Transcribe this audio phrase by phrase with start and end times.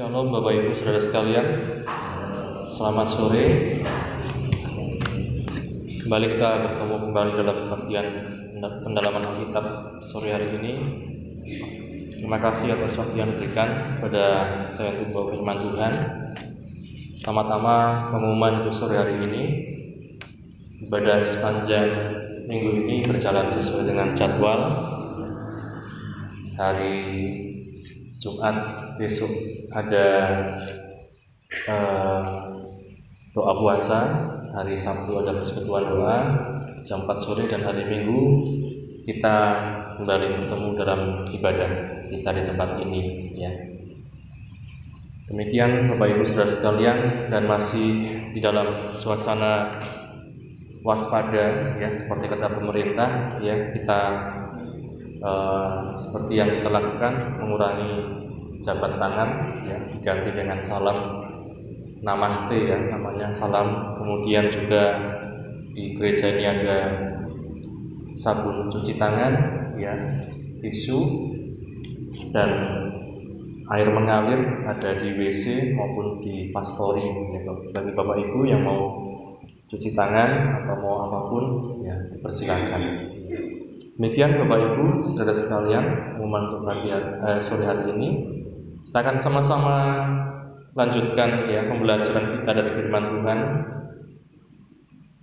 [0.00, 1.46] Shalom Bapak Ibu Saudara sekalian.
[2.80, 3.44] Selamat sore.
[6.00, 8.08] Kembali kita bertemu kembali dalam pengertian
[8.80, 9.64] pendalaman Alkitab
[10.08, 10.72] sore hari ini.
[12.16, 14.24] Terima kasih atas waktu yang diberikan kepada
[14.80, 15.92] saya untuk membawa firman Tuhan.
[17.20, 17.76] Pertama-tama
[18.16, 19.42] pengumuman untuk sore hari ini.
[20.88, 21.88] Ibadah sepanjang
[22.48, 24.60] minggu ini berjalan sesuai dengan jadwal.
[26.56, 26.96] Hari
[28.24, 28.56] Jumat
[28.96, 30.06] besok ada
[31.70, 32.22] uh,
[33.30, 34.00] doa puasa,
[34.50, 36.16] hari Sabtu ada persekutuan doa
[36.90, 38.20] jam 4 sore dan hari Minggu
[39.06, 39.36] kita
[39.98, 41.70] kembali bertemu dalam ibadah
[42.10, 43.02] kita di tempat ini
[43.38, 43.52] ya.
[45.30, 46.98] Demikian Bapak Ibu Saudara sekalian
[47.30, 47.88] dan masih
[48.34, 49.78] di dalam suasana
[50.82, 54.00] waspada ya seperti kata pemerintah ya kita
[55.22, 55.70] uh,
[56.08, 57.92] seperti yang kita lakukan mengurangi
[58.64, 59.30] jabat tangan
[59.66, 60.98] ya diganti dengan salam.
[62.00, 63.96] Namaste ya namanya salam.
[64.00, 64.82] Kemudian juga
[65.76, 66.78] di gereja ini ada
[68.20, 69.32] sabun cuci tangan
[69.80, 69.94] ya
[70.60, 71.00] tisu
[72.36, 72.50] dan
[73.70, 78.98] air mengalir ada di WC maupun di pastori ya, bagi bapak ibu yang mau
[79.70, 81.44] cuci tangan atau mau apa pun
[81.86, 82.82] ya dipersilakan.
[83.94, 85.84] Demikian bapak ibu saudara sekalian
[86.16, 88.08] pengumuman untuk eh, sore hari ini
[88.90, 89.76] kita akan sama-sama
[90.74, 93.38] lanjutkan ya pembelajaran kita dari firman Tuhan.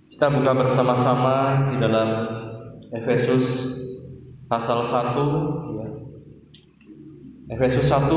[0.08, 2.08] Kita buka bersama-sama di dalam
[2.96, 3.44] Efesus
[4.48, 5.84] pasal 1 ya.
[7.52, 8.08] Efesus 1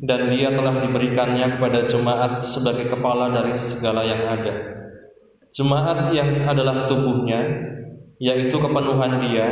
[0.00, 4.54] dan dia telah diberikannya kepada jemaat sebagai kepala dari segala yang ada.
[5.56, 7.40] Jemaat yang adalah tubuhnya,
[8.20, 9.46] yaitu kepenuhan dia,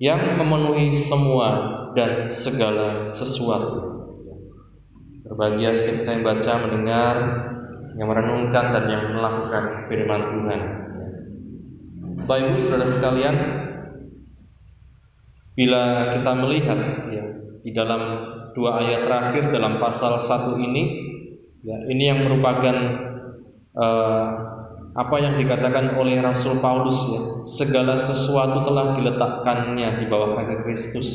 [0.00, 1.48] yang memenuhi semua
[1.96, 3.80] dan segala sesuatu.
[5.24, 7.16] Berbahagia kita yang baca, mendengar,
[7.98, 10.60] yang merenungkan dan yang melakukan firman Tuhan.
[12.22, 13.36] Bapak Ibu Saudara sekalian,
[15.58, 15.82] bila
[16.16, 16.80] kita melihat
[17.10, 17.24] ya,
[17.66, 18.02] di dalam
[18.54, 20.82] dua ayat terakhir dalam pasal satu ini,
[21.66, 22.76] ya, ini yang merupakan
[23.76, 24.26] uh,
[24.92, 27.22] apa yang dikatakan oleh Rasul Paulus ya,
[27.60, 31.08] segala sesuatu telah diletakkannya di bawah kaki Kristus.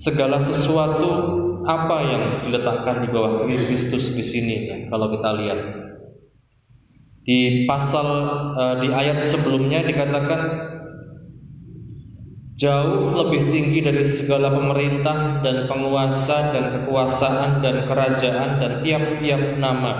[0.00, 1.08] Segala sesuatu
[1.66, 4.56] apa yang diletakkan di bawah Kristus di sini
[4.88, 5.60] kalau kita lihat?
[7.20, 8.08] Di pasal
[8.56, 10.40] uh, di ayat sebelumnya dikatakan
[12.60, 19.92] jauh lebih tinggi dari segala pemerintah dan penguasa dan kekuasaan dan kerajaan dan tiap-tiap nama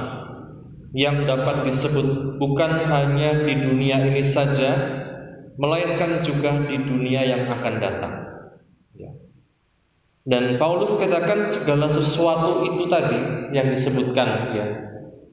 [0.93, 4.71] yang dapat disebut bukan hanya di dunia ini saja
[5.57, 8.20] melainkan juga di dunia yang akan datang
[10.29, 13.21] dan Paulus katakan segala sesuatu itu tadi
[13.57, 14.67] yang disebutkan ya.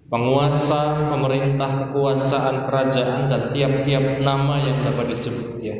[0.08, 5.75] Penguasa, pemerintah, kekuasaan, kerajaan dan tiap-tiap nama yang dapat disebut ya.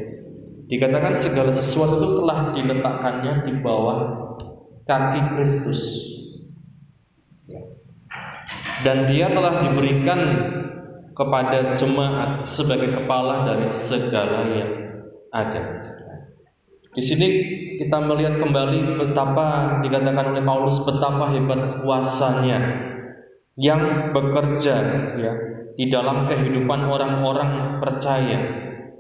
[0.68, 4.00] Dikatakan segala sesuatu telah diletakkannya di bawah
[4.84, 5.81] kaki Kristus.
[7.47, 7.63] Ya.
[8.84, 10.19] Dan dia telah diberikan
[11.16, 14.72] kepada jemaat sebagai kepala dari segala yang
[15.31, 15.63] ada.
[17.00, 17.28] Di sini
[17.77, 22.59] kita melihat kembali betapa dikatakan oleh Paulus betapa hebat kuasanya
[23.57, 24.75] yang bekerja
[25.17, 25.33] ya
[25.77, 28.39] di dalam kehidupan orang-orang percaya.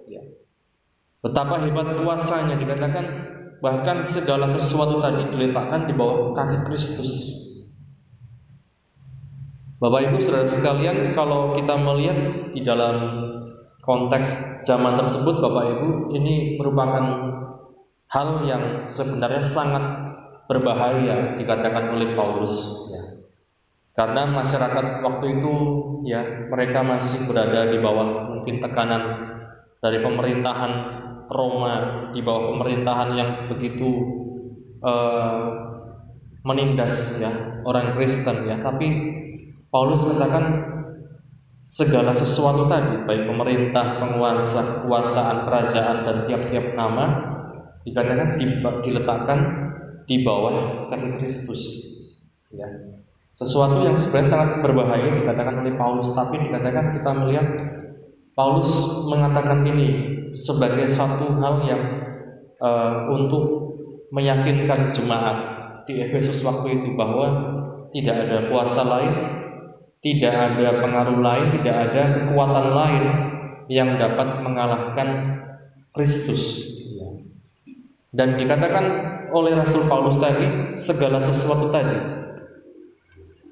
[0.05, 0.21] Ya.
[1.25, 3.05] Betapa hebat kuasanya dikatakan
[3.57, 7.11] bahkan segala sesuatu tadi diletakkan di bawah kaki Kristus.
[9.77, 12.17] Bapak Ibu saudara sekalian, kalau kita melihat
[12.49, 12.97] di dalam
[13.85, 14.25] konteks
[14.65, 17.05] zaman tersebut, Bapak Ibu, ini merupakan
[18.07, 19.83] hal yang sebenarnya sangat
[20.47, 22.55] berbahaya dikatakan oleh Paulus
[22.91, 23.03] ya.
[23.97, 25.53] Karena masyarakat waktu itu
[26.07, 29.03] ya mereka masih berada di bawah mungkin tekanan
[29.83, 30.71] dari pemerintahan
[31.27, 31.75] Roma
[32.15, 33.89] di bawah pemerintahan yang begitu
[34.79, 35.67] uh,
[36.47, 38.87] menindas ya orang Kristen ya tapi
[39.67, 40.45] Paulus mengatakan
[41.75, 47.05] segala sesuatu tadi baik pemerintah penguasa kekuasaan kerajaan dan tiap-tiap nama
[47.87, 48.35] dikatakan
[48.83, 49.39] diletakkan
[50.07, 51.61] di bawah kaki Kristus.
[52.51, 52.67] Ya.
[53.37, 57.47] Sesuatu yang sebenarnya sangat berbahaya dikatakan oleh Paulus, tapi dikatakan kita melihat
[58.33, 58.69] Paulus
[59.05, 59.87] mengatakan ini
[60.41, 61.83] sebagai satu hal yang
[62.57, 63.45] uh, untuk
[64.09, 65.37] meyakinkan jemaat
[65.85, 67.27] di Efesus waktu itu bahwa
[67.93, 69.13] tidak ada kuasa lain,
[70.01, 73.03] tidak ada pengaruh lain, tidak ada kekuatan lain
[73.67, 75.09] yang dapat mengalahkan
[75.93, 76.41] Kristus.
[78.17, 78.85] Dan dikatakan
[79.29, 80.47] oleh Rasul Paulus tadi,
[80.89, 82.17] segala sesuatu tadi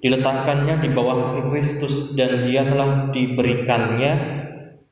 [0.05, 4.11] diletakkannya di bawah Kristus dan dia telah diberikannya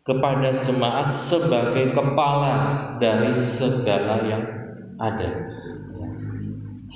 [0.01, 2.53] kepada jemaat sebagai kepala
[2.97, 4.43] dari segala yang
[4.97, 5.29] ada.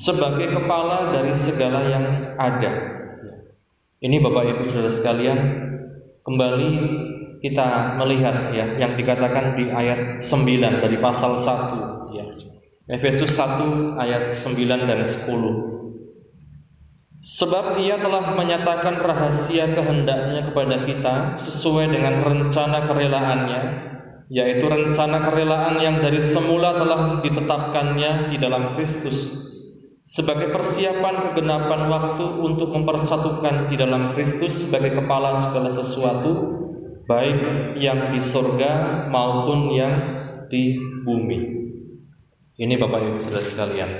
[0.01, 2.05] Sebagai kepala dari segala yang
[2.41, 2.71] ada.
[4.01, 5.39] Ini Bapak Ibu Saudara sekalian,
[6.25, 6.69] kembali
[7.45, 11.96] kita melihat ya yang dikatakan di ayat 9 dari pasal 1 ya.
[12.87, 15.27] Efesus 1 ayat 9 dan 10.
[17.37, 23.61] Sebab ia telah menyatakan rahasia kehendaknya kepada kita sesuai dengan rencana kerelaannya,
[24.33, 29.45] yaitu rencana kerelaan yang dari semula telah ditetapkannya di dalam Kristus
[30.17, 36.31] sebagai persiapan kegenapan waktu untuk mempersatukan di dalam Kristus sebagai kepala segala sesuatu,
[37.05, 37.39] baik
[37.77, 39.93] yang di sorga maupun yang
[40.49, 40.73] di
[41.05, 41.56] bumi.
[42.57, 43.91] Ini Bapak Ibu Saudara sekalian.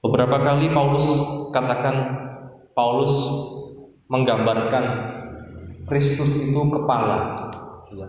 [0.00, 1.06] Beberapa kali Paulus
[1.52, 1.96] katakan
[2.72, 3.12] Paulus
[4.08, 4.84] menggambarkan
[5.84, 7.18] Kristus itu kepala.
[7.92, 8.08] Ya.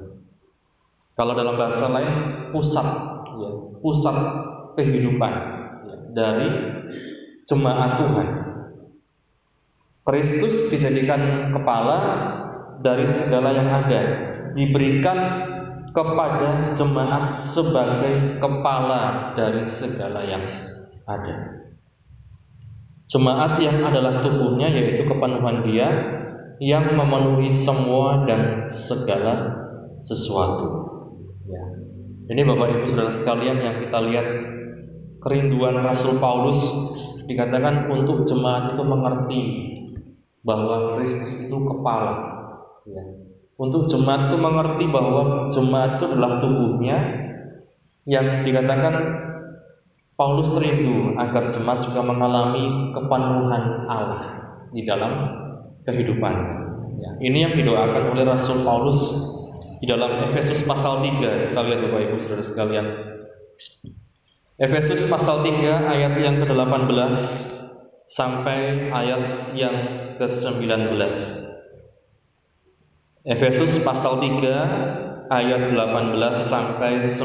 [1.20, 2.16] Kalau dalam bahasa lain
[2.56, 2.88] pusat,
[3.36, 3.50] ya,
[3.84, 4.18] pusat
[4.80, 5.34] kehidupan
[5.84, 6.48] ya, dari
[7.52, 8.28] jemaat Tuhan.
[10.08, 11.98] Kristus dijadikan kepala
[12.80, 14.02] dari segala yang ada,
[14.56, 15.18] diberikan
[15.94, 20.44] kepada jemaat sebagai kepala dari segala yang
[21.06, 21.64] ada.
[23.14, 25.88] Jemaat yang adalah tubuhnya yaitu kepenuhan dia
[26.58, 29.34] yang memenuhi semua dan segala
[30.10, 30.68] sesuatu.
[31.46, 31.64] Ya.
[32.34, 34.28] Ini Bapak Ibu Saudara sekalian yang kita lihat
[35.22, 36.60] kerinduan Rasul Paulus
[37.30, 39.42] dikatakan untuk jemaat itu mengerti
[40.42, 42.16] bahwa Kristus itu kepala.
[42.90, 43.04] Ya.
[43.54, 46.98] Untuk jemaat itu mengerti bahwa jemaat itu adalah tubuhnya
[48.10, 48.96] yang dikatakan
[50.18, 54.24] Paulus rindu agar jemaat juga mengalami kepenuhan Allah
[54.74, 55.14] di dalam
[55.86, 56.34] kehidupan.
[57.02, 59.00] Ya, ini yang didoakan oleh Rasul Paulus
[59.82, 61.52] di dalam Efesus pasal 3.
[61.52, 62.88] Kita lihat Bapak Ibu Saudara sekalian.
[64.62, 67.12] Efesus pasal 3 ayat yang ke-18
[68.14, 68.60] sampai
[68.94, 69.22] ayat
[69.58, 69.76] yang
[70.22, 71.33] ke-19.
[73.24, 77.24] Efesus pasal 3 ayat 18 sampai 19.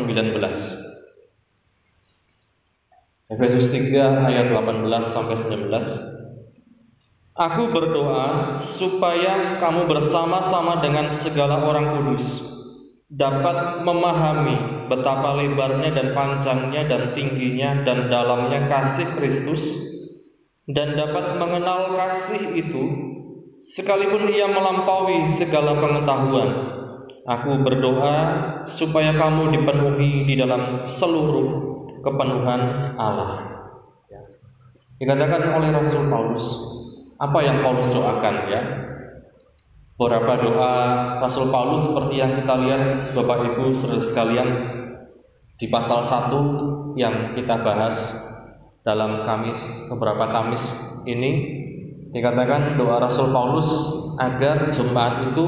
[3.34, 5.74] Efesus 3 ayat 18 sampai 19.
[7.34, 8.28] Aku berdoa
[8.78, 12.46] supaya kamu bersama-sama dengan segala orang kudus
[13.10, 19.62] dapat memahami betapa lebarnya dan panjangnya dan tingginya dan dalamnya kasih Kristus
[20.70, 23.07] dan dapat mengenal kasih itu
[23.76, 26.50] sekalipun ia melampaui segala pengetahuan.
[27.28, 28.16] Aku berdoa
[28.80, 31.48] supaya kamu dipenuhi di dalam seluruh
[32.00, 33.30] kepenuhan Allah.
[34.08, 34.20] Ya.
[34.96, 36.44] Dikatakan oleh Rasul Paulus,
[37.20, 38.62] apa yang Paulus doakan ya?
[39.98, 40.72] Beberapa doa
[41.26, 42.82] Rasul Paulus seperti yang kita lihat
[43.18, 44.48] Bapak Ibu saudara sekalian
[45.58, 47.96] di pasal 1 yang kita bahas
[48.86, 49.58] dalam Kamis
[49.90, 50.64] beberapa Kamis
[51.10, 51.57] ini
[52.12, 53.68] dikatakan doa Rasul Paulus
[54.18, 55.46] agar jemaat itu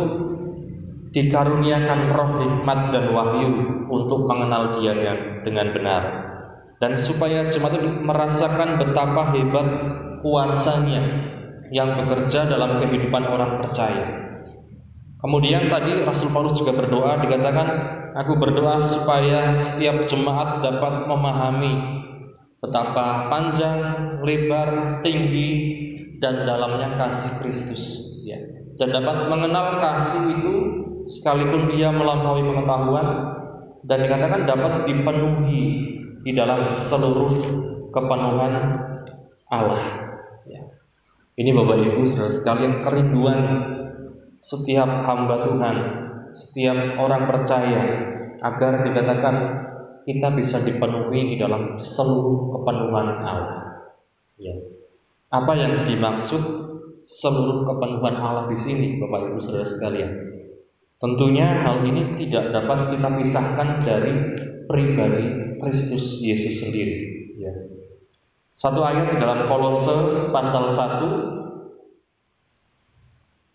[1.11, 3.50] dikaruniakan roh hikmat dan wahyu
[3.90, 4.95] untuk mengenal Dia
[5.43, 6.02] dengan benar
[6.81, 9.69] dan supaya jemaat itu merasakan betapa hebat
[10.25, 11.02] kuasanya
[11.71, 14.07] yang bekerja dalam kehidupan orang percaya.
[15.21, 17.69] Kemudian tadi Rasul Paulus juga berdoa dikatakan
[18.17, 19.40] aku berdoa supaya
[19.76, 21.73] setiap jemaat dapat memahami
[22.64, 23.81] betapa panjang,
[24.25, 25.49] lebar, tinggi
[26.21, 27.83] dan dalamnya kasih Kristus
[28.23, 28.39] ya.
[28.77, 30.55] Dan dapat mengenal kasih itu
[31.19, 33.07] sekalipun dia melampaui pengetahuan
[33.85, 35.65] dan dikatakan dapat dipenuhi
[36.21, 37.33] di dalam seluruh
[37.91, 38.53] kepenuhan
[39.49, 39.83] Allah.
[40.47, 40.61] Ya.
[41.41, 42.03] Ini Bapak Ibu
[42.41, 43.41] sekalian kerinduan
[44.47, 45.77] setiap hamba Tuhan,
[46.45, 47.81] setiap orang percaya
[48.41, 49.37] agar dikatakan
[50.05, 53.61] kita bisa dipenuhi di dalam seluruh kepenuhan Allah.
[54.41, 54.80] Ya.
[55.31, 56.43] Apa yang dimaksud
[57.23, 60.11] seluruh kepenuhan Allah di sini, Bapak Ibu saudara sekalian?
[61.01, 64.13] Tentunya hal ini tidak dapat kita pisahkan dari
[64.67, 65.27] pribadi
[65.63, 66.97] Kristus Yesus sendiri.
[67.41, 67.55] Ya.
[68.61, 71.41] Satu ayat di dalam Kolose pasal 1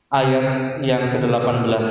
[0.09, 0.47] ayat
[0.81, 1.85] yang ke-18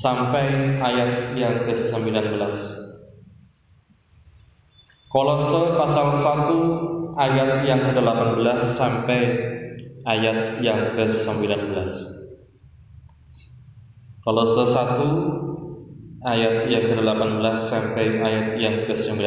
[0.00, 0.44] sampai
[0.80, 2.63] ayat yang ke-19.
[5.14, 9.20] Kolose pasal 1 ayat yang ke-18 sampai
[10.10, 11.54] ayat yang ke-19.
[14.26, 19.22] Kolose 1 ayat yang ke-18 sampai ayat yang ke-19.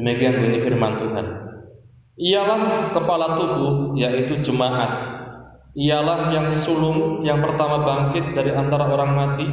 [0.00, 1.26] Demikian bunyi firman Tuhan
[2.16, 5.20] ialah kepala tubuh yaitu jemaat.
[5.76, 9.48] Ialah yang sulung yang pertama bangkit dari antara orang mati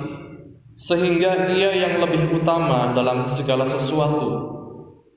[0.87, 4.56] sehingga ia yang lebih utama dalam segala sesuatu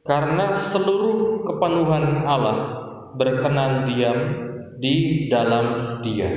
[0.07, 2.59] karena seluruh kepenuhan Allah
[3.16, 4.19] berkenan diam
[4.80, 6.30] di dalam dia.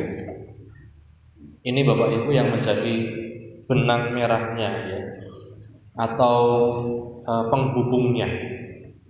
[1.63, 2.95] Ini Bapak Ibu yang menjadi
[3.69, 5.01] benang merahnya ya
[5.95, 6.37] atau
[7.23, 8.27] uh, penghubungnya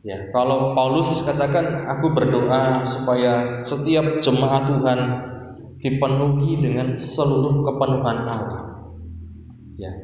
[0.04, 5.00] Ya, kalau Paulus katakan aku berdoa supaya setiap jemaat Tuhan
[5.80, 8.64] dipenuhi dengan seluruh kepenuhan Allah.
[9.80, 9.96] Ya.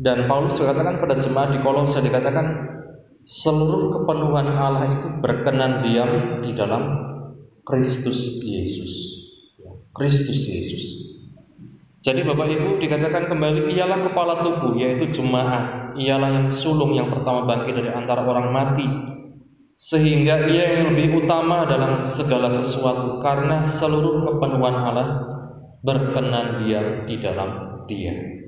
[0.00, 2.46] Dan Paulus juga katakan pada jemaat di Kolose dikatakan
[3.38, 6.10] seluruh kepenuhan Allah itu berkenan diam
[6.42, 6.82] di dalam
[7.62, 8.92] Kristus Yesus.
[9.62, 10.84] Ya, Kristus Yesus.
[12.00, 17.44] Jadi Bapak Ibu dikatakan kembali ialah kepala tubuh yaitu jemaat ialah yang sulung yang pertama
[17.44, 18.88] bangkit dari antara orang mati
[19.92, 25.08] sehingga ia yang lebih utama dalam segala sesuatu karena seluruh kepenuhan Allah
[25.84, 28.39] berkenan dia di dalam dia.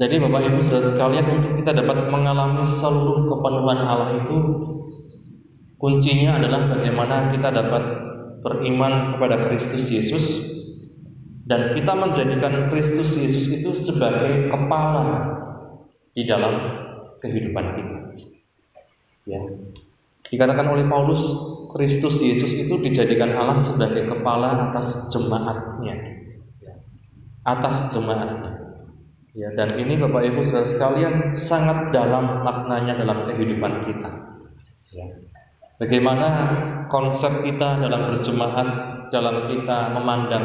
[0.00, 4.36] Jadi Bapak Ibu Saudara sekalian untuk kita dapat mengalami seluruh kepenuhan Allah itu
[5.76, 7.82] kuncinya adalah bagaimana kita dapat
[8.40, 10.24] beriman kepada Kristus Yesus
[11.44, 15.04] dan kita menjadikan Kristus Yesus itu sebagai kepala
[16.16, 16.54] di dalam
[17.20, 17.98] kehidupan kita.
[19.28, 19.40] Ya.
[20.32, 21.20] Dikatakan oleh Paulus,
[21.76, 25.96] Kristus Yesus itu dijadikan Allah sebagai kepala atas jemaatnya.
[26.64, 26.74] Ya.
[27.44, 28.59] Atas jemaatnya.
[29.30, 31.14] Ya, dan ini Bapak Ibu Saudara sekalian
[31.46, 34.10] sangat dalam maknanya dalam kehidupan kita.
[34.90, 35.06] Ya.
[35.78, 36.28] Bagaimana
[36.90, 38.68] konsep kita dalam berjemaat,
[39.14, 40.44] dalam kita memandang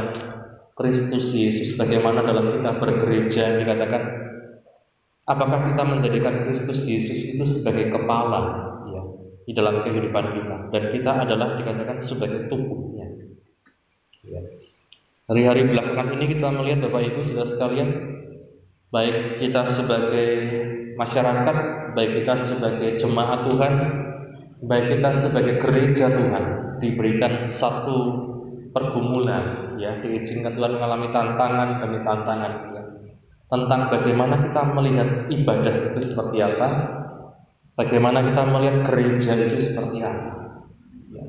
[0.75, 4.03] Kristus Yesus bagaimana dalam kita bergereja dikatakan
[5.23, 8.41] apakah kita menjadikan Kristus Yesus itu sebagai kepala
[8.91, 9.01] ya
[9.47, 13.07] di dalam kehidupan kita dan kita adalah dikatakan sebagai tubuhnya
[14.27, 14.43] ya.
[15.31, 17.89] hari-hari belakangan ini kita melihat Bapak Ibu sudah sekalian
[18.95, 20.29] baik kita sebagai
[20.95, 21.57] masyarakat
[21.99, 23.73] baik kita sebagai jemaat Tuhan
[24.63, 26.43] baik kita sebagai gereja Tuhan
[26.79, 27.97] diberikan satu
[28.71, 32.83] pergumulan ya diizinkan Tuhan mengalami tantangan demi tantangan ya.
[33.51, 36.67] tentang bagaimana kita melihat ibadah itu seperti apa
[37.75, 40.31] bagaimana kita melihat gereja itu seperti apa
[41.11, 41.25] ya.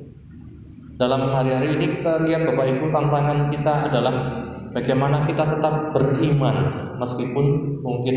[1.03, 4.46] dalam hari-hari ini kita lihat Bapak Ibu tantangan kita adalah
[4.77, 6.57] bagaimana kita tetap beriman
[7.01, 7.47] meskipun
[7.81, 8.17] mungkin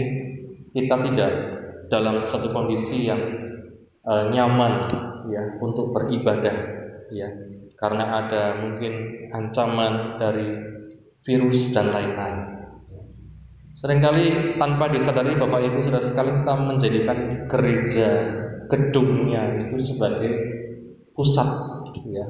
[0.76, 1.32] kita tidak
[1.88, 3.22] dalam satu kondisi yang
[4.04, 4.92] uh, nyaman
[5.32, 6.56] ya untuk beribadah
[7.16, 7.32] ya
[7.80, 8.94] karena ada mungkin
[9.32, 10.48] ancaman dari
[11.24, 12.38] virus dan lain-lain.
[13.80, 18.10] Seringkali tanpa disadari Bapak Ibu sudah sekali kita menjadikan gereja
[18.68, 20.34] gedungnya itu sebagai
[21.16, 21.48] pusat
[22.12, 22.28] ya.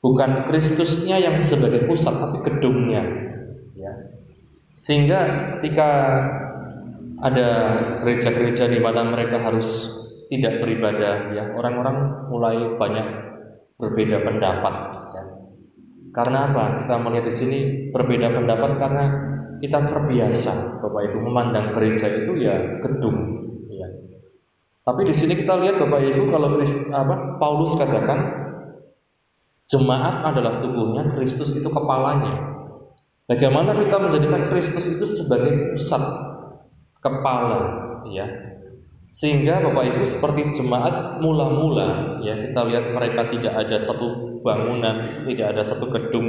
[0.00, 3.21] Bukan Kristusnya yang sebagai pusat tapi gedungnya ya.
[4.82, 5.20] Sehingga
[5.58, 5.88] ketika
[7.22, 7.48] ada
[8.02, 9.66] gereja-gereja di mana mereka harus
[10.26, 13.06] tidak beribadah ya, orang-orang mulai banyak
[13.78, 14.74] berbeda pendapat.
[15.14, 15.24] Ya.
[16.10, 16.64] Karena apa?
[16.82, 17.58] Kita melihat di sini
[17.94, 19.04] berbeda pendapat karena
[19.62, 23.18] kita terbiasa, Bapak Ibu memandang gereja itu ya gedung.
[23.70, 23.86] Ya.
[24.82, 26.58] Tapi di sini kita lihat Bapak Ibu kalau
[26.90, 28.18] apa Paulus katakan
[29.70, 32.61] jemaat adalah tubuhnya, Kristus itu kepalanya.
[33.32, 36.02] Bagaimana kita menjadikan Kristus itu sebagai pusat
[37.00, 37.60] kepala,
[38.12, 38.28] ya
[39.22, 45.46] sehingga Bapak Ibu seperti jemaat mula-mula ya kita lihat mereka tidak ada satu bangunan, tidak
[45.54, 46.28] ada satu gedung,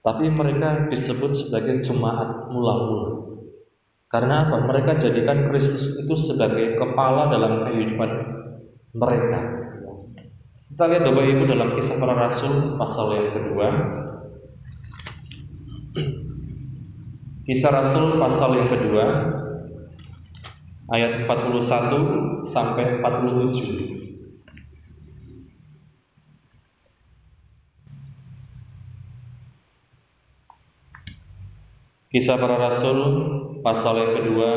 [0.00, 3.36] tapi mereka disebut sebagai jemaat mula-mula.
[4.08, 4.64] Karena apa?
[4.64, 8.10] Mereka jadikan Kristus itu sebagai kepala dalam kehidupan
[8.96, 9.40] mereka.
[10.72, 13.68] Kita lihat Bapak Ibu dalam kisah para rasul pasal yang kedua.
[17.42, 19.04] Kisah Rasul pasal yang kedua
[20.88, 23.92] ayat 41 sampai 47.
[32.12, 33.00] Kisah para Rasul
[33.60, 34.50] pasal yang kedua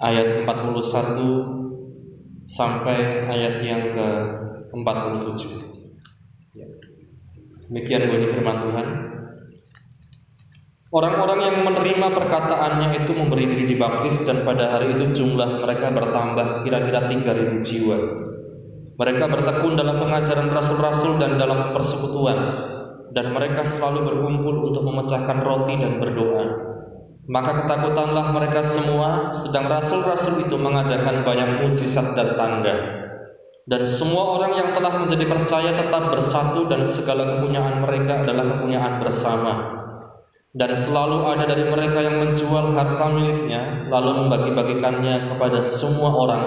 [0.00, 5.40] ayat 41 sampai ayat yang ke-47.
[6.56, 6.66] Ya.
[7.68, 9.05] Demikian bunyi firman Tuhan.
[10.96, 16.64] Orang-orang yang menerima perkataannya itu memberi diri dibaptis dan pada hari itu jumlah mereka bertambah
[16.64, 17.98] kira-kira 3000 jiwa.
[18.96, 22.38] Mereka bertekun dalam pengajaran rasul-rasul dan dalam persekutuan
[23.12, 26.44] dan mereka selalu berkumpul untuk memecahkan roti dan berdoa.
[27.28, 29.08] Maka ketakutanlah mereka semua
[29.44, 32.74] sedang rasul-rasul itu mengadakan banyak mujizat dan tanda.
[33.68, 38.94] Dan semua orang yang telah menjadi percaya tetap bersatu dan segala kepunyaan mereka adalah kepunyaan
[39.04, 39.75] bersama
[40.56, 46.42] dan selalu ada dari mereka yang menjual harta miliknya lalu membagi-bagikannya kepada semua orang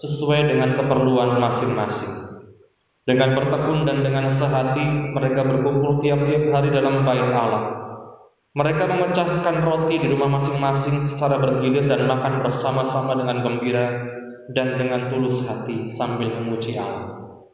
[0.00, 2.12] sesuai dengan keperluan masing-masing.
[3.04, 7.64] Dengan bertekun dan dengan sehati mereka berkumpul tiap-tiap hari dalam bait Allah.
[8.56, 13.86] Mereka memecahkan roti di rumah masing-masing secara bergilir dan makan bersama-sama dengan gembira
[14.56, 17.44] dan dengan tulus hati sambil memuji Allah.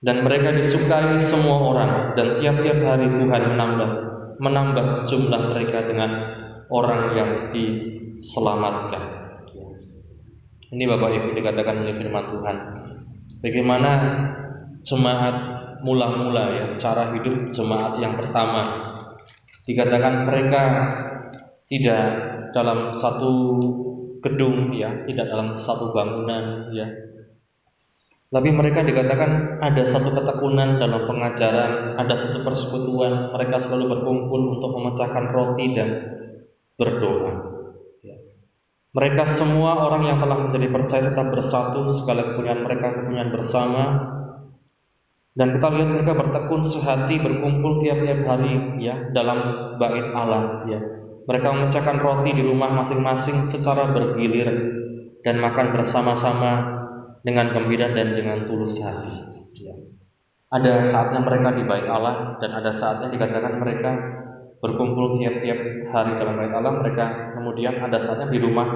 [0.00, 6.10] Dan mereka disukai semua orang dan tiap-tiap hari Tuhan menambah menambah jumlah mereka dengan
[6.70, 9.02] orang yang diselamatkan.
[10.74, 12.56] Ini Bapak Ibu dikatakan oleh firman Tuhan.
[13.44, 13.90] Bagaimana
[14.82, 15.36] jemaat
[15.86, 18.90] mula-mula ya, cara hidup jemaat yang pertama.
[19.70, 20.62] Dikatakan mereka
[21.70, 22.04] tidak
[22.56, 23.32] dalam satu
[24.24, 26.90] gedung ya, tidak dalam satu bangunan ya,
[28.34, 33.30] tapi mereka dikatakan ada satu ketekunan dalam pengajaran, ada satu persekutuan.
[33.30, 35.88] Mereka selalu berkumpul untuk memecahkan roti dan
[36.74, 37.32] berdoa.
[38.02, 38.18] Ya.
[38.90, 43.84] Mereka semua orang yang telah menjadi percaya tetap bersatu, segala kepunyaan mereka kepunyaan bersama.
[45.38, 49.38] Dan kita lihat mereka bertekun sehati berkumpul tiap-tiap hari ya dalam
[49.78, 50.82] bait Allah ya.
[51.30, 54.50] Mereka memecahkan roti di rumah masing-masing secara bergilir
[55.22, 56.73] dan makan bersama-sama
[57.24, 59.48] dengan gembira dan dengan tulus hati.
[59.56, 59.74] Ya.
[60.52, 63.90] Ada saatnya mereka di bait Allah dan ada saatnya dikatakan mereka
[64.60, 65.58] berkumpul tiap-tiap
[65.90, 66.72] hari dalam bait Allah.
[66.84, 67.04] Mereka
[67.40, 68.68] kemudian ada saatnya di rumah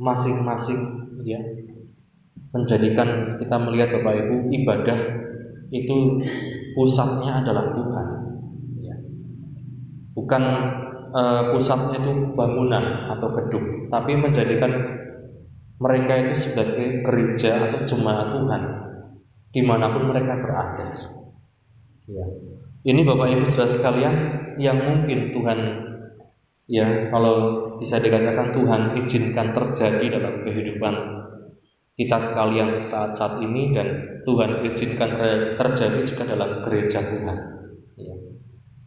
[0.00, 0.80] masing-masing,
[1.22, 1.40] ya.
[2.56, 4.98] Menjadikan kita melihat Bapak Ibu ibadah
[5.68, 5.96] itu
[6.72, 8.06] pusatnya adalah Tuhan.
[8.80, 8.96] Ya.
[10.16, 10.42] Bukan
[11.12, 14.72] uh, pusatnya itu bangunan atau gedung, tapi menjadikan
[15.76, 18.62] mereka itu sebagai gereja atau jemaat Tuhan
[19.52, 20.86] di mana pun mereka berada.
[22.08, 22.26] Ya.
[22.86, 24.14] Ini Bapak Ibu saudara sekalian
[24.62, 25.58] yang mungkin Tuhan
[26.70, 27.36] ya kalau
[27.82, 30.94] bisa dikatakan Tuhan izinkan terjadi dalam kehidupan
[31.96, 33.88] kita sekalian saat-saat ini dan
[34.28, 35.10] Tuhan izinkan
[35.56, 37.38] terjadi juga dalam gereja Tuhan.
[37.96, 38.16] Ya.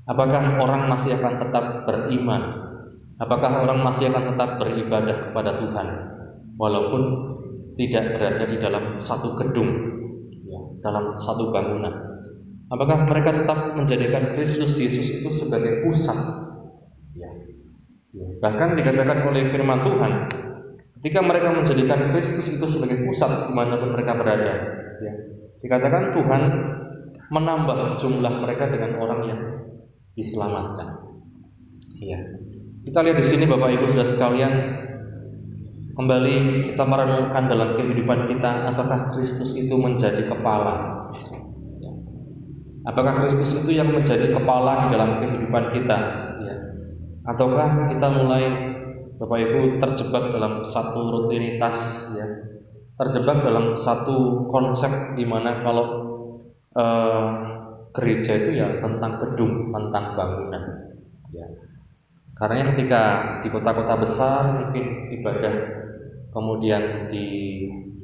[0.10, 2.44] Apakah orang masih akan tetap beriman?
[3.20, 5.88] Apakah orang masih akan tetap beribadah kepada Tuhan?
[6.60, 7.02] Walaupun
[7.80, 9.72] tidak berada di dalam satu gedung,
[10.44, 11.96] ya, dalam satu bangunan.
[12.70, 16.20] Apakah mereka tetap menjadikan Kristus Yesus itu sebagai pusat?
[17.16, 17.32] Ya.
[18.14, 18.28] ya.
[18.44, 20.12] Bahkan dikatakan oleh firman Tuhan,
[21.00, 24.54] ketika mereka menjadikan Kristus itu sebagai pusat di mana pun mereka berada,
[25.64, 26.42] dikatakan Tuhan
[27.32, 29.42] menambah jumlah mereka dengan orang yang
[30.14, 30.90] diselamatkan.
[32.04, 32.20] Ya.
[32.84, 34.54] Kita lihat di sini Bapak Ibu sudah sekalian
[36.00, 36.36] Kembali
[36.72, 40.96] kita merenungkan dalam kehidupan kita apakah Kristus itu menjadi kepala.
[42.88, 45.98] Apakah Kristus itu yang menjadi kepala di dalam kehidupan kita?
[46.40, 46.56] Ya.
[47.28, 48.44] Ataukah kita mulai
[49.20, 51.76] Bapak Ibu terjebak dalam satu rutinitas
[52.16, 52.28] ya,
[52.96, 55.86] terjebak dalam satu konsep di mana kalau
[56.80, 57.28] eh,
[57.92, 60.64] gereja itu ya tentang gedung, tentang bangunan.
[61.36, 61.44] Ya.
[62.40, 63.04] Karena ketika
[63.44, 65.79] di kota-kota besar mungkin ibadah
[66.34, 67.26] kemudian di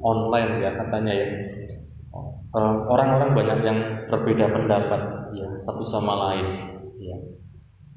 [0.02, 1.28] online ya katanya ya.
[2.56, 5.02] Eh, orang-orang banyak yang berbeda pendapat
[5.36, 6.48] ya satu sama lain
[7.02, 7.18] ya.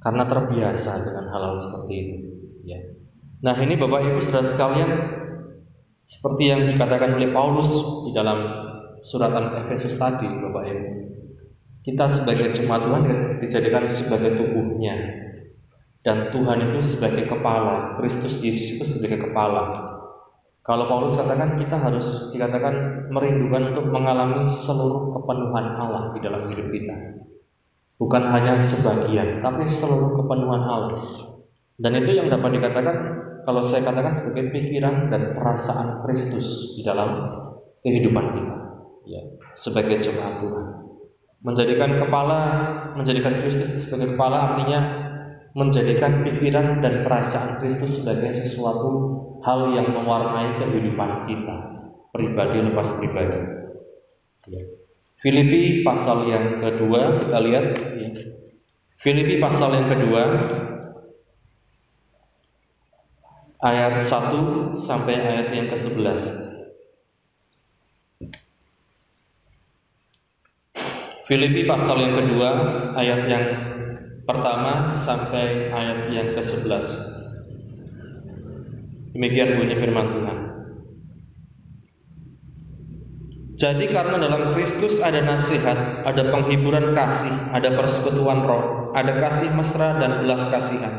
[0.03, 2.17] Karena terbiasa dengan hal-hal seperti itu
[2.67, 2.79] ya.
[3.47, 4.91] Nah ini bapak ibu saudara sekalian
[6.11, 7.71] seperti yang dikatakan oleh Paulus
[8.09, 8.39] di dalam
[9.07, 10.89] surat Efesus tadi bapak ibu
[11.87, 13.03] kita sebagai jemaat Tuhan
[13.41, 14.95] dijadikan sebagai tubuhnya
[16.05, 19.88] dan Tuhan itu sebagai kepala Kristus Yesus itu sebagai kepala
[20.69, 26.69] kalau Paulus katakan kita harus dikatakan merindukan untuk mengalami seluruh kepenuhan Allah di dalam hidup
[26.69, 26.97] kita.
[27.97, 31.01] Bukan hanya sebagian, tapi seluruh kepenuhan Allah.
[31.81, 32.97] Dan itu yang dapat dikatakan
[33.49, 37.17] kalau saya katakan sebagai pikiran dan perasaan Kristus di dalam
[37.81, 38.57] kehidupan kita.
[39.09, 39.25] Ya,
[39.65, 40.67] sebagai jemaat Tuhan.
[41.49, 42.41] Menjadikan kepala,
[42.93, 44.81] menjadikan Kristus sebagai kepala artinya
[45.57, 48.93] menjadikan pikiran dan perasaan Kristus sebagai sesuatu
[49.43, 51.57] hal yang mewarnai kehidupan kita,
[52.11, 53.41] pribadi lepas pribadi.
[54.49, 54.63] Ya.
[55.19, 57.67] Filipi pasal yang kedua kita lihat.
[57.99, 58.09] Ya.
[59.03, 60.23] Filipi pasal yang kedua
[63.63, 66.19] ayat 1 sampai ayat yang ke-11.
[71.29, 72.49] Filipi pasal yang kedua
[72.97, 73.47] ayat yang
[74.25, 77.08] pertama sampai ayat yang ke-11.
[79.19, 80.39] Demikian bunyi firman Tuhan.
[83.59, 89.99] Jadi karena dalam Kristus ada nasihat, ada penghiburan kasih, ada persekutuan roh, ada kasih mesra
[89.99, 90.95] dan belas kasihan.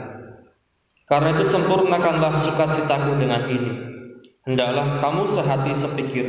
[1.08, 3.74] Karena itu sempurnakanlah sukacitaku dengan ini.
[4.44, 6.28] Hendaklah kamu sehati sepikir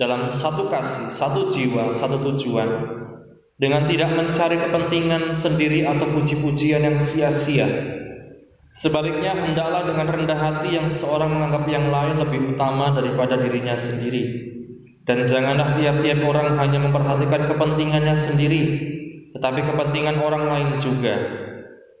[0.00, 2.70] dalam satu kasih, satu jiwa, satu tujuan,
[3.60, 7.99] dengan tidak mencari kepentingan sendiri atau puji-pujian yang sia-sia.
[8.80, 14.22] Sebaliknya, hendaklah dengan rendah hati yang seorang menganggap yang lain lebih utama daripada dirinya sendiri.
[15.04, 18.62] Dan janganlah tiap-tiap orang hanya memperhatikan kepentingannya sendiri,
[19.36, 21.14] tetapi kepentingan orang lain juga.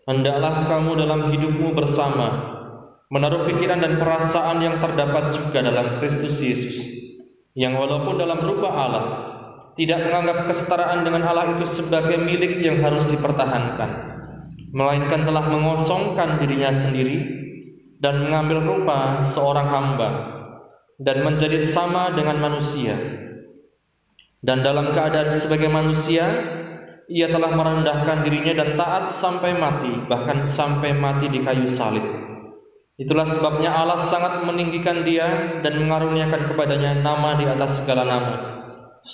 [0.08, 2.26] Hendaklah kamu dalam hidupmu bersama
[3.10, 6.76] menaruh pikiran dan perasaan yang terdapat juga dalam Kristus Yesus,
[7.58, 9.06] yang walaupun dalam rupa Allah
[9.74, 13.90] tidak menganggap kesetaraan dengan Allah itu sebagai milik yang harus dipertahankan,
[14.70, 17.18] melainkan telah mengosongkan dirinya sendiri
[17.98, 20.08] dan mengambil rupa seorang hamba
[21.02, 22.94] dan menjadi sama dengan manusia.
[24.40, 26.24] Dan dalam keadaan sebagai manusia,
[27.12, 32.04] ia telah merendahkan dirinya dan taat sampai mati, bahkan sampai mati di kayu salib.
[32.96, 38.34] Itulah sebabnya Allah sangat meninggikan dia dan mengaruniakan kepadanya nama di atas segala nama,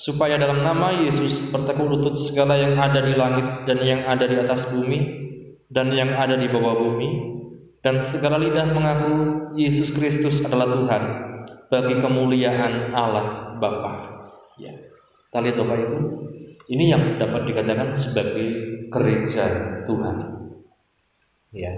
[0.07, 4.37] supaya dalam nama Yesus bertekuk lutut segala yang ada di langit dan yang ada di
[4.43, 5.26] atas bumi
[5.71, 7.11] dan yang ada di bawah bumi,
[7.83, 9.15] dan segala lidah mengaku
[9.55, 11.03] Yesus Kristus adalah Tuhan
[11.71, 13.93] bagi kemuliaan Allah Bapa.
[14.59, 14.75] Ya.
[15.31, 15.99] Kita lihat Ibu,
[16.71, 18.47] ini yang dapat dikatakan sebagai
[18.91, 19.45] gereja
[19.87, 20.17] Tuhan.
[21.55, 21.73] Ya.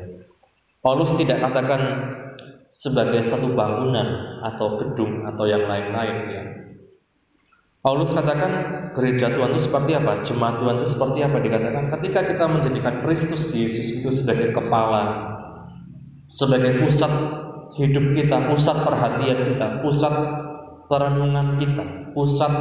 [0.81, 1.83] Paulus tidak katakan
[2.81, 6.42] sebagai satu bangunan atau gedung atau yang lain-lain ya.
[7.88, 8.53] Paulus katakan
[8.92, 10.20] gereja Tuhan itu seperti apa?
[10.29, 11.37] Jemaat Tuhan itu seperti apa?
[11.40, 15.05] Dikatakan ketika kita menjadikan Kristus Yesus itu sebagai kepala,
[16.37, 17.12] sebagai pusat
[17.81, 20.14] hidup kita, pusat perhatian kita, pusat
[20.92, 22.53] perenungan kita, pusat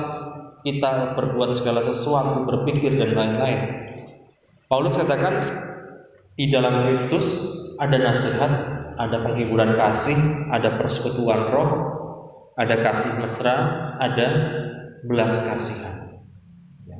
[0.63, 3.59] kita berbuat segala sesuatu, berpikir dan lain-lain.
[4.71, 5.35] Paulus katakan
[6.39, 7.25] di dalam Kristus
[7.83, 8.51] ada nasihat,
[8.95, 10.19] ada penghiburan kasih,
[10.55, 11.71] ada persekutuan roh,
[12.55, 13.55] ada kasih mesra,
[13.99, 14.27] ada
[15.07, 15.95] belas kasihan.
[16.85, 16.97] Ya.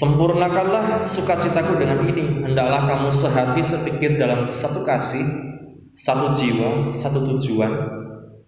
[0.00, 2.24] Sempurnakanlah sukacitaku dengan ini.
[2.48, 5.26] Hendaklah kamu sehati sepikir dalam satu kasih,
[6.02, 7.72] satu jiwa, satu tujuan,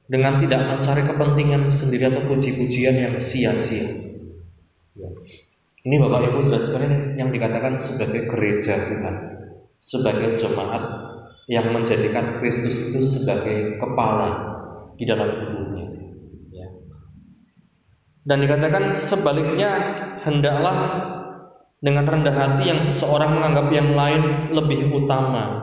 [0.09, 3.89] dengan tidak mencari kepentingan sendiri atau puji-pujian yang sia-sia.
[4.99, 5.09] Ya.
[5.85, 9.17] Ini Bapak Ibu sudah sekalian yang dikatakan sebagai gereja Tuhan,
[9.93, 10.85] sebagai jemaat
[11.45, 14.29] yang menjadikan Kristus itu sebagai kepala
[14.97, 15.64] di dalam tubuhnya.
[18.25, 19.71] Dan dikatakan sebaliknya
[20.25, 20.77] hendaklah
[21.85, 24.23] dengan rendah hati yang seseorang menganggap yang lain
[24.57, 25.61] lebih utama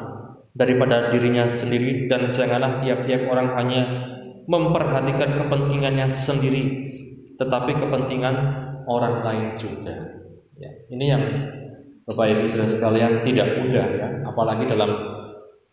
[0.54, 3.82] daripada dirinya sendiri dan janganlah tiap-tiap orang hanya
[4.45, 6.63] memperhatikan kepentingannya sendiri
[7.41, 8.36] tetapi kepentingan
[8.86, 10.21] orang lain juga.
[10.62, 11.24] Ya, ini yang
[12.06, 14.91] Bapak Ibu sudah sekalian tidak mudah ya, apalagi dalam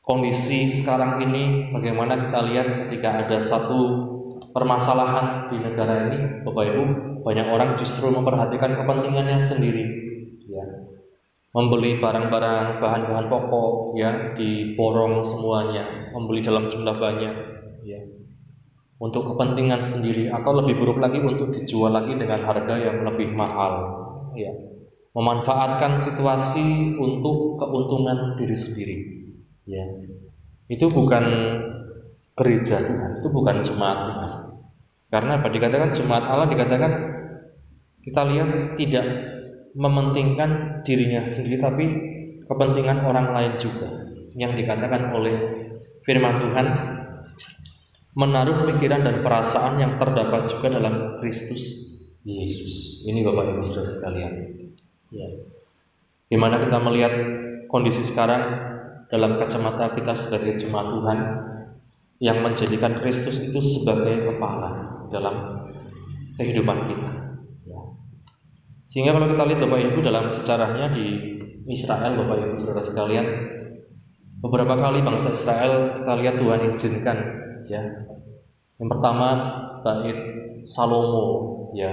[0.01, 3.81] kondisi sekarang ini bagaimana kita lihat ketika ada satu
[4.59, 6.83] permasalahan di negara ini, Bapak Ibu,
[7.23, 9.85] banyak orang justru memperhatikan kepentingannya sendiri.
[10.51, 10.66] Ya.
[11.55, 17.35] Membeli barang-barang bahan-bahan pokok ya diborong semuanya, membeli dalam jumlah banyak
[17.87, 18.01] ya
[18.99, 23.75] untuk kepentingan sendiri atau lebih buruk lagi untuk dijual lagi dengan harga yang lebih mahal
[24.35, 24.51] ya
[25.14, 28.97] memanfaatkan situasi untuk keuntungan diri sendiri
[29.71, 29.87] ya
[30.68, 31.25] itu bukan
[32.35, 32.77] gereja
[33.23, 34.28] itu bukan jemaat Tuhan
[35.09, 36.92] karena apa dikatakan jemaat Allah dikatakan
[38.05, 39.07] kita lihat tidak
[39.73, 41.85] mementingkan dirinya sendiri tapi
[42.44, 43.88] kepentingan orang lain juga
[44.37, 45.35] yang dikatakan oleh
[46.05, 46.66] firman Tuhan
[48.18, 51.61] menaruh pikiran dan perasaan yang terdapat juga dalam Kristus
[52.27, 53.07] Yesus.
[53.07, 54.33] Ini Bapak Ibu Saudara sekalian.
[55.14, 55.29] Ya.
[56.29, 57.14] Di mana kita melihat
[57.73, 58.42] kondisi sekarang
[59.09, 61.18] dalam kacamata kita sebagai jemaat Tuhan
[62.21, 64.78] yang menjadikan Kristus itu sebagai kepala
[65.11, 65.64] dalam
[66.38, 67.11] kehidupan kita.
[67.66, 67.81] Ya.
[68.94, 71.07] Sehingga kalau kita lihat Bapak Ibu dalam sejarahnya di
[71.68, 73.27] Israel Bapak Ibu Saudara sekalian,
[74.40, 77.18] beberapa kali bangsa Israel kita lihat Tuhan izinkan
[77.68, 77.83] ya.
[78.79, 79.29] Yang pertama
[79.83, 80.18] bait
[80.73, 81.27] Salomo
[81.75, 81.90] ya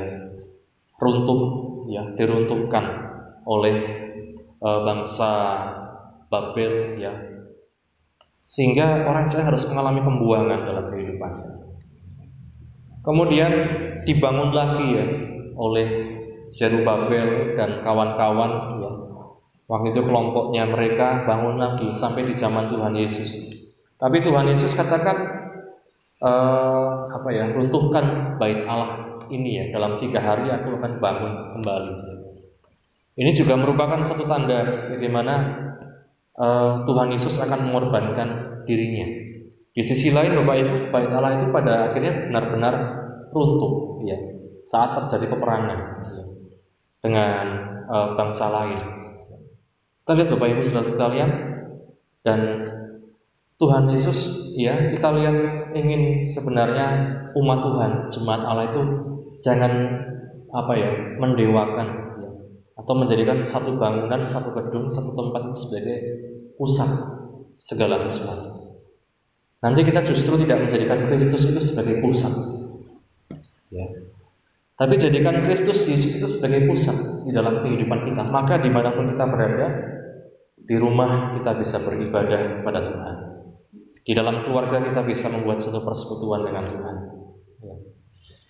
[1.02, 1.42] runtuh
[1.92, 2.86] ya diruntuhkan
[3.46, 3.76] oleh
[4.58, 5.32] e, bangsa
[6.30, 7.14] Babel ya
[8.56, 11.55] sehingga orang Israel harus mengalami pembuangan dalam kehidupannya.
[13.06, 13.52] Kemudian
[14.10, 15.06] dibangun lagi ya
[15.54, 15.88] oleh
[16.58, 18.92] Zerubabel dan kawan-kawan ya.
[19.66, 23.30] Waktu itu kelompoknya mereka bangun lagi sampai di zaman Tuhan Yesus.
[23.98, 25.18] Tapi Tuhan Yesus katakan
[26.22, 31.94] eh, apa ya runtuhkan bait Allah ini ya dalam tiga hari aku akan bangun kembali.
[33.16, 35.34] Ini juga merupakan satu tanda bagaimana
[36.38, 38.30] eh, Tuhan Yesus akan mengorbankan
[38.70, 39.25] dirinya.
[39.76, 42.74] Di sisi lain Bapak bait Allah itu pada akhirnya benar-benar
[43.36, 44.16] runtuh ya
[44.72, 45.80] saat terjadi peperangan
[46.16, 46.24] ya,
[47.04, 47.46] dengan
[47.92, 48.80] eh, bangsa lain.
[50.00, 51.32] Kita lihat Bapak Ibu saudara sekalian.
[52.26, 52.40] Dan
[53.62, 54.18] Tuhan Yesus
[54.58, 55.38] ya kita lihat
[55.78, 56.88] ingin sebenarnya
[57.36, 58.82] umat Tuhan jemaat Allah itu
[59.46, 59.72] jangan
[60.50, 61.88] apa ya mendewakan
[62.24, 62.30] ya,
[62.82, 65.98] atau menjadikan satu bangunan satu gedung satu tempat sebagai
[66.58, 66.90] pusat
[67.70, 68.55] segala sesuatu
[69.66, 72.34] nanti kita justru tidak menjadikan Kristus itu sebagai pusat
[73.74, 73.86] ya
[74.78, 79.10] tapi jadikan Kristus Yesus itu sebagai pusat di dalam kehidupan kita maka di mana pun
[79.10, 79.68] kita berada
[80.66, 83.16] di rumah kita bisa beribadah kepada Tuhan
[84.06, 86.96] di dalam keluarga kita bisa membuat satu persekutuan dengan Tuhan.
[87.66, 87.76] Ya.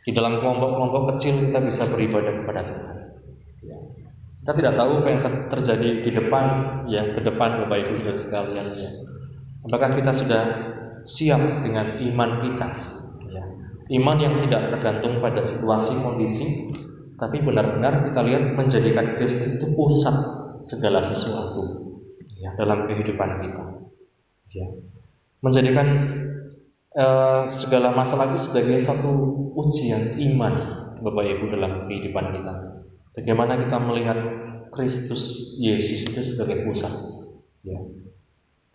[0.03, 2.97] Di dalam kelompok-kelompok kecil kita bisa beribadah kepada Tuhan.
[3.63, 3.77] Ya.
[4.43, 6.45] Kita tidak tahu apa yang terjadi di depan,
[6.91, 8.67] ya ke depan Bapak Ibu dan sekalian.
[8.75, 8.91] Ya.
[9.63, 10.43] Apakah kita sudah
[11.13, 12.67] siap dengan iman kita?
[13.29, 13.43] Ya.
[13.93, 16.47] Iman yang tidak tergantung pada situasi kondisi,
[17.21, 20.15] tapi benar-benar kita lihat menjadikan Kristus itu pusat
[20.73, 21.61] segala sesuatu
[22.41, 23.63] ya, dalam kehidupan kita.
[24.55, 24.67] Ya
[25.45, 25.87] menjadikan
[26.97, 29.11] uh, segala masalah itu sebagai satu
[29.53, 30.53] ujian iman
[31.05, 32.53] Bapak Ibu dalam kehidupan kita.
[33.13, 34.17] Bagaimana kita melihat
[34.73, 35.21] Kristus
[35.61, 36.93] Yesus itu sebagai pusat.
[37.61, 37.79] Ya.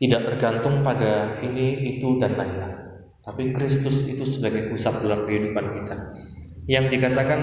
[0.01, 2.81] Tidak tergantung pada ini, itu, dan lain-lain.
[3.21, 5.97] Tapi Kristus itu sebagai pusat dalam kehidupan kita.
[6.67, 7.41] Yang dikatakan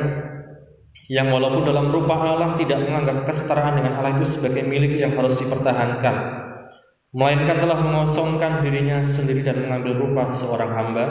[1.07, 5.39] yang walaupun dalam rupa Allah tidak menganggap kesetaraan dengan Allah itu sebagai milik yang harus
[5.39, 6.15] dipertahankan,
[7.15, 11.05] melainkan telah mengosongkan dirinya sendiri dan mengambil rupa seorang hamba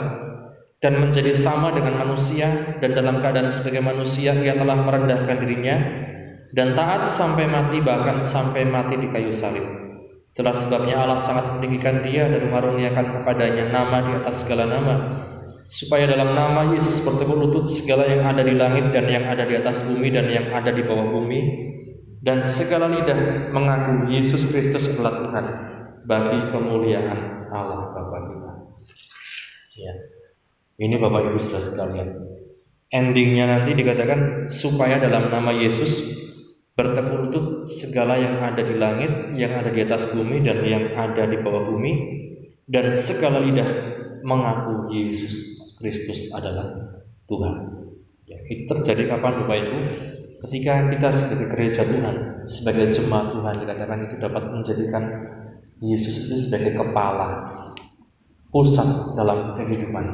[0.85, 5.75] dan menjadi sama dengan manusia dan dalam keadaan sebagai manusia ia telah merendahkan dirinya
[6.53, 9.86] dan taat sampai mati bahkan sampai mati di kayu salib.
[10.37, 14.95] Itulah sebabnya Allah sangat meninggikan dia dan mengaruniakan kepadanya nama di atas segala nama
[15.81, 19.57] supaya dalam nama Yesus bertemu lutut segala yang ada di langit dan yang ada di
[19.57, 21.39] atas bumi dan yang ada di bawah bumi
[22.21, 25.45] dan segala lidah mengaku Yesus Kristus adalah Tuhan
[26.05, 28.51] bagi kemuliaan Allah Bapa kita.
[29.81, 29.93] Ya.
[30.77, 32.09] Ini Bapak Ibu Saudara sekalian.
[32.93, 35.91] Endingnya nanti dikatakan supaya dalam nama Yesus
[36.77, 37.45] bertemu lutut
[37.81, 41.73] segala yang ada di langit, yang ada di atas bumi dan yang ada di bawah
[41.73, 41.91] bumi
[42.69, 43.69] dan segala lidah
[44.21, 45.33] mengaku Yesus
[45.81, 46.69] Kristus adalah
[47.25, 47.55] Tuhan.
[48.29, 49.79] Ya, itu terjadi kapan Bapak Ibu?
[50.37, 52.15] Ketika kita sebagai gereja Tuhan,
[52.61, 55.03] sebagai jemaat Tuhan dikatakan itu dapat menjadikan
[55.81, 57.29] Yesus itu sebagai kepala
[58.53, 60.05] pusat dalam kehidupan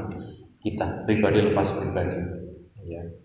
[0.63, 2.19] kita pribadi lepas pribadi.
[2.87, 3.22] Ya.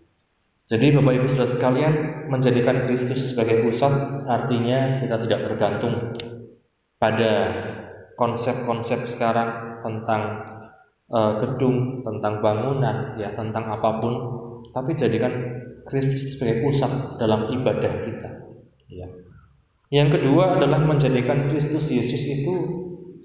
[0.69, 1.93] Jadi Bapak Ibu Saudara sekalian
[2.29, 3.89] menjadikan Kristus sebagai pusat
[4.29, 6.13] artinya kita tidak tergantung
[7.01, 7.31] pada
[8.13, 10.21] konsep-konsep sekarang tentang
[11.09, 14.13] uh, gedung, tentang bangunan, ya tentang apa pun,
[14.69, 15.33] tapi jadikan
[15.89, 18.29] Kristus sebagai pusat dalam ibadah kita.
[18.93, 19.09] Ya.
[19.89, 22.55] Yang kedua adalah menjadikan Kristus Yesus itu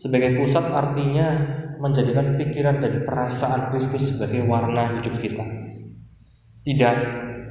[0.01, 1.29] sebagai pusat artinya
[1.77, 5.45] menjadikan pikiran dan perasaan Kristus sebagai warna hidup kita.
[6.65, 6.97] Tidak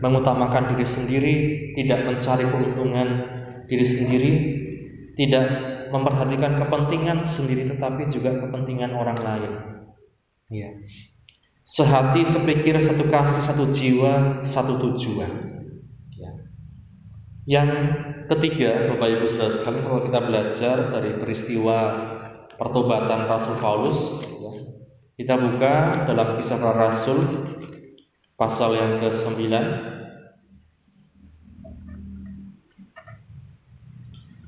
[0.03, 1.35] mengutamakan diri sendiri,
[1.79, 3.07] tidak mencari keuntungan
[3.71, 4.31] diri sendiri,
[5.15, 5.45] tidak
[5.95, 9.51] memperhatikan kepentingan sendiri tetapi juga kepentingan orang lain.
[10.51, 10.69] Ya.
[11.73, 14.13] Sehati, sepikir, satu kasih, satu jiwa,
[14.53, 15.31] satu tujuan.
[16.19, 16.31] Ya.
[17.49, 17.69] Yang
[18.29, 21.77] ketiga, Bapak Ibu Saudara sekalian, kalau kita belajar dari peristiwa
[22.59, 24.51] pertobatan Rasul Paulus, ya,
[25.17, 25.73] kita buka
[26.05, 27.19] dalam kisah para Rasul
[28.37, 29.41] pasal yang ke-9.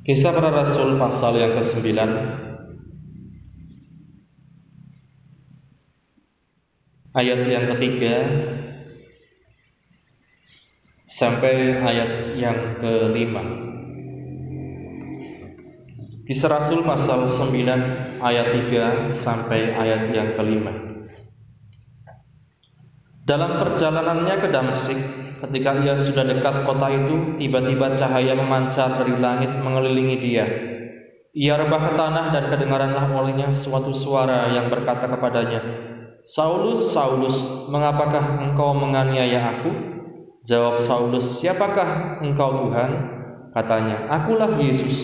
[0.05, 1.97] Kisah para Rasul pasal yang ke-9
[7.17, 8.15] ayat yang ketiga
[11.17, 13.43] sampai ayat yang kelima.
[16.29, 20.73] Kisah Rasul pasal 9 ayat 3 sampai ayat yang kelima.
[23.25, 24.99] Dalam perjalanannya ke Damsik,
[25.43, 30.45] ketika ia sudah dekat kota itu, tiba-tiba cahaya memancar dari langit mengelilingi dia.
[31.36, 35.60] Ia rebah ke tanah dan kedengaranlah olehnya suatu suara yang berkata kepadanya,
[36.32, 39.71] Saulus, Saulus, mengapakah engkau menganiaya aku?
[40.48, 42.91] Jawab Saulus, siapakah engkau Tuhan?
[43.52, 44.95] Katanya, akulah Yesus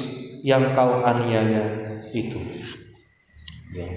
[0.43, 1.63] yang kau aniaya
[2.11, 2.39] itu.
[3.75, 3.87] Ya.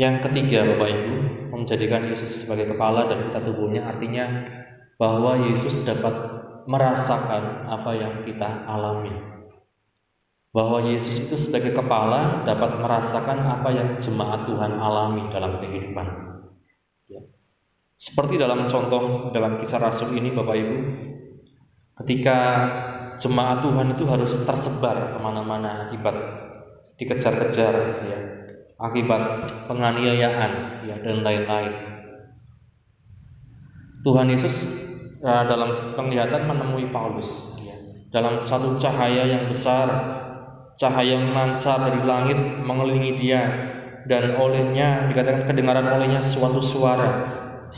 [0.00, 1.14] Yang ketiga, Bapak Ibu,
[1.52, 4.24] menjadikan Yesus sebagai kepala dan kita tubuhnya artinya
[5.02, 6.14] bahwa Yesus dapat
[6.70, 9.10] merasakan apa yang kita alami.
[10.54, 16.06] Bahwa Yesus itu sebagai kepala dapat merasakan apa yang jemaat Tuhan alami dalam kehidupan.
[17.10, 17.18] Ya.
[17.98, 20.76] Seperti dalam contoh dalam kisah Rasul ini Bapak Ibu,
[22.06, 22.38] ketika
[23.26, 26.14] jemaat Tuhan itu harus tersebar ke mana-mana akibat
[27.02, 27.74] dikejar-kejar
[28.06, 28.18] ya
[28.78, 29.22] akibat
[29.66, 30.52] penganiayaan
[30.86, 31.74] ya dan lain-lain.
[34.02, 34.54] Tuhan Yesus
[35.22, 37.26] uh, dalam penglihatan menemui Paulus.
[37.62, 37.78] Ya.
[38.12, 39.86] dalam satu cahaya yang besar,
[40.76, 41.30] cahaya yang
[41.88, 43.42] dari langit mengelilingi dia.
[44.02, 47.10] Dan olehnya dikatakan kedengaran olehnya suatu suara.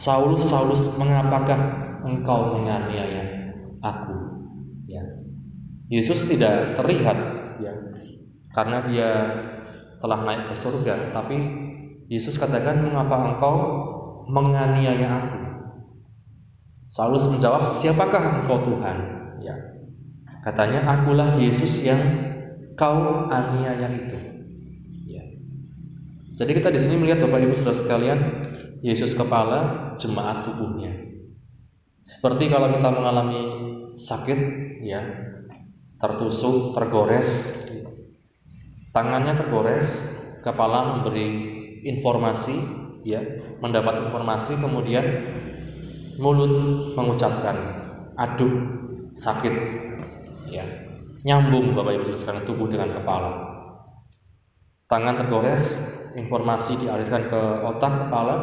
[0.02, 1.61] Saulus Saulus mengapakah
[2.00, 3.52] engkau menganiaya
[3.85, 4.16] aku?
[4.88, 5.04] Ya.
[5.92, 7.18] Yesus tidak terlihat.
[7.61, 7.72] Ya.
[8.57, 9.11] Karena dia
[10.00, 11.37] telah naik ke surga, tapi
[12.09, 13.57] Yesus katakan, "Mengapa engkau
[14.28, 15.34] menganiaya aku?"
[16.94, 18.96] Saulus menjawab, "Siapakah engkau Tuhan?"
[19.42, 19.54] Ya.
[20.46, 22.00] Katanya, "Akulah Yesus yang
[22.78, 24.18] kau aniaya itu."
[25.11, 25.24] Ya.
[26.38, 28.18] Jadi kita di sini melihat Bapak Ibu Saudara sekalian,
[28.87, 29.59] Yesus kepala,
[29.98, 30.92] jemaat tubuhnya.
[32.14, 33.42] Seperti kalau kita mengalami
[34.07, 34.40] sakit,
[34.87, 35.02] ya,
[35.98, 37.26] tertusuk, tergores,
[38.94, 39.88] tangannya tergores,
[40.46, 41.26] kepala memberi
[41.83, 42.57] informasi,
[43.02, 43.20] ya,
[43.59, 45.04] mendapat informasi, kemudian
[46.20, 46.53] mulut
[46.94, 47.57] mengucapkan,
[48.14, 48.55] aduh
[49.22, 49.55] sakit,
[50.50, 50.64] ya,
[51.27, 53.31] nyambung bapak ibu sekalian tubuh dengan kepala.
[54.90, 55.64] Tangan tergores,
[56.14, 58.35] informasi dialirkan ke otak kepala,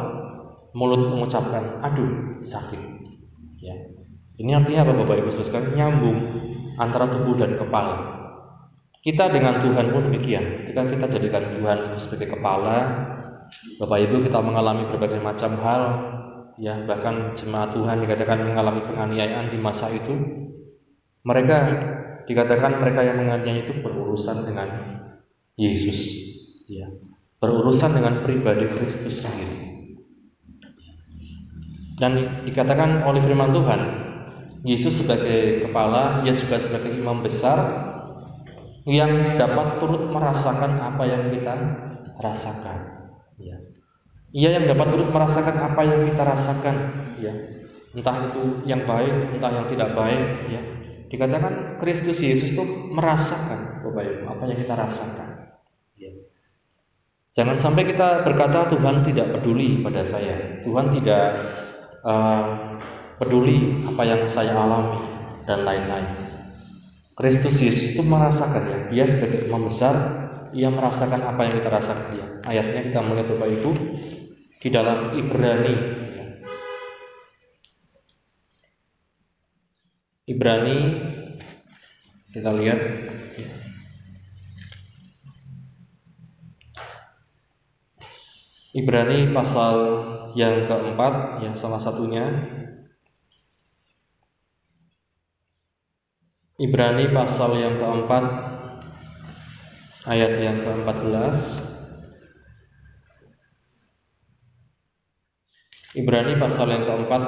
[0.76, 2.80] mulut mengucapkan, aduh sakit,
[3.62, 3.74] ya.
[4.40, 5.76] Ini artinya apa bapak ibu sekalian?
[5.76, 6.18] Nyambung
[6.80, 8.22] antara tubuh dan kepala.
[9.02, 10.62] Kita dengan Tuhan pun demikian.
[10.62, 12.76] Ketika kita jadikan Tuhan sebagai kepala,
[13.82, 15.82] Bapak Ibu kita mengalami berbagai macam hal,
[16.60, 20.14] ya bahkan jemaat Tuhan dikatakan mengalami penganiayaan di masa itu.
[21.22, 21.56] Mereka
[22.26, 24.68] dikatakan mereka yang menganiaya itu berurusan dengan
[25.54, 25.98] Yesus,
[26.66, 26.90] ya
[27.42, 29.58] berurusan dengan pribadi Kristus sendiri.
[31.98, 33.80] Dan dikatakan oleh firman Tuhan,
[34.66, 37.58] Yesus sebagai kepala, ia juga sebagai imam besar,
[38.86, 41.54] yang dapat turut merasakan apa yang kita
[42.18, 42.78] rasakan.
[43.38, 43.58] Ya.
[44.32, 46.76] Ia yang dapat turut merasakan apa yang kita rasakan.
[47.20, 47.32] Ya.
[47.92, 50.24] Entah itu yang baik, entah yang tidak baik.
[50.48, 50.60] Ya.
[51.12, 52.64] Dikatakan Kristus Yesus itu
[52.96, 55.28] merasakan Bapak Ibu, apa yang kita rasakan.
[56.00, 56.10] Ya.
[57.36, 60.64] Jangan sampai kita berkata Tuhan tidak peduli pada saya.
[60.64, 61.24] Tuhan tidak
[62.00, 62.44] uh,
[63.20, 64.98] peduli apa yang saya alami
[65.44, 66.08] dan lain-lain.
[67.12, 69.94] Kristus Yesus itu merasakan ya, dia sebagai imam besar,
[70.56, 72.26] ia merasakan apa yang kita rasakan dia.
[72.48, 73.70] Ayatnya kita melihat Bapak Ibu
[74.62, 75.74] di dalam Ibrani.
[80.30, 80.78] Ibrani
[82.30, 82.80] kita lihat.
[88.72, 89.76] Ibrani pasal
[90.32, 92.24] yang keempat, yang salah satunya.
[96.56, 98.24] Ibrani pasal yang keempat
[100.06, 101.61] ayat yang ke-14
[105.92, 107.22] Ibrani pasal yang keempat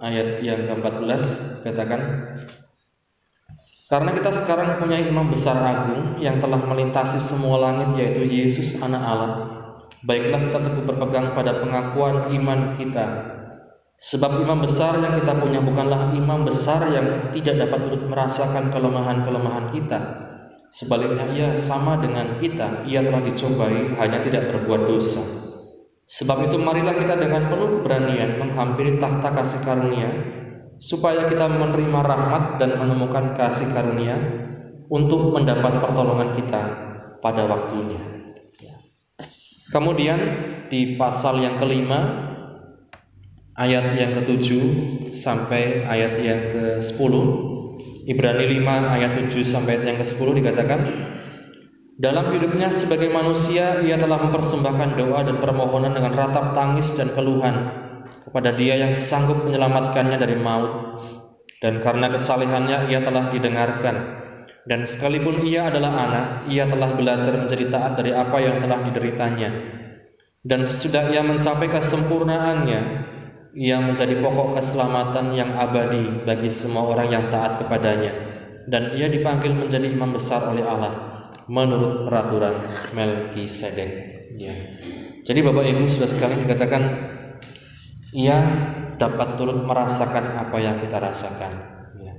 [0.00, 1.22] ayat yang ke-14
[1.68, 2.00] katakan
[3.86, 9.02] karena kita sekarang punya imam besar agung yang telah melintasi semua langit yaitu Yesus anak
[9.04, 9.32] Allah
[10.02, 13.06] baiklah kita teguh berpegang pada pengakuan iman kita
[14.06, 19.98] Sebab imam besar yang kita punya bukanlah imam besar yang tidak dapat merasakan kelemahan-kelemahan kita.
[20.78, 25.22] Sebaliknya ia sama dengan kita, ia telah dicobai, hanya tidak berbuat dosa.
[26.06, 30.10] Sebab itu marilah kita dengan penuh keberanian menghampiri tahta kasih karunia,
[30.86, 34.16] supaya kita menerima rahmat dan menemukan kasih karunia
[34.86, 36.62] untuk mendapat pertolongan kita
[37.18, 38.00] pada waktunya.
[39.66, 40.18] Kemudian
[40.70, 42.00] di pasal yang kelima
[43.58, 44.48] ayat yang ke-7
[45.26, 47.14] sampai ayat yang ke-10.
[48.06, 50.80] Ibrani 5 ayat 7 sampai ayat yang ke-10 dikatakan
[51.96, 57.56] dalam hidupnya sebagai manusia ia telah mempersembahkan doa dan permohonan dengan ratap tangis dan keluhan
[58.28, 60.72] kepada Dia yang sanggup menyelamatkannya dari maut,
[61.64, 63.96] dan karena kesalehannya ia telah didengarkan.
[64.66, 69.50] Dan sekalipun ia adalah anak, ia telah belajar menjadi taat dari apa yang telah dideritanya.
[70.44, 72.80] Dan sesudah ia mencapai kesempurnaannya,
[73.56, 78.12] ia menjadi pokok keselamatan yang abadi bagi semua orang yang taat kepadanya.
[78.68, 81.05] Dan ia dipanggil menjadi imam besar oleh Allah
[81.46, 83.90] menurut peraturan Melkisedek.
[84.36, 84.54] Ya.
[85.26, 86.82] Jadi Bapak Ibu sudah sekali dikatakan
[88.14, 88.38] ia
[88.98, 91.52] dapat turut merasakan apa yang kita rasakan.
[92.02, 92.14] Ya.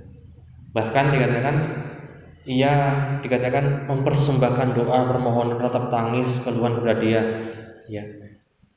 [0.76, 1.56] Bahkan dikatakan
[2.48, 2.74] ia
[3.24, 7.22] dikatakan mempersembahkan doa permohonan tetap tangis keluhan kepada dia.
[7.92, 8.04] Ya.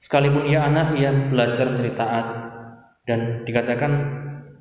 [0.06, 2.26] Sekalipun ia anak, ia belajar menjadi taat
[3.06, 3.92] dan dikatakan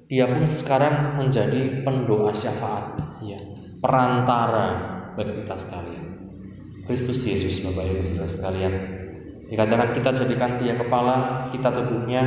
[0.09, 3.37] dia pun sekarang menjadi pendoa syafaat, ya,
[3.77, 6.05] perantara bagi kita sekalian.
[6.89, 8.74] Kristus Yesus Bapak Ibu sekalian.
[9.49, 12.22] Dikatakan kita jadikan dia kepala, kita tubuhnya,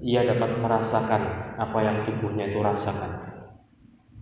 [0.00, 1.22] ia dapat merasakan
[1.60, 3.12] apa yang tubuhnya itu rasakan.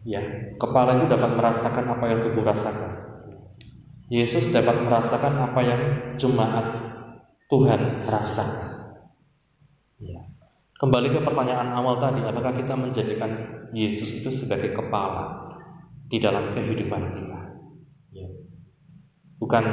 [0.06, 0.22] Ya,
[0.58, 2.92] kepala itu dapat merasakan apa yang tubuh rasakan.
[4.06, 5.82] Yesus dapat merasakan apa yang
[6.22, 6.66] jemaat
[7.50, 8.50] Tuhan rasakan.
[9.98, 10.22] Ya.
[10.78, 13.30] Kembali ke pertanyaan awal tadi, apakah kita menjadikan
[13.74, 15.56] Yesus itu sebagai kepala
[16.06, 17.35] di dalam kehidupan kita?
[19.36, 19.64] Bukan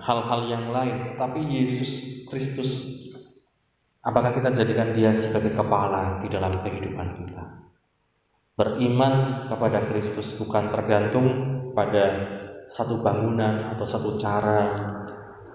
[0.00, 1.90] hal-hal yang lain, tapi Yesus
[2.32, 2.70] Kristus
[4.02, 7.42] Apakah kita jadikan dia sebagai kepala di dalam kehidupan kita?
[8.58, 11.26] Beriman kepada Kristus bukan tergantung
[11.70, 12.04] pada
[12.74, 14.90] satu bangunan atau satu cara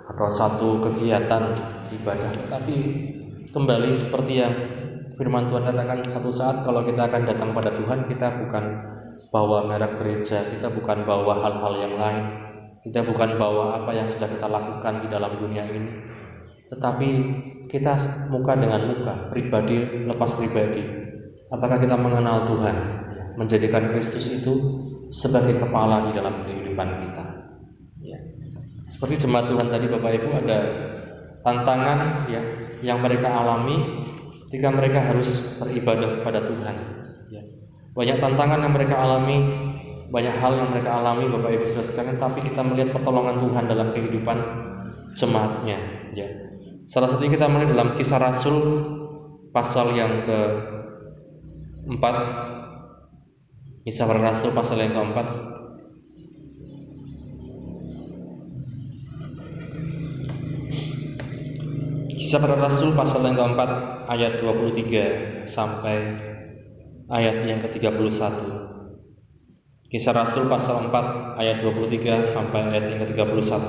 [0.07, 1.43] atau satu kegiatan
[1.91, 2.75] ibadah, tapi
[3.51, 4.53] kembali seperti yang
[5.19, 8.63] firman Tuhan katakan satu saat kalau kita akan datang pada Tuhan kita bukan
[9.27, 12.25] bawa merek gereja, kita bukan bawa hal-hal yang lain,
[12.87, 15.91] kita bukan bawa apa yang sudah kita lakukan di dalam dunia ini,
[16.71, 17.09] tetapi
[17.67, 20.83] kita muka dengan muka, pribadi lepas pribadi.
[21.51, 22.75] Apakah kita mengenal Tuhan,
[23.39, 24.53] menjadikan Kristus itu
[25.19, 27.23] sebagai kepala di dalam kehidupan kita?
[28.03, 28.19] Ya.
[28.95, 30.59] Seperti jemaat Tuhan tadi Bapak Ibu ada
[31.43, 31.99] tantangan
[32.31, 32.41] ya
[32.83, 33.77] yang mereka alami
[34.47, 35.27] ketika mereka harus
[35.59, 36.75] beribadah kepada Tuhan.
[37.31, 37.43] Ya.
[37.95, 39.37] Banyak tantangan yang mereka alami,
[40.07, 44.37] banyak hal yang mereka alami Bapak Ibu sekalian, tapi kita melihat pertolongan Tuhan dalam kehidupan
[45.19, 45.77] jemaatnya.
[46.15, 46.27] Ya.
[46.95, 48.57] Salah satunya kita melihat dalam kisah Rasul
[49.51, 50.39] pasal yang ke
[51.91, 52.15] empat
[53.83, 55.27] kisah para Rasul pasal yang keempat.
[62.15, 63.69] Kisah para Rasul pasal yang keempat
[64.07, 65.97] ayat 23 sampai
[67.11, 68.67] ayat yang ke-31
[69.87, 73.65] Kisah Rasul pasal 4 ayat 23 sampai ayat yang ke-31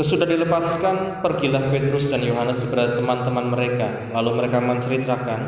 [0.00, 4.08] Sesudah dilepaskan, pergilah Petrus dan Yohanes kepada teman-teman mereka.
[4.16, 5.40] Lalu mereka menceritakan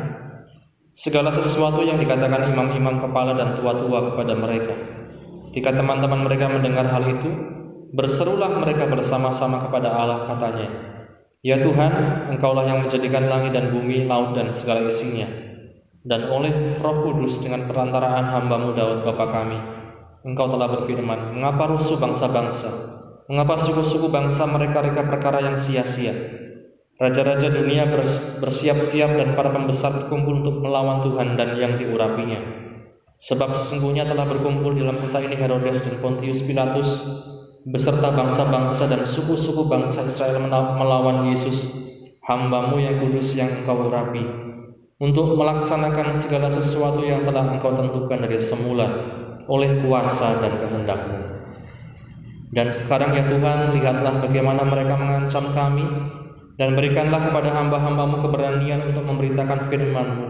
[1.01, 4.75] segala sesuatu yang dikatakan imam-imam kepala dan tua-tua kepada mereka.
[5.57, 7.29] Jika teman-teman mereka mendengar hal itu,
[7.97, 10.69] berserulah mereka bersama-sama kepada Allah katanya,
[11.41, 11.93] Ya Tuhan,
[12.37, 15.42] Engkaulah yang menjadikan langit dan bumi, laut dan segala isinya.
[16.03, 19.59] Dan oleh roh kudus dengan perantaraan hambamu Daud Bapa kami,
[20.27, 22.93] Engkau telah berfirman, mengapa rusuh bangsa-bangsa,
[23.23, 26.11] Mengapa suku-suku bangsa mereka-reka perkara yang sia-sia?
[26.99, 27.87] Raja-raja dunia
[28.43, 32.39] bersiap-siap dan para pembesar berkumpul untuk melawan Tuhan dan yang diurapinya.
[33.31, 36.89] Sebab sesungguhnya telah berkumpul dalam kota ini Herodes dan Pontius Pilatus
[37.63, 41.57] beserta bangsa-bangsa dan suku-suku bangsa Israel melawan Yesus,
[42.27, 44.19] hambamu yang kudus yang engkau urapi,
[45.01, 48.87] untuk melaksanakan segala sesuatu yang telah engkau tentukan dari semula
[49.49, 51.17] oleh kuasa dan kehendakmu.
[52.53, 55.85] Dan sekarang ya Tuhan, lihatlah bagaimana mereka mengancam kami,
[56.61, 60.27] dan berikanlah kepada hamba-hambamu keberanian untuk memberitakan firman-Mu.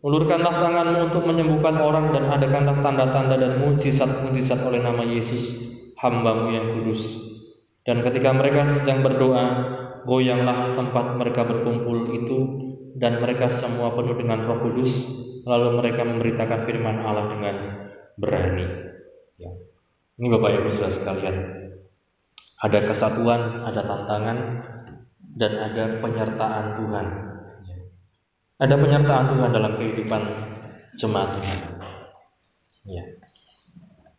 [0.00, 5.44] Ulurkanlah tanganmu untuk menyembuhkan orang dan adakanlah tanda-tanda dan mujizat-mujizat oleh nama Yesus,
[6.00, 7.04] hambamu yang kudus.
[7.84, 9.46] Dan ketika mereka sedang berdoa,
[10.08, 12.38] goyanglah tempat mereka berkumpul itu,
[12.98, 14.90] dan mereka semua penuh dengan roh kudus,
[15.46, 17.56] lalu mereka memberitakan firman Allah dengan
[18.18, 18.90] berani.
[20.20, 21.36] Ini Bapak Ibu Saudara sekalian,
[22.60, 24.38] ada kesatuan, ada tantangan,
[25.40, 27.06] dan ada penyertaan Tuhan.
[28.60, 30.22] Ada penyertaan Tuhan dalam kehidupan
[31.00, 31.58] jemaat Tuhan.
[32.84, 33.04] Ya.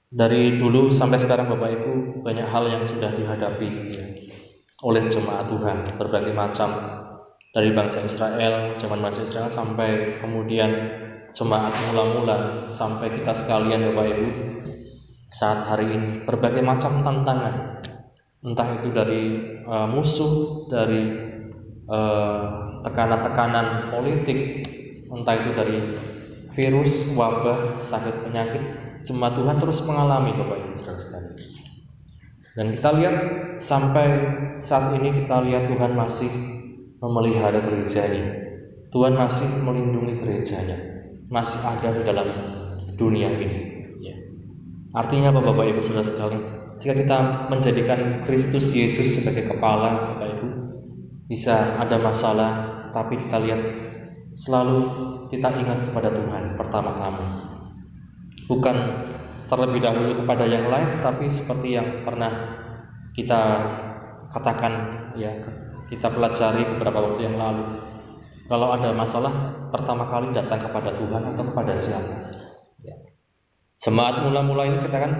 [0.09, 4.05] Dari dulu sampai sekarang Bapak Ibu banyak hal yang sudah dihadapi ya,
[4.81, 6.69] oleh jemaat Tuhan berbagai macam
[7.51, 9.89] dari bangsa Israel, zaman bangsa Israel sampai
[10.23, 10.71] kemudian
[11.35, 12.37] jemaat mula-mula
[12.79, 14.27] sampai kita sekalian Bapak Ibu
[15.35, 16.09] saat hari ini.
[16.23, 17.83] Berbagai macam tantangan.
[18.41, 19.23] Entah itu dari
[19.67, 21.03] uh, musuh dari
[21.91, 22.43] uh,
[22.87, 24.39] tekanan-tekanan politik,
[25.11, 25.77] entah itu dari
[26.57, 28.63] virus, wabah, sakit penyakit,
[29.05, 30.71] jemaat Tuhan terus mengalami Bapak Ibu.
[32.51, 33.15] Dan kita lihat
[33.71, 34.07] sampai
[34.67, 36.50] saat ini kita lihat Tuhan masih
[37.01, 38.23] memelihara gerejanya.
[38.93, 40.77] Tuhan masih melindungi gerejanya.
[41.27, 42.27] Masih ada di dalam
[42.95, 43.49] dunia ini.
[44.05, 44.15] Ya.
[44.93, 46.43] Artinya apa Bapak Ibu sudah sekalian?
[46.81, 47.17] Jika kita
[47.49, 50.47] menjadikan Kristus Yesus sebagai kepala Bapak Ibu,
[51.31, 52.51] bisa ada masalah,
[52.91, 53.61] tapi kita lihat
[54.45, 54.79] selalu
[55.31, 57.25] kita ingat kepada Tuhan pertama-tama.
[58.51, 58.75] Bukan
[59.47, 62.31] terlebih dahulu kepada yang lain, tapi seperti yang pernah
[63.15, 63.41] kita
[64.35, 64.73] katakan
[65.15, 65.31] ya
[65.91, 67.63] kita pelajari beberapa waktu yang lalu.
[68.47, 69.33] Kalau ada masalah,
[69.75, 72.15] pertama kali datang kepada Tuhan atau kepada siapa?
[72.83, 72.95] Ya.
[73.83, 75.11] Jemaat mula-mula ini kita kan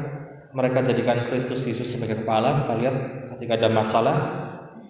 [0.56, 2.64] mereka jadikan Kristus Yesus sebagai kepala.
[2.64, 2.96] Kita lihat
[3.36, 4.16] ketika ada masalah,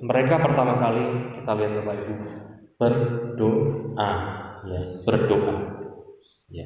[0.02, 1.06] mereka pertama kali
[1.42, 2.14] kita lihat Bapak Ibu
[2.82, 4.12] berdoa,
[4.66, 5.56] ya, berdoa.
[6.50, 6.66] Ya.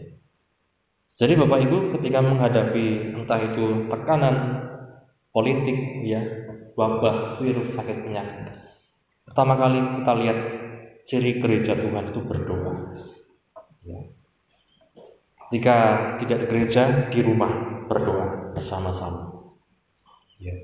[1.19, 4.35] Jadi Bapak Ibu ketika menghadapi entah itu tekanan
[5.35, 6.23] politik, ya,
[6.79, 8.44] wabah, virus, sakit penyakit,
[9.35, 10.39] pertama kali kita lihat
[11.11, 12.73] ciri gereja Tuhan itu berdoa.
[13.83, 13.99] Ya.
[15.51, 15.75] Jika
[16.23, 19.51] tidak di gereja, di rumah berdoa bersama-sama.
[20.39, 20.55] Ya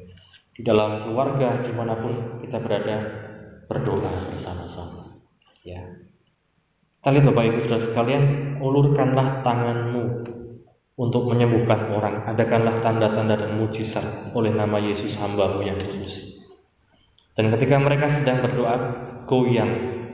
[0.62, 2.98] di dalam keluarga di mana pun kita berada
[3.66, 5.18] berdoa bersama-sama
[5.64, 5.80] ya
[7.02, 8.24] kalian Bapak Ibu Saudara sekalian
[8.62, 10.04] ulurkanlah tanganmu
[11.02, 16.14] untuk menyembuhkan orang adakanlah tanda-tanda dan mujizat oleh nama Yesus hambamu yang kudus
[17.42, 18.76] dan ketika mereka sedang berdoa
[19.26, 19.72] goyang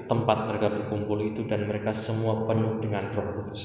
[0.08, 3.64] tempat mereka berkumpul itu dan mereka semua penuh dengan roh kudus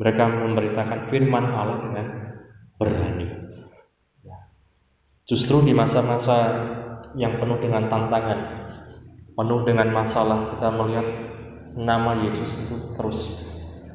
[0.00, 2.06] mereka memberitakan firman Allah dengan
[2.80, 3.42] berani
[5.32, 6.38] Justru di masa-masa
[7.16, 8.40] yang penuh dengan tantangan,
[9.32, 11.06] penuh dengan masalah, kita melihat
[11.78, 13.18] nama Yesus itu terus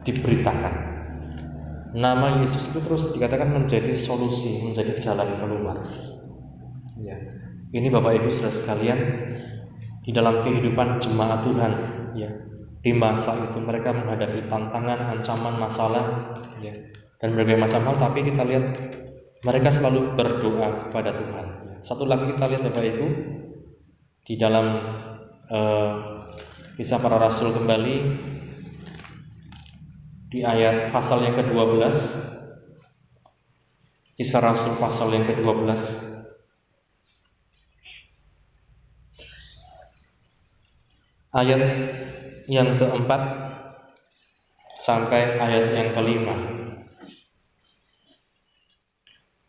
[0.08, 0.74] diberitakan.
[1.94, 5.78] Nama Yesus itu terus dikatakan menjadi solusi, menjadi jalan keluar.
[7.06, 7.18] Ya.
[7.68, 9.00] Ini Bapak Ibu saudara sekalian,
[10.08, 11.72] di dalam kehidupan jemaat Tuhan,
[12.16, 12.30] ya,
[12.80, 16.06] di masa itu mereka menghadapi tantangan, ancaman, masalah,
[16.64, 16.72] ya,
[17.20, 17.96] dan berbagai macam hal.
[18.08, 18.66] Tapi kita lihat
[19.44, 21.46] mereka selalu berdoa kepada Tuhan.
[21.92, 23.08] Satu lagi kita lihat Bapak Ibu
[24.28, 24.66] di dalam
[25.52, 25.92] uh,
[26.76, 27.96] kisah para rasul kembali
[30.28, 31.84] di ayat pasal yang ke-12
[34.20, 35.72] kisah rasul pasal yang ke-12
[41.36, 41.62] ayat
[42.48, 43.22] yang keempat
[44.88, 46.36] sampai ayat yang kelima.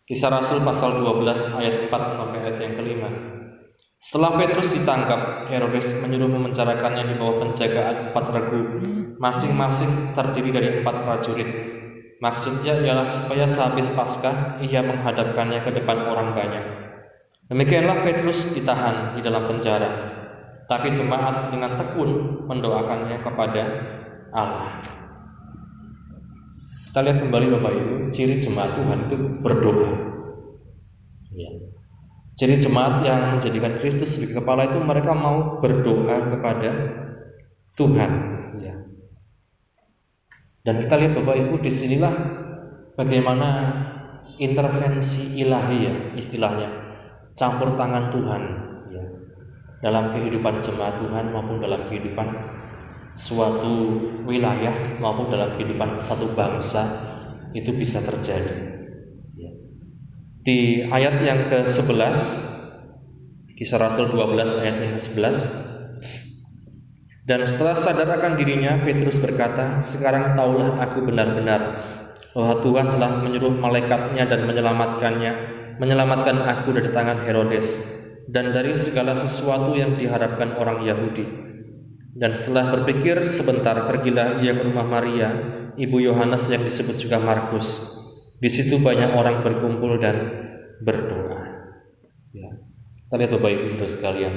[0.09, 3.09] Kisah Rasul pasal 12 ayat 4 sampai ayat yang kelima.
[4.09, 8.61] Setelah Petrus ditangkap, Herodes menyuruh memenjarakannya di bawah penjagaan empat regu,
[9.21, 11.51] masing-masing terdiri dari empat prajurit.
[12.19, 16.65] Maksudnya ialah supaya sehabis Paskah ia menghadapkannya ke depan orang banyak.
[17.53, 20.18] Demikianlah Petrus ditahan di dalam penjara,
[20.69, 23.63] tapi jemaat dengan tekun mendoakannya kepada
[24.37, 24.85] Allah.
[26.89, 29.91] Kita lihat kembali Bapak Ibu, ciri jemaat Tuhan itu berdoa.
[31.33, 31.51] Ya.
[32.37, 36.71] Ciri jemaat yang menjadikan Kristus sebagai kepala itu mereka mau berdoa kepada
[37.81, 38.13] Tuhan.
[38.61, 38.75] Ya.
[40.69, 42.15] Dan kita lihat Bapak Ibu di sinilah
[43.01, 43.49] bagaimana
[44.39, 46.69] intervensi ilahi ya istilahnya
[47.39, 48.43] campur tangan Tuhan
[49.79, 52.29] dalam kehidupan jemaat Tuhan maupun dalam kehidupan
[53.27, 53.75] suatu
[54.27, 56.83] wilayah maupun dalam kehidupan satu bangsa
[57.57, 58.55] itu bisa terjadi.
[59.35, 59.51] Ya.
[60.45, 62.15] Di ayat yang ke-11
[63.59, 65.37] Kisah Rasul 12 ayat yang ke-11
[67.27, 71.61] Dan setelah sadar akan dirinya Petrus berkata Sekarang taulah aku benar-benar
[72.39, 75.33] bahwa Tuhan telah menyuruh malaikatnya dan menyelamatkannya
[75.83, 77.98] menyelamatkan aku dari tangan Herodes
[78.29, 81.49] dan dari segala sesuatu yang diharapkan orang Yahudi
[82.19, 85.31] dan setelah berpikir sebentar, pergilah ia ke rumah Maria,
[85.79, 87.63] ibu Yohanes yang disebut juga Markus.
[88.43, 90.17] Di situ banyak orang berkumpul dan
[90.83, 91.39] berdoa.
[92.35, 92.51] Ya.
[93.07, 94.35] Kita lihat Bapak Ibu sekalian,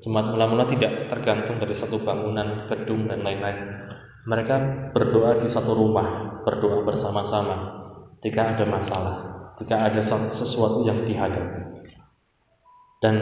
[0.00, 3.76] jemaat mula-mula tidak tergantung dari satu bangunan, gedung dan lain-lain.
[4.24, 4.56] Mereka
[4.96, 7.56] berdoa di satu rumah, berdoa bersama-sama.
[8.24, 9.16] Jika ada masalah,
[9.60, 10.00] jika ada
[10.32, 11.67] sesuatu yang dihadapi.
[12.98, 13.14] Dan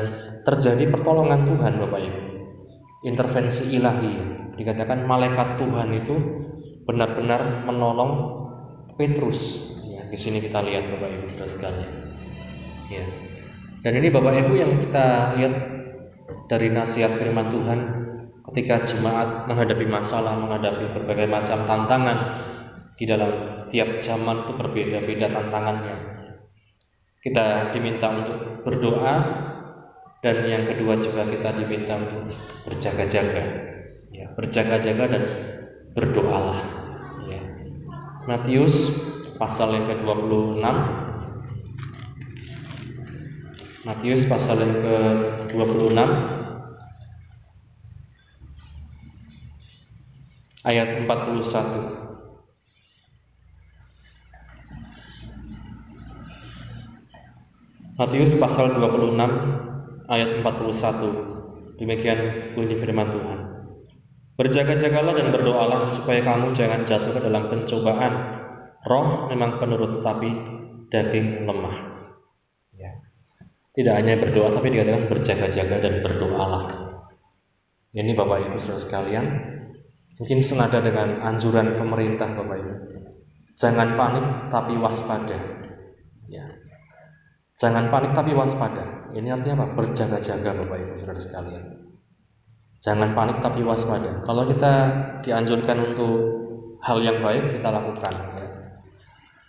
[0.48, 2.36] terjadi pertolongan Tuhan Bapak Ibu
[3.06, 4.14] intervensi ilahi.
[4.56, 6.14] Dikatakan malaikat Tuhan itu
[6.88, 8.12] benar-benar menolong
[8.96, 9.36] Petrus.
[9.86, 11.92] Ya, di sini kita lihat Bapak Ibu Saudara sekalian.
[12.88, 13.04] Ya.
[13.84, 15.06] Dan ini Bapak Ibu yang kita
[15.38, 15.54] lihat
[16.50, 17.80] dari nasihat firman Tuhan
[18.52, 22.18] ketika jemaat menghadapi masalah, menghadapi berbagai macam tantangan
[22.96, 23.30] di dalam
[23.68, 25.96] tiap zaman itu berbeda-beda tantangannya.
[27.20, 29.14] Kita diminta untuk berdoa
[30.24, 32.32] dan yang kedua juga kita diminta untuk
[32.64, 33.44] berjaga-jaga.
[34.14, 35.22] Ya, berjaga-jaga dan
[35.92, 36.60] berdoalah.
[37.28, 37.42] Ya.
[38.24, 38.74] Matius
[39.36, 40.64] pasal yang ke-26
[43.86, 46.00] Matius pasal yang ke-26
[50.66, 51.96] ayat 41
[57.96, 59.65] Matius pasal 26
[60.10, 62.18] ayat 41 demikian
[62.54, 63.40] bunyi firman Tuhan
[64.36, 68.12] Berjaga-jagalah dan berdoalah supaya kamu jangan jatuh ke dalam pencobaan
[68.84, 70.28] roh memang penurut tapi
[70.92, 71.86] daging lemah
[73.76, 76.64] tidak hanya berdoa tapi dikatakan berjaga-jaga dan berdoalah.
[77.92, 79.24] Ini Bapak Ibu Saudara sekalian,
[80.16, 82.74] mungkin senada dengan anjuran pemerintah Bapak Ibu.
[83.60, 85.38] Jangan panik tapi waspada.
[86.32, 86.44] Ya.
[87.60, 89.05] Jangan panik tapi waspada.
[89.16, 89.66] Ini artinya apa?
[89.80, 91.64] Berjaga-jaga Bapak Ibu Saudara sekalian.
[92.84, 94.22] Jangan panik tapi waspada.
[94.22, 94.72] Kalau kita
[95.24, 96.14] dianjurkan untuk
[96.84, 98.14] hal yang baik kita lakukan.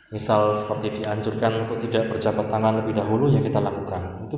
[0.07, 4.32] Misal seperti dianjurkan untuk tidak berjabat tangan lebih dahulu ya kita lakukan.
[4.32, 4.38] Itu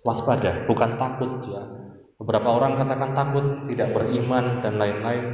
[0.00, 1.62] waspada, bukan takut ya.
[2.16, 5.24] Beberapa orang katakan takut, tidak beriman dan lain-lain.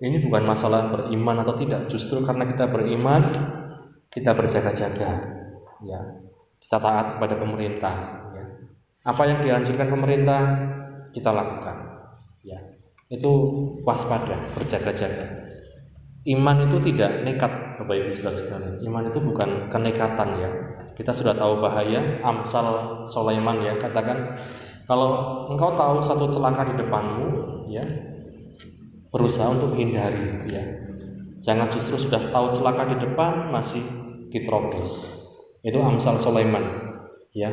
[0.00, 3.22] Ini bukan masalah beriman atau tidak, justru karena kita beriman
[4.14, 5.10] kita berjaga-jaga.
[5.84, 6.00] Ya.
[6.60, 8.19] Kita taat kepada pemerintah, ya.
[9.10, 10.40] Apa yang dianjurkan pemerintah
[11.10, 11.76] kita lakukan.
[12.46, 12.58] Ya.
[13.10, 13.32] Itu
[13.82, 15.26] waspada, berjaga-jaga.
[16.30, 18.76] Iman itu tidak nekat, Bapak Ibu Saudara sekalian.
[18.86, 20.50] Iman itu bukan kenekatan ya.
[20.94, 22.20] Kita sudah tahu bahaya.
[22.22, 22.66] Amsal
[23.10, 24.36] Sulaiman ya katakan
[24.84, 25.10] kalau
[25.48, 27.26] engkau tahu satu celaka di depanmu,
[27.72, 27.84] ya
[29.10, 30.62] berusaha untuk hindari, ya.
[31.40, 33.82] Jangan justru sudah tahu celaka di depan masih
[34.28, 35.08] diterobos.
[35.64, 36.64] Itu Amsal Sulaiman,
[37.32, 37.48] ya.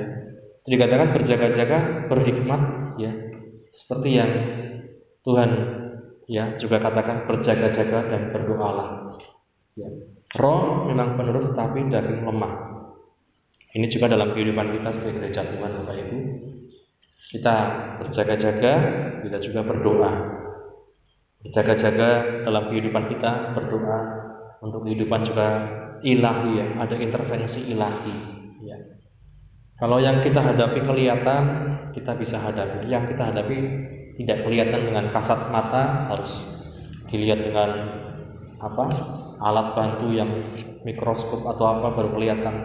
[0.68, 1.78] Dikatakan berjaga-jaga,
[2.12, 2.62] berhikmat,
[3.00, 3.12] ya.
[3.88, 4.32] Seperti yang
[5.24, 5.50] Tuhan
[6.28, 9.20] ya juga katakan berjaga-jaga dan berdoalah
[9.80, 9.88] ya.
[10.36, 12.54] roh memang penurut tapi daging lemah.
[13.72, 16.18] Ini juga dalam kehidupan kita sebagai gereja Tuhan Bapak Ibu.
[17.28, 17.56] Kita
[18.00, 18.74] berjaga-jaga
[19.24, 20.12] kita juga berdoa.
[21.44, 22.10] Berjaga-jaga
[22.48, 24.00] dalam kehidupan kita berdoa.
[24.64, 25.48] Untuk kehidupan juga
[26.04, 26.68] ilahi ya.
[26.88, 28.37] Ada intervensi ilahi
[29.78, 31.44] kalau yang kita hadapi kelihatan
[31.98, 32.86] kita bisa hadapi.
[32.86, 33.58] Yang kita hadapi
[34.22, 36.32] tidak kelihatan dengan kasat mata harus
[37.10, 37.70] dilihat dengan
[38.58, 38.86] apa
[39.42, 40.30] alat bantu yang
[40.82, 42.56] mikroskop atau apa baru kelihatan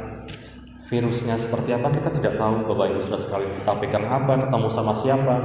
[0.92, 1.88] virusnya seperti apa.
[1.96, 5.36] Kita tidak tahu bapak ibu sudah sekali kita pegang apa ketemu sama siapa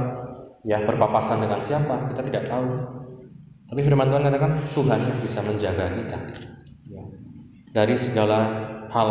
[0.64, 2.68] ya berpapasan dengan siapa kita tidak tahu.
[3.68, 6.18] Tapi firman Tuhan katakan Tuhan yang bisa menjaga kita.
[6.88, 7.04] Ya.
[7.76, 8.38] dari segala
[8.88, 9.08] hal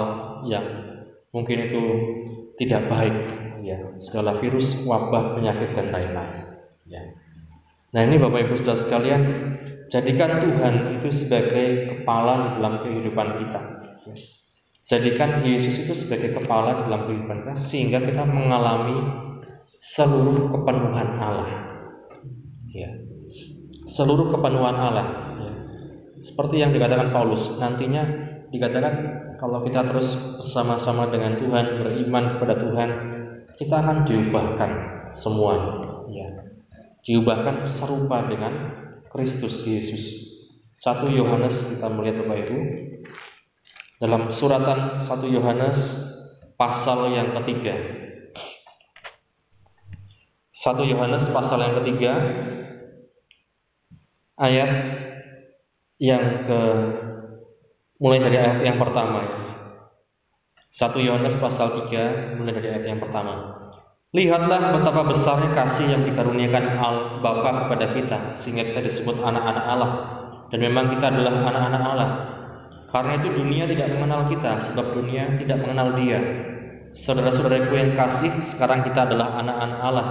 [0.49, 0.66] yang
[1.30, 1.84] mungkin itu
[2.58, 3.16] tidak baik
[3.62, 3.78] ya
[4.10, 6.47] segala virus wabah penyakit dan lain-lain
[6.88, 7.03] Ya.
[7.91, 9.22] Nah ini Bapak Ibu Saudara sekalian,
[9.91, 13.62] jadikan Tuhan itu sebagai kepala di dalam kehidupan kita.
[14.08, 14.16] Ya.
[14.88, 18.97] Jadikan Yesus itu sebagai kepala di dalam kehidupan kita sehingga kita mengalami
[19.99, 21.51] seluruh kepenuhan Allah.
[22.72, 22.91] Ya.
[23.99, 25.08] Seluruh kepenuhan Allah.
[25.43, 25.53] Ya.
[26.32, 28.03] Seperti yang dikatakan Paulus, nantinya
[28.47, 28.93] dikatakan
[29.38, 30.09] kalau kita terus
[30.41, 32.89] bersama-sama dengan Tuhan, beriman kepada Tuhan,
[33.57, 34.71] kita akan diubahkan
[35.21, 35.88] semuanya
[37.07, 38.53] diubahkan serupa dengan
[39.07, 40.03] Kristus Yesus.
[40.83, 42.59] Satu Yohanes kita melihat Bapak Ibu
[44.03, 45.77] dalam suratan satu Yohanes
[46.59, 47.75] pasal yang ketiga.
[50.61, 52.11] Satu Yohanes pasal yang ketiga
[54.38, 54.71] ayat
[55.97, 56.61] yang ke
[57.97, 59.21] mulai dari ayat yang pertama.
[60.77, 63.57] Satu Yohanes pasal 3 mulai dari ayat yang pertama.
[64.13, 69.91] Lihatlah betapa besarnya kasih yang dikaruniakan Al Bapa kepada kita sehingga kita disebut anak-anak Allah
[70.53, 72.09] dan memang kita adalah anak-anak Allah.
[72.87, 76.19] Karena itu dunia tidak mengenal kita sebab dunia tidak mengenal Dia.
[77.03, 80.07] Saudara-saudaraku yang kasih, sekarang kita adalah anak-anak Allah.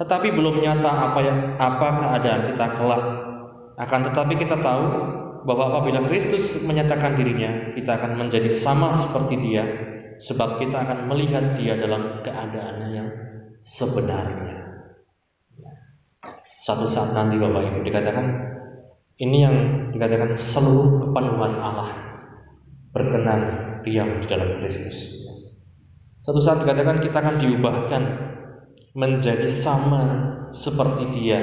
[0.00, 3.04] Tetapi belum nyata apa yang apa keadaan kita kelak.
[3.76, 4.84] Akan tetapi kita tahu
[5.44, 9.64] bahwa apabila Kristus menyatakan dirinya, kita akan menjadi sama seperti Dia
[10.28, 13.08] sebab kita akan melihat Dia dalam keadaan yang
[13.76, 14.64] sebenarnya.
[16.64, 18.26] Satu saat nanti Bapak Ibu dikatakan
[19.20, 19.56] ini yang
[19.92, 21.92] dikatakan seluruh kepenuhan Allah
[22.96, 23.40] berkenan
[23.84, 24.96] diam di dalam Kristus.
[26.24, 28.02] Satu saat dikatakan kita akan diubahkan
[28.96, 30.02] menjadi sama
[30.64, 31.40] seperti Dia.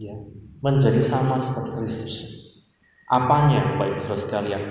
[0.00, 0.16] ya,
[0.64, 2.14] menjadi sama seperti Kristus.
[3.10, 4.62] Apanya, baik saudara sekalian?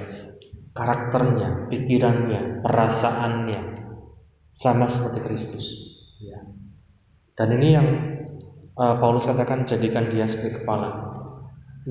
[0.71, 3.61] Karakternya, pikirannya, perasaannya
[4.63, 5.65] sama seperti Kristus.
[6.23, 6.39] Ya.
[7.35, 7.87] Dan ini yang
[8.79, 10.87] uh, Paulus katakan jadikan dia sebagai kepala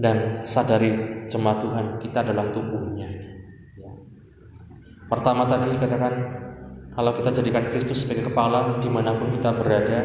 [0.01, 3.09] dan sadari jemaat Tuhan kita dalam tubuhnya.
[3.77, 3.93] Ya.
[5.13, 6.15] Pertama tadi dikatakan
[6.97, 10.01] kalau kita jadikan Kristus sebagai kepala di mana pun kita berada,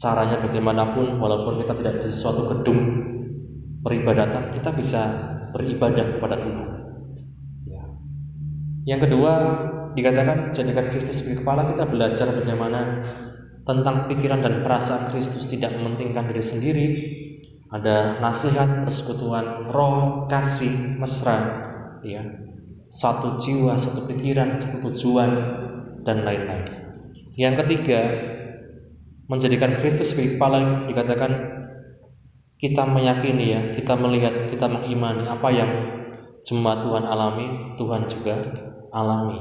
[0.00, 2.80] caranya bagaimanapun, walaupun kita tidak di suatu gedung
[3.86, 5.02] peribadatan, kita bisa
[5.54, 6.70] beribadah kepada Tuhan.
[7.70, 7.84] Ya.
[8.90, 9.32] Yang kedua
[9.94, 12.80] dikatakan jadikan Kristus sebagai kepala, kita belajar bagaimana
[13.62, 16.86] tentang pikiran dan perasaan Kristus tidak mementingkan diri sendiri,
[17.70, 21.38] ada nasihat persekutuan roh kasih mesra
[22.06, 22.22] ya
[23.02, 25.30] satu jiwa satu pikiran satu tujuan
[26.06, 26.66] dan lain-lain
[27.34, 28.00] yang ketiga
[29.26, 31.32] menjadikan Kristus sebagai kepala dikatakan
[32.56, 35.70] kita meyakini ya kita melihat kita mengimani apa yang
[36.48, 37.46] jemaat Tuhan alami
[37.76, 38.34] Tuhan juga
[38.92, 39.40] alami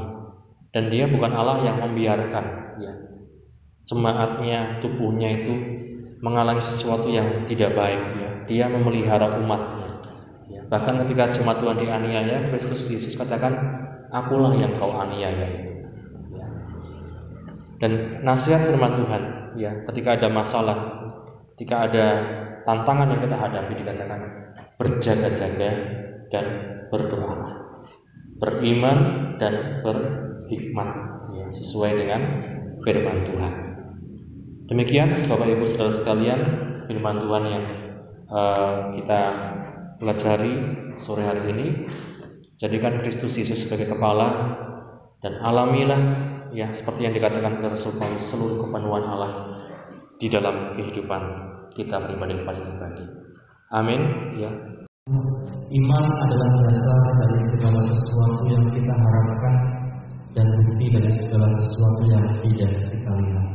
[0.75, 2.45] dan dia bukan Allah yang membiarkan
[2.83, 2.93] ya
[3.87, 5.75] jemaatnya tubuhnya itu
[6.25, 8.29] mengalami sesuatu yang tidak baik ya.
[8.45, 9.89] Dia memelihara umatnya.
[10.49, 10.61] Ya.
[10.69, 13.53] Bahkan ketika jemaat Tuhan dianiaya, Kristus Yesus katakan,
[14.13, 15.49] akulah yang kau aniaya.
[16.33, 16.47] Ya.
[17.81, 19.23] Dan nasihat firman Tuhan,
[19.57, 20.77] ya, ketika ada masalah,
[21.57, 22.05] ketika ada
[22.65, 24.21] tantangan yang kita hadapi dikatakan
[24.75, 25.71] berjaga-jaga
[26.33, 26.45] dan
[26.89, 27.37] berdoa,
[28.41, 28.97] beriman
[29.37, 30.89] dan berhikmat,
[31.31, 32.21] ya, sesuai dengan
[32.83, 33.53] firman Tuhan.
[34.65, 36.41] Demikian Bapak Ibu Saudara sekalian
[36.89, 37.65] firman Tuhan yang
[38.33, 39.21] uh, kita
[40.01, 40.53] pelajari
[41.05, 41.67] sore hari ini.
[42.55, 44.27] Jadikan Kristus Yesus sebagai kepala
[45.19, 46.01] dan alamilah
[46.55, 47.83] ya seperti yang dikatakan Paulus
[48.31, 49.31] seluruh kepenuhan Allah
[50.23, 53.03] di dalam kehidupan kita pribadi pribadi.
[53.73, 54.01] Amin
[54.37, 54.51] ya.
[55.65, 59.55] Iman adalah dasar dari segala sesuatu yang kita harapkan
[60.37, 63.47] dan bukti dari segala sesuatu yang tidak kita lihat.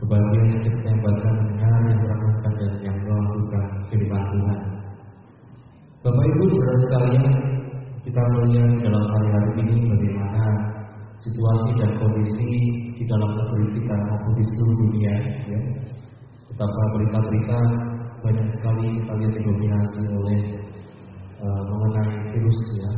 [0.00, 4.60] Kebahagiaan setiap yang baca mendengar, yang merenungkan dan yang melakukan firman Tuhan.
[6.00, 7.24] Bapak Ibu saudara sekalian,
[8.00, 10.44] kita melihat dalam hari-hari ini bagaimana
[11.20, 12.50] situasi dan kondisi
[12.96, 15.14] di dalam negeri kita maupun di seluruh dunia.
[15.52, 15.60] Ya.
[16.60, 17.58] Betapa berita-berita
[18.20, 20.40] banyak sekali kita lihat didominasi oleh
[21.40, 22.92] uh, mengenai virus ya,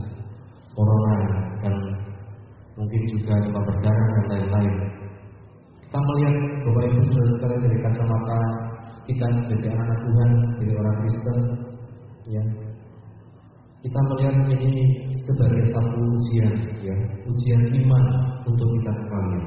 [0.74, 1.14] corona
[1.62, 1.70] dan
[2.74, 4.74] mungkin juga demam berdarah dan lain-lain.
[5.78, 6.34] Kita melihat
[6.66, 7.00] Bapak Ibu
[7.38, 8.38] sekali dari kacamata
[9.06, 11.38] kita sebagai anak Tuhan, sebagai orang Kristen,
[12.34, 12.44] ya.
[13.78, 14.74] Kita melihat ini
[15.22, 16.50] sebagai satu ujian,
[16.82, 16.96] ya,
[17.30, 18.04] ujian iman
[18.42, 19.44] untuk kita sekalian.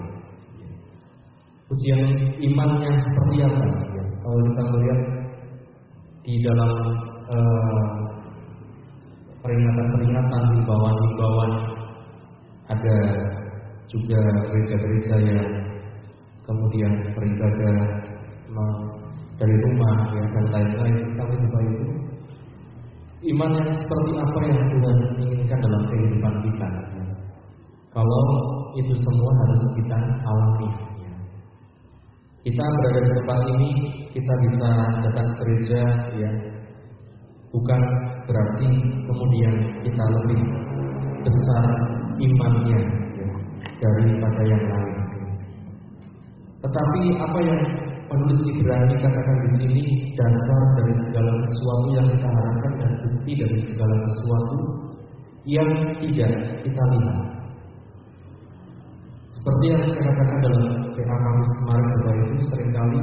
[1.68, 2.02] Ujian
[2.40, 3.85] imannya seperti apa?
[4.26, 5.00] Kalau kita melihat
[6.26, 6.72] di dalam
[7.30, 7.86] uh,
[9.46, 11.52] peringatan-peringatan, himbauan-himbauan,
[12.66, 12.98] ada
[13.86, 14.18] juga
[14.50, 15.46] gereja-gereja yang
[16.42, 17.78] kemudian beribadah
[19.38, 20.96] dari rumah ya, dan lain-lain.
[21.22, 21.86] Tapi Bapak itu
[23.30, 26.68] iman yang seperti apa yang Tuhan inginkan dalam kehidupan kita.
[27.94, 28.26] Kalau
[28.74, 30.85] itu semua harus kita alami.
[32.46, 33.72] Kita berada di tempat ini,
[34.14, 34.70] kita bisa
[35.02, 35.82] datang gereja,
[36.14, 36.32] ya,
[37.50, 37.82] bukan
[38.30, 38.70] berarti
[39.10, 40.42] kemudian kita lebih
[41.26, 41.66] besar
[42.22, 42.82] imannya
[43.18, 43.30] ya,
[43.82, 44.98] daripada yang lain.
[46.62, 47.62] Tetapi apa yang
[48.14, 49.84] penulis Ibrani katakan di sini
[50.14, 54.58] dasar dari segala sesuatu yang kita harapkan dan bukti dari segala sesuatu
[55.50, 57.35] yang tidak kita lihat.
[59.46, 60.64] Seperti yang saya katakan dalam
[60.98, 63.02] PA Kamis kemarin Bapak Ibu sering kali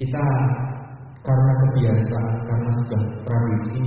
[0.00, 0.24] kita
[1.20, 3.84] karena kebiasaan, karena sudah tradisi,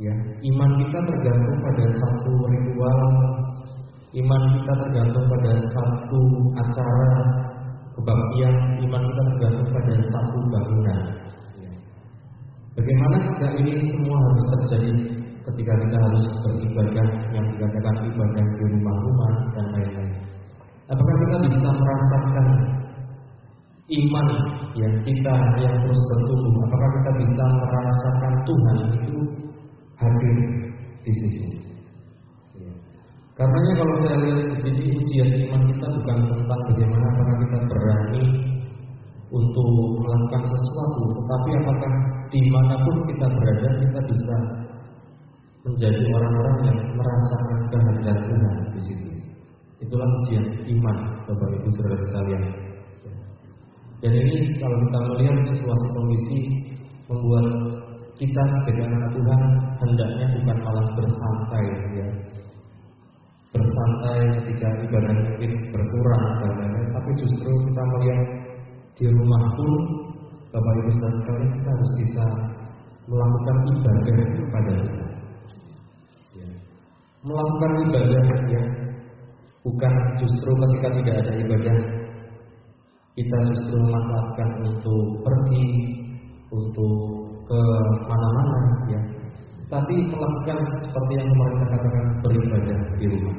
[0.00, 3.00] ya iman kita tergantung pada satu ritual,
[4.16, 6.20] iman kita tergantung pada satu
[6.56, 7.12] acara,
[8.00, 11.00] kebaktian iman kita tergantung pada satu bangunan.
[12.80, 14.92] Bagaimana jika ini semua harus terjadi
[15.52, 20.05] ketika kita harus beribadah yang dikatakan ibadah di rumah-rumah dan lain-lain?
[20.86, 22.46] Apakah kita bisa merasakan
[23.86, 24.28] iman
[24.78, 26.62] yang kita yang terus bertumbuh?
[26.62, 29.16] Apakah kita bisa merasakan Tuhan itu
[29.98, 30.36] hadir
[31.02, 31.66] di sini?
[33.36, 38.24] Karenanya kalau saya lihat di sini ujian iman kita bukan tentang bagaimana karena kita berani
[39.28, 39.68] untuk
[40.00, 41.92] melakukan sesuatu, tetapi apakah
[42.32, 44.36] di mana pun kita berada kita bisa
[45.68, 49.15] menjadi orang-orang yang merasakan kehadiran Tuhan di situ.
[49.76, 50.96] Itulah ujian iman,
[51.28, 52.44] Bapak Ibu Saudara sekalian.
[54.00, 56.38] Dan ini kalau kita melihat situasi kondisi
[57.08, 57.46] membuat
[58.16, 59.40] kita sebagai anak Tuhan
[59.76, 62.08] hendaknya bukan malah bersantai ya
[63.52, 68.20] bersantai ketika ibadah mungkin berkurang dan lain-lain tapi justru kita melihat
[68.96, 69.72] di rumah pun
[70.48, 72.24] Bapak Ibu saudara sekalian kita harus bisa
[73.06, 75.10] melakukan ibadah kepada Tuhan
[76.40, 76.48] ya.
[77.20, 78.62] melakukan ibadah ya
[79.66, 79.92] bukan
[80.22, 81.76] justru ketika tidak ada ibadah
[83.16, 85.66] kita justru memanfaatkan untuk pergi
[86.52, 86.94] untuk
[87.48, 87.60] ke
[88.06, 88.60] mana-mana
[88.92, 89.00] ya.
[89.66, 93.36] Tapi melakukan seperti yang kemarin katakan beribadah di rumah.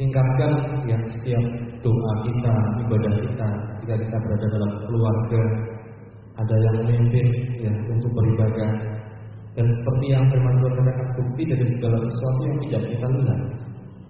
[0.00, 0.52] Tingkatkan
[0.88, 1.44] ya setiap
[1.84, 2.54] doa kita,
[2.88, 3.48] ibadah kita
[3.84, 5.42] jika kita berada dalam keluarga
[6.40, 7.26] ada yang memimpin
[7.60, 8.70] ya untuk beribadah
[9.52, 13.40] dan seperti yang firman Tuhan katakan bukti dari segala sesuatu yang tidak kita lihat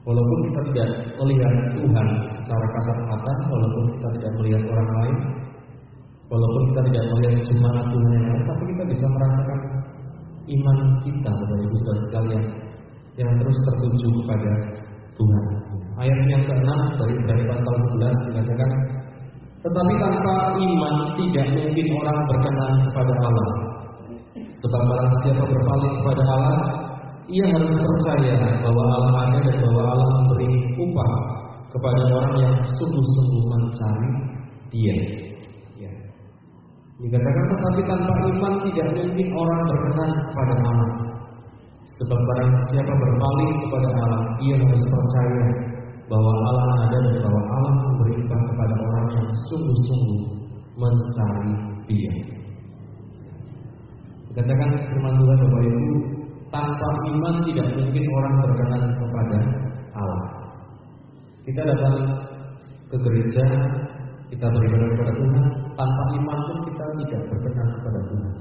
[0.01, 0.89] Walaupun kita tidak
[1.21, 2.07] melihat Tuhan
[2.41, 5.17] secara kasat mata, walaupun kita tidak melihat orang lain,
[6.33, 9.61] walaupun kita tidak melihat jemaat Tuhan yang lain, tapi kita bisa merasakan
[10.49, 12.45] iman kita kepada Ibu Saudara sekalian
[13.21, 14.53] yang terus tertuju kepada
[15.21, 15.45] Tuhan.
[16.01, 18.71] Ayat yang ke-6 dari Ibrani pasal 11 dikatakan,
[19.61, 23.49] tetapi tanpa iman tidak mungkin orang berkenan kepada Allah.
[24.65, 26.57] Sebab barang siapa berpaling kepada Allah,
[27.31, 30.51] ia harus percaya bahwa Allah ada dan bahwa Allah memberi
[30.83, 31.13] upah
[31.71, 34.11] kepada orang yang sungguh-sungguh mencari
[34.71, 34.97] Dia.
[35.79, 35.93] Ya.
[36.99, 40.91] Dikatakan tetapi tanpa iman tidak mungkin orang berkenan kepada Allah.
[42.01, 45.47] Sebab barang siapa berpaling kepada Allah, ia harus percaya
[46.11, 50.23] bahwa Allah ada dan bahwa Allah memberi upah kepada orang yang sungguh-sungguh
[50.75, 51.55] mencari
[51.87, 52.13] Dia.
[54.31, 56.20] Dikatakan firman Tuhan Bapak Ibu,
[56.51, 59.39] tanpa iman tidak mungkin orang berkenan kepada
[59.95, 60.23] Allah.
[61.47, 61.97] Kita datang
[62.91, 63.45] ke gereja,
[64.35, 65.45] kita beribadah kepada Tuhan,
[65.79, 68.33] tanpa iman pun kita tidak berkenan kepada Tuhan.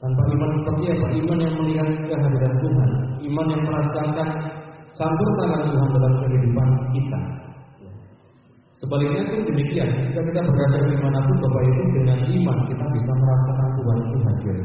[0.00, 1.06] Tanpa iman seperti apa?
[1.12, 2.90] Iman yang melihat kehadiran Tuhan,
[3.20, 4.28] iman yang merasakan
[4.96, 7.20] campur tangan Tuhan dalam kehidupan kita.
[8.80, 13.12] Sebaliknya pun demikian, jika kita berada di mana pun Bapak Ibu dengan iman kita bisa
[13.12, 14.56] merasakan Tuhan itu hadir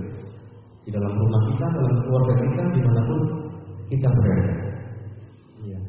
[0.86, 3.20] di dalam rumah kita, dalam keluarga kita, di mana pun
[3.90, 4.54] kita berada.
[5.66, 5.80] Ya.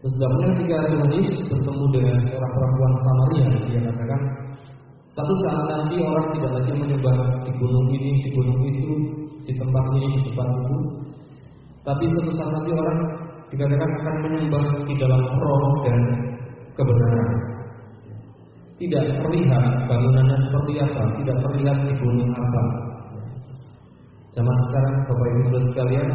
[0.00, 4.20] Sebabnya ketika Tuhan Yesus bertemu dengan seorang perempuan Samaria, dia katakan,
[5.12, 8.92] satu saat nanti orang tidak lagi menyembah di gunung ini, di gunung itu,
[9.44, 10.76] di tempat ini, di tempat itu,
[11.84, 12.98] tapi satu saat nanti orang
[13.52, 15.98] dikatakan akan menyembah di dalam roh dan
[16.72, 17.28] kebenaran.
[18.78, 22.87] Tidak terlihat bangunannya seperti apa, tidak terlihat di gunung apa,
[24.38, 26.08] Zaman sekarang Bapak Ibu Saudara sekalian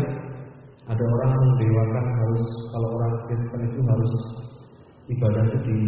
[0.87, 4.13] ada orang mendewakan harus kalau orang Kristen itu harus
[5.11, 5.79] ibadah itu di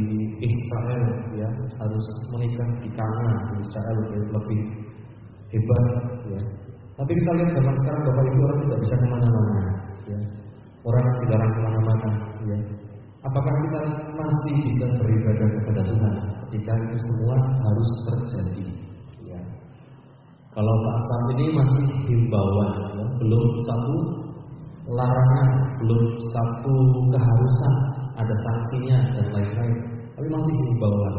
[0.44, 1.04] Israel
[1.40, 1.48] ya
[1.80, 2.06] harus
[2.36, 4.62] menikah di Kana di Israel ya, lebih
[5.48, 5.84] hebat
[6.28, 6.42] ya.
[7.00, 9.64] Tapi kita lihat zaman sekarang Bapak Ibu orang tidak bisa ke mana-mana
[10.04, 10.20] ya.
[10.84, 12.12] Orang dilarang ke mana-mana
[12.52, 12.58] ya.
[13.24, 13.80] Apakah kita
[14.12, 16.14] masih bisa beribadah kepada Tuhan
[16.52, 18.85] ketika itu semua harus terjadi
[20.56, 23.96] kalau saat ini masih himbauan, ya, belum satu
[24.88, 25.48] larangan,
[25.84, 26.02] belum
[26.32, 26.74] satu
[27.12, 27.74] keharusan,
[28.16, 29.76] ada sanksinya dan lain-lain,
[30.16, 31.16] tapi masih himbauan.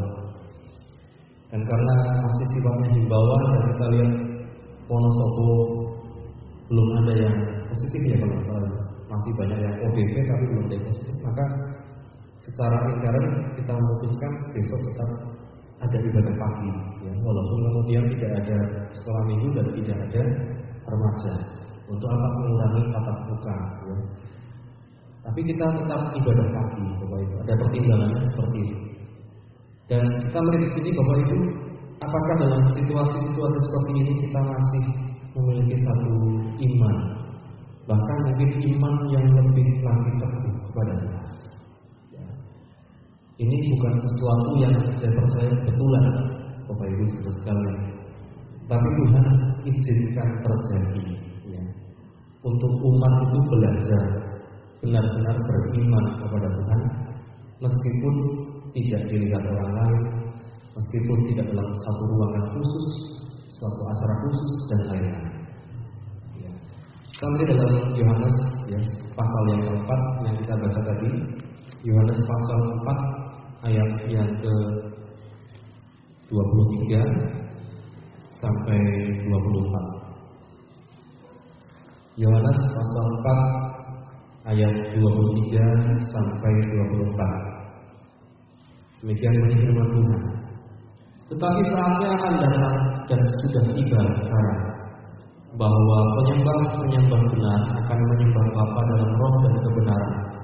[1.53, 4.13] Dan karena masih sifatnya himbauan dan kita lihat
[4.89, 5.49] Wonosobo
[6.73, 7.37] belum ada yang
[7.71, 8.67] positif ya kalau
[9.07, 11.45] masih banyak yang ODP tapi belum positif, maka
[12.41, 15.11] secara intern kita memutuskan besok tetap
[15.77, 16.71] ada ibadah pagi,
[17.05, 18.59] ya, walaupun kemudian tidak ada
[18.97, 20.23] sekolah minggu dan tidak ada
[20.89, 21.33] remaja.
[21.87, 23.57] Untuk apa mengurangi tatap muka?
[23.87, 23.97] Ya.
[25.27, 27.35] Tapi kita tetap ibadah pagi, Bapak Ibu.
[27.43, 28.77] Ada pertimbangannya seperti itu.
[29.87, 31.39] Dan kita melihat di sini, Bapak Ibu,
[32.03, 34.85] apakah dalam situasi-situasi seperti ini kita masih
[35.37, 36.13] memiliki satu
[36.57, 36.97] iman,
[37.85, 41.16] bahkan mungkin iman yang lebih lagi teguh kepada Tuhan.
[43.37, 46.05] Ini bukan sesuatu yang saya percaya betulan,
[46.65, 47.05] Bapak Ibu
[47.37, 47.77] sekalian.
[48.65, 49.27] Tapi Tuhan
[49.69, 51.05] izinkan terjadi,
[51.53, 51.63] ya.
[52.41, 54.03] Untuk umat itu belajar
[54.81, 56.81] benar-benar beriman kepada Tuhan,
[57.61, 58.15] meskipun
[58.73, 60.03] tidak dilihat orang lain,
[60.73, 62.87] meskipun tidak dalam satu ruangan khusus,
[63.53, 65.29] suatu acara khusus dan lain-lain.
[66.41, 66.51] Ya.
[67.21, 68.81] Kami dalam Yohanes ya,
[69.13, 71.11] pasal yang keempat yang kita baca tadi,
[71.85, 73.16] Yohanes pasal 4
[73.67, 74.55] ayat yang ke
[76.31, 77.03] 23
[78.31, 78.79] sampai
[79.27, 80.07] 24.
[82.17, 83.07] Yohanes pasal
[84.47, 86.53] 4 ayat 23 sampai
[87.11, 89.03] 24.
[89.03, 90.23] Demikian bunyi firman Tuhan.
[91.27, 92.77] Tetapi saatnya akan datang
[93.11, 94.63] dan sudah tiba sekarang
[95.57, 100.36] bahwa penyembah-penyembah benar akan menyembah Bapa dalam roh dan kebenaran.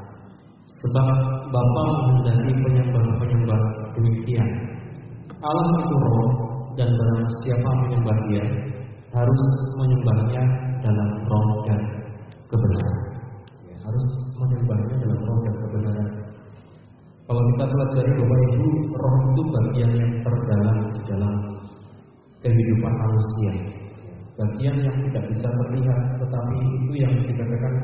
[0.62, 1.08] Sebab
[1.50, 3.60] Bapa menghendaki penyembah-penyembah
[3.98, 4.48] demikian.
[5.42, 6.30] Allah itu roh
[6.78, 8.44] dan barang siapa menyembah dia
[9.12, 9.42] harus
[9.76, 10.42] menyembahnya
[10.80, 11.80] dalam roh dan
[12.48, 12.98] kebenaran.
[13.68, 14.06] Ya, harus
[14.38, 16.08] menyembahnya dalam roh dan kebenaran.
[17.22, 21.32] Kalau kita pelajari bahwa itu roh itu bagian yang terdalam di dalam
[22.42, 23.52] kehidupan manusia.
[24.32, 27.74] Bagian yang tidak bisa terlihat, tetapi itu yang dikatakan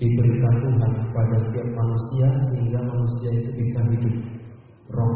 [0.00, 4.16] diberikan Tuhan kepada setiap manusia sehingga manusia itu bisa hidup.
[4.96, 5.14] Roh.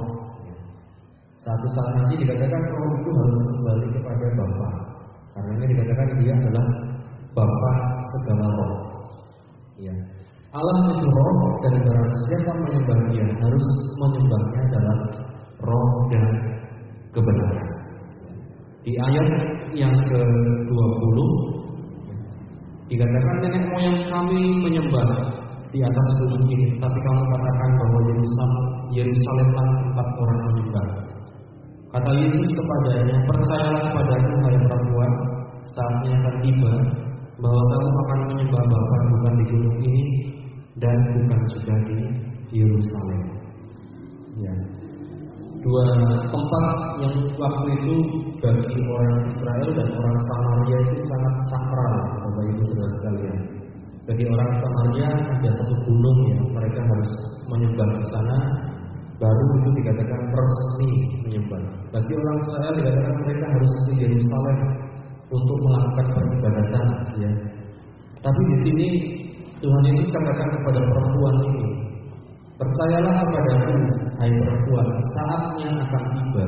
[1.41, 4.69] Satu saat nanti dikatakan roh itu harus kembali kepada Bapa.
[5.35, 6.67] Karena dikatakan dia adalah
[7.33, 7.73] Bapa
[8.13, 8.75] segala roh.
[9.81, 9.95] Ya.
[10.55, 13.67] Allah itu roh dan barang siapa menyembah dia harus
[13.99, 14.99] menyembahnya dalam
[15.65, 16.25] roh dan
[17.11, 17.69] kebenaran.
[18.85, 19.29] Di ayat
[19.73, 21.19] yang ke-20
[22.89, 25.09] dikatakan nenek moyang kami menyembah
[25.75, 28.65] di atas gunung ini, tapi kamu katakan bahwa Yerusalem
[28.95, 30.87] Yerusalemlah tempat orang menyembah.
[31.95, 35.13] Kata Yesus kepadanya, percayalah kepadaku hai perempuan,
[35.63, 36.73] saatnya akan tiba
[37.43, 40.05] bahwa kamu akan menyembah Bapa bukan di gunung ini
[40.79, 41.99] dan bukan juga di
[42.55, 43.23] Yerusalem.
[44.39, 44.55] Ya.
[45.65, 45.85] Dua
[46.29, 46.67] tempat
[47.01, 47.95] yang waktu itu
[48.43, 51.95] bagi orang Israel dan orang Samaria itu sangat sakral,
[52.35, 53.39] Bapak Ibu Saudara sekalian.
[54.11, 55.07] Bagi orang Samaria
[55.39, 57.11] ada satu gunung yang mereka harus
[57.47, 58.39] menyembah di sana,
[59.23, 60.91] baru itu dikatakan resmi
[61.23, 61.63] menyembah.
[61.95, 64.59] Bagi orang Israel dikatakan mereka harus ke Yerusalem
[65.31, 66.87] untuk melakukan peribadatan,
[67.23, 67.31] ya.
[68.19, 68.89] Tapi di sini
[69.63, 71.67] Tuhan Yesus katakan kepada perempuan ini,
[72.59, 73.75] percayalah kepadaku,
[74.19, 76.47] hai perempuan, saatnya akan tiba,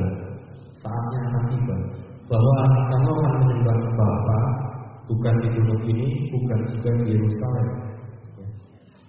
[0.83, 1.75] saatnya akan tiba,
[2.27, 2.55] bahwa
[2.91, 4.36] kamu akan menyembah Bapa,
[5.07, 7.67] bukan di gunung ini, bukan juga di Yerusalem.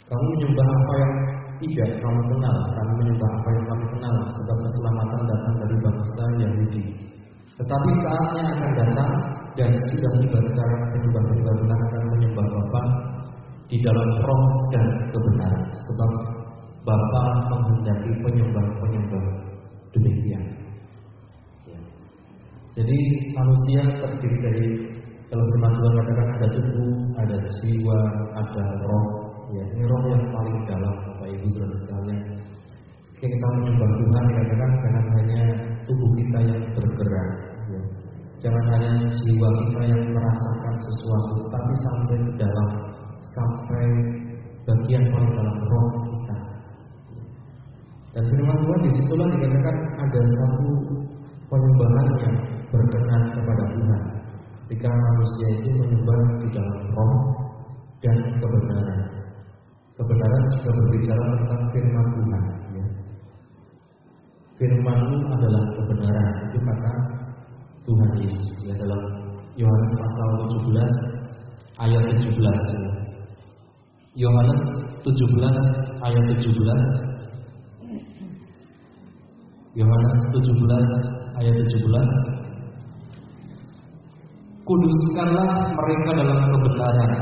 [0.08, 1.14] Kamu menyembah apa yang
[1.58, 6.82] tidak kamu kenal, kamu menyembah apa yang kamu kenal, sebab keselamatan datang dari bangsa Yahudi.
[7.58, 9.10] Tetapi saatnya akan datang
[9.58, 12.82] dan sudah tiba sekarang penyembah-penyembah benar akan menyembah Bapa
[13.66, 16.10] di dalam roh dan kebenaran sebab
[16.86, 19.24] Bapa menghendaki penyembah-penyembah
[19.92, 20.44] demikian.
[21.66, 21.80] Ya.
[22.78, 22.98] Jadi
[23.34, 24.66] manusia terdiri dari
[25.28, 28.00] kalau firman Tuhan katakan ada tubuh, ada jiwa,
[28.32, 29.06] ada roh.
[29.52, 32.18] Ya, ini roh yang paling dalam Bapak Ibu Saudara sekalian.
[33.12, 35.40] Ketika kita menyembah Tuhan, katakan jangan hanya
[35.84, 37.28] tubuh kita yang bergerak,
[37.68, 37.80] ya.
[38.40, 42.68] jangan hanya jiwa kita yang merasakan sesuatu, tapi sampai ke dalam
[43.36, 43.84] sampai
[44.64, 46.36] bagian paling dalam roh kita.
[48.16, 49.76] Dan firman Tuhan di situlah dikatakan
[50.08, 50.68] ada satu
[51.52, 52.36] penyembahan yang
[52.72, 54.17] berkenan kepada Tuhan.
[54.68, 57.16] Ketika manusia itu menyembah di dalam roh
[58.04, 59.00] dan kebenaran.
[59.96, 62.42] Kebenaran juga berbicara tentang firman Tuhan.
[62.76, 62.84] Ya.
[64.60, 66.52] Firmanmu adalah kebenaran.
[66.52, 66.92] Itu kata
[67.88, 69.00] Tuhan Yesus ya dalam
[69.56, 70.76] Yohanes pasal 17
[71.80, 72.92] ayat 17 ya.
[74.20, 74.60] Yohanes
[75.00, 75.16] 17
[76.04, 76.44] ayat 17
[79.80, 82.37] Yohanes 17 ayat 17
[84.68, 87.12] Kuduskanlah mereka dalam kebenaran.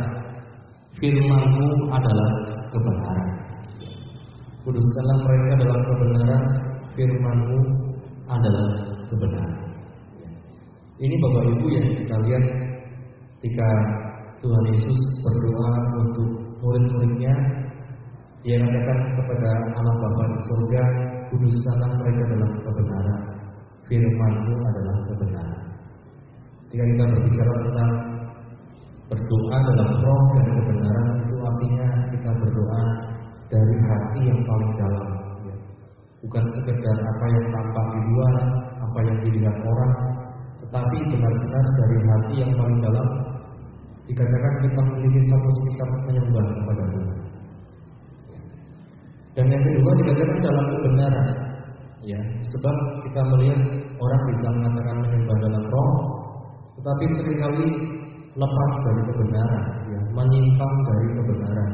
[0.98, 2.30] Firmanmu adalah
[2.74, 3.30] kebenaran.
[4.66, 6.42] Kuduskanlah mereka dalam kebenaran.
[6.98, 7.58] Firmanmu
[8.26, 8.66] adalah
[9.06, 9.62] kebenaran.
[10.98, 12.44] Ini Bapak Ibu yang kita lihat
[13.38, 13.68] Ketika
[14.42, 15.70] Tuhan Yesus berdoa
[16.02, 16.28] untuk
[16.66, 17.34] murid-muridnya.
[18.42, 20.82] Dia katakan kepada anak Bapa di surga
[21.30, 23.18] Kuduskanlah mereka dalam kebenaran.
[23.86, 25.65] Firmanmu adalah kebenaran
[26.72, 27.90] Jika kita berbicara tentang
[29.06, 32.82] Berdoa dalam roh dan kebenaran Itu artinya kita berdoa
[33.46, 35.08] Dari hati yang paling dalam
[35.46, 35.56] ya.
[36.26, 38.34] Bukan sekedar apa yang tampak di luar
[38.82, 39.92] Apa yang dilihat orang
[40.66, 43.08] Tetapi benar-benar dari hati yang paling dalam
[44.06, 47.26] Dikatakan kita memiliki satu sikap menyembah kepada Tuhan
[49.36, 51.28] dan yang kedua dikatakan dalam kebenaran.
[52.00, 53.60] Ya, sebab kita melihat
[54.00, 55.90] orang bisa mengatakan menyembah dalam roh,
[56.86, 57.66] tetapi sering kali
[58.38, 61.70] lepas dari kebenaran, ya, menyimpang dari kebenaran.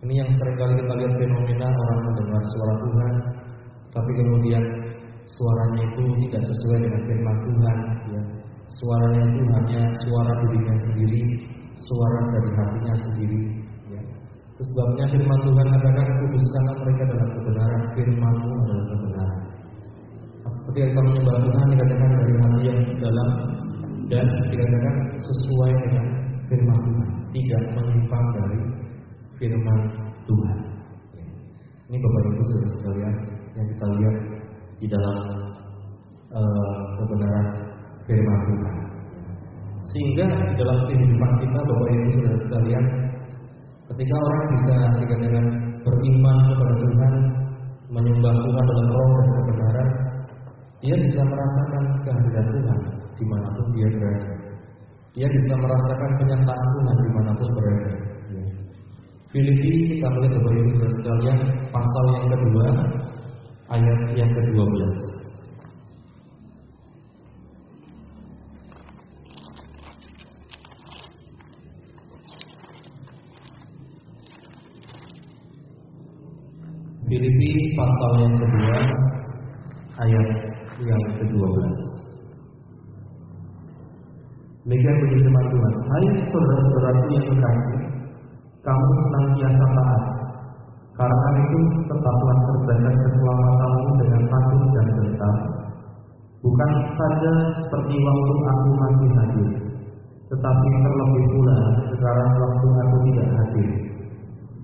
[0.00, 3.12] Ini yang sering kali kita lihat fenomena orang mendengar suara Tuhan,
[3.92, 4.64] tapi kemudian
[5.28, 7.76] suaranya itu tidak sesuai dengan firman Tuhan.
[8.16, 8.22] Ya.
[8.80, 11.20] Suaranya itu hanya suara dirinya sendiri,
[11.84, 13.40] suara dari hatinya sendiri.
[14.56, 19.40] Sebabnya firman Tuhan katakan kuduskanlah mereka dalam kebenaran firmanmu adalah kebenaran.
[20.64, 23.28] Ketika kita menyembah Tuhan dikatakan dari hati yang dalam
[24.08, 26.06] dan dikatakan sesuai dengan
[26.48, 28.60] firman Tuhan, tidak menyimpang dari
[29.40, 29.80] firman
[30.28, 30.56] Tuhan.
[31.88, 33.14] Ini Bapak Ibu Saudara sekalian
[33.54, 34.16] yang kita lihat
[34.80, 35.16] di dalam
[36.32, 37.46] uh, kebenaran
[38.04, 38.74] firman Tuhan.
[39.84, 40.26] Sehingga
[40.56, 42.84] dalam kehidupan kita Bapak Ibu Saudara sekalian,
[43.92, 45.46] ketika orang bisa dikatakan
[45.84, 47.12] beriman kepada Tuhan,
[47.88, 49.88] menyembah Tuhan dalam roh dan kebenaran,
[50.84, 54.30] dia bisa merasakan kehadiran Tuhan di mana pun dia berada.
[55.14, 58.04] Dia bisa merasakan penyertaan Tuhan di mana pun berada.
[59.34, 61.38] Filipi kita melihat Ibu Saudara sekalian
[61.74, 62.68] pasal yang kedua
[63.66, 64.94] ayat yang ke-12.
[77.10, 78.78] Filipi pasal yang kedua
[79.98, 80.28] ayat
[80.78, 81.93] yang ke-12.
[84.64, 85.72] Demikian puji firman Tuhan.
[85.92, 87.80] Hai saudara-saudaraku yang kekasih,
[88.64, 90.02] kamu senantiasa taat.
[90.94, 95.36] Karena itu tetaplah kerjakan keselamatanmu dengan takut dan gentar.
[96.40, 99.50] Bukan saja seperti waktu aku masih hadir,
[100.32, 101.58] tetapi terlebih pula
[101.92, 103.68] sekarang waktu aku tidak hadir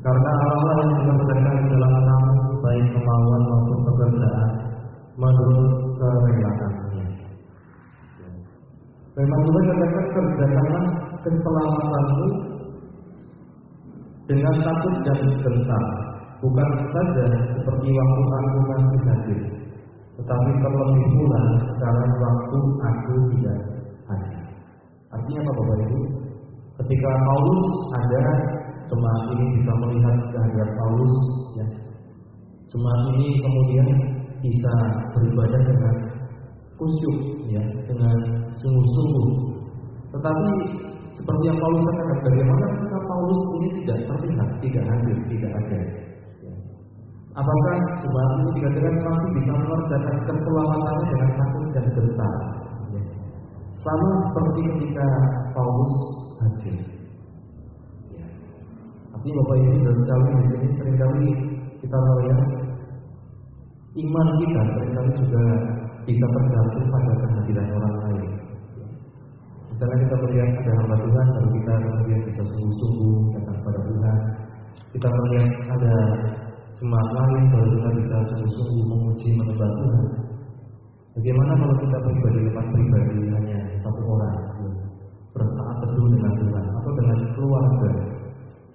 [0.00, 2.32] karena Allah yang mengerjakan dalam kamu
[2.64, 4.50] baik kemauan maupun pekerjaan
[5.20, 5.70] menurut
[6.00, 6.69] kerelaannya.
[9.20, 10.84] Memang Tuhan katakan kerjakanlah
[11.20, 12.28] keselamatanmu
[14.24, 15.84] dengan takut dan gentar,
[16.40, 19.40] bukan saja seperti waktu aku masih hadir,
[20.16, 23.58] tetapi terlebih pula sekarang waktu aku tidak
[24.08, 24.40] hadir.
[25.12, 26.00] Artinya apa Bapak Ibu?
[26.80, 28.24] Ketika Paulus ada
[28.88, 31.16] jemaat ini bisa melihat kehadiran Paulus
[31.60, 31.66] ya.
[32.72, 33.88] Jemaat ini kemudian
[34.40, 34.74] bisa
[35.12, 35.94] beribadah dengan
[36.80, 37.16] khusyuk
[37.52, 39.28] ya, dengan sungguh-sungguh.
[40.14, 40.50] Tetapi
[41.16, 45.78] seperti yang Paulus katakan, bagaimana jika Paulus ini tidak terlihat, tidak hadir, tidak ada?
[46.44, 46.54] Ya.
[47.36, 52.34] Apakah jemaat ini dikatakan masih bisa mengerjakan keselamatannya dengan takut dan gentar?
[52.94, 53.02] Ya.
[53.80, 55.06] Sama seperti ketika
[55.52, 55.94] Paulus
[56.40, 57.00] hadir.
[59.20, 61.28] Ini Bapak Ibu dan sekali di sini sering kali
[61.84, 62.40] kita melihat
[64.00, 65.44] iman kita sering kali juga
[66.08, 68.29] bisa tergantung pada kehadiran orang lain.
[69.80, 74.18] Misalnya kita melihat ada hamba Tuhan, lalu kita kemudian bisa sungguh-sungguh datang kepada Tuhan.
[74.92, 75.94] Kita melihat ada
[76.76, 80.04] jemaat lain, baru kita bisa sungguh-sungguh memuji menyembah Tuhan.
[81.16, 84.36] Bagaimana kalau kita pribadi lepas pribadi hanya satu orang
[85.32, 87.90] bersaat teduh dengan Tuhan atau dengan keluarga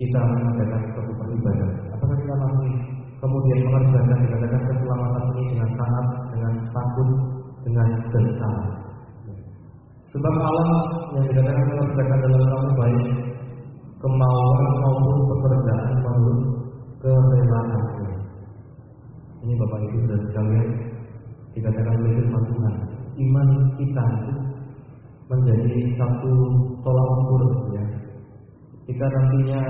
[0.01, 1.69] kita mengadakan suatu peribadatan.
[1.93, 2.73] Apakah kita masih
[3.21, 7.09] kemudian mengerjakan dikatakan keselamatan ini dengan taat, dengan takut,
[7.61, 8.74] dengan gentar?
[10.15, 10.69] Sebab Allah
[11.11, 13.07] yang dikatakan mengerjakan dalam kamu baik
[13.99, 16.39] kemauan maupun pekerjaan menurut
[17.03, 17.83] kerelaan.
[19.43, 20.67] Ini Bapak Ibu sudah sekalian
[21.51, 22.75] dikatakan oleh firman Tuhan,
[23.19, 24.07] iman kita
[25.27, 26.33] menjadi satu
[26.79, 27.41] tolak ukur
[27.75, 27.85] ya
[28.87, 29.61] jika nantinya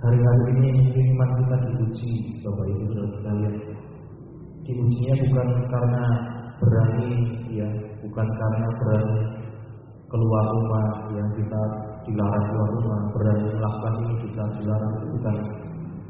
[0.00, 2.12] hari-hari ini mungkin iman kita diuji,
[2.46, 3.54] Bapak Ibu Saudara sekalian.
[4.64, 6.04] Diujinya bukan karena
[6.58, 7.10] berani,
[7.52, 7.68] ya,
[8.00, 9.35] bukan karena berani
[10.06, 11.60] keluar rumah, ya, kita
[12.06, 15.36] dilarang keluar rumah, berani melakukan ini kita dilarang itu bukan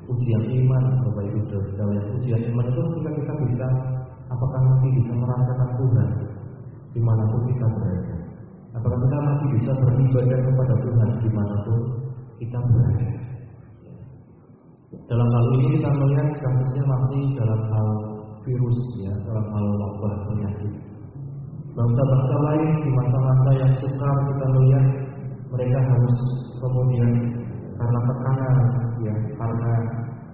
[0.06, 2.00] ujian iman, Bapak Ibu Saudara.
[2.20, 3.66] Ujian iman itu ketika kita bisa,
[4.28, 6.08] apakah masih bisa merasakan Tuhan
[6.92, 8.16] di mana pun kita berada.
[8.76, 11.78] Apakah kita masih bisa beribadah kepada Tuhan di mana pun
[12.36, 13.08] kita berada.
[15.06, 17.88] Dalam hal ini kita melihat kasusnya masih dalam hal
[18.42, 20.72] virus ya, dalam hal wabah penyakit.
[21.76, 24.84] Bangsa-bangsa lain di masa-masa yang sukar kita melihat
[25.52, 26.16] mereka harus
[26.56, 27.10] kemudian
[27.76, 28.56] karena tekanan
[29.04, 29.72] ya, karena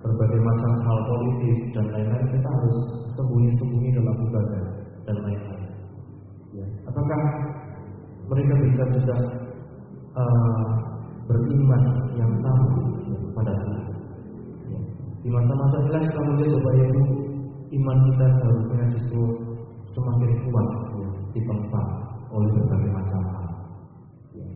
[0.07, 2.79] berbagai macam hal politis dan lain-lain kita harus
[3.19, 4.65] sembunyi-sembunyi dalam ibadah
[5.03, 5.71] dan lain-lain.
[6.55, 6.67] Ya.
[6.87, 7.21] Apakah
[8.31, 9.17] mereka bisa juga
[10.15, 10.67] uh,
[11.27, 11.83] beriman
[12.15, 12.67] yang sama
[13.35, 13.83] pada Tuhan.
[14.71, 14.81] Ya.
[15.27, 17.03] Di masa-masa inilah kita melihat Ibu
[17.73, 19.23] iman kita seharusnya justru
[19.89, 20.92] semakin kuat ya,
[21.33, 21.83] ditempa
[22.33, 23.47] oleh berbagai macam hal.
[24.37, 24.47] Ya.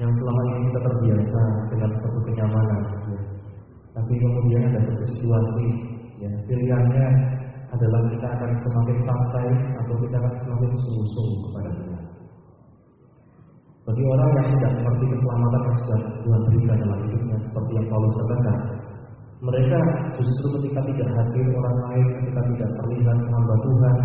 [0.00, 2.82] Yang selama ini kita terbiasa dengan satu kenyamanan,
[3.12, 3.20] ya.
[3.92, 5.66] tapi kemudian ada satu situasi,
[6.20, 7.06] ya, pilihannya
[7.74, 9.48] adalah kita akan semakin santai
[9.82, 12.02] atau kita akan semakin sungguh-sungguh kepada Tuhan.
[13.84, 18.14] Bagi orang yang tidak mengerti keselamatan yang sudah Tuhan berikan dalam hidupnya, seperti yang Paulus
[18.16, 18.58] katakan,
[19.44, 19.78] mereka
[20.16, 23.96] justru ketika tidak hadir orang lain, ketika tidak terlihat hamba Tuhan,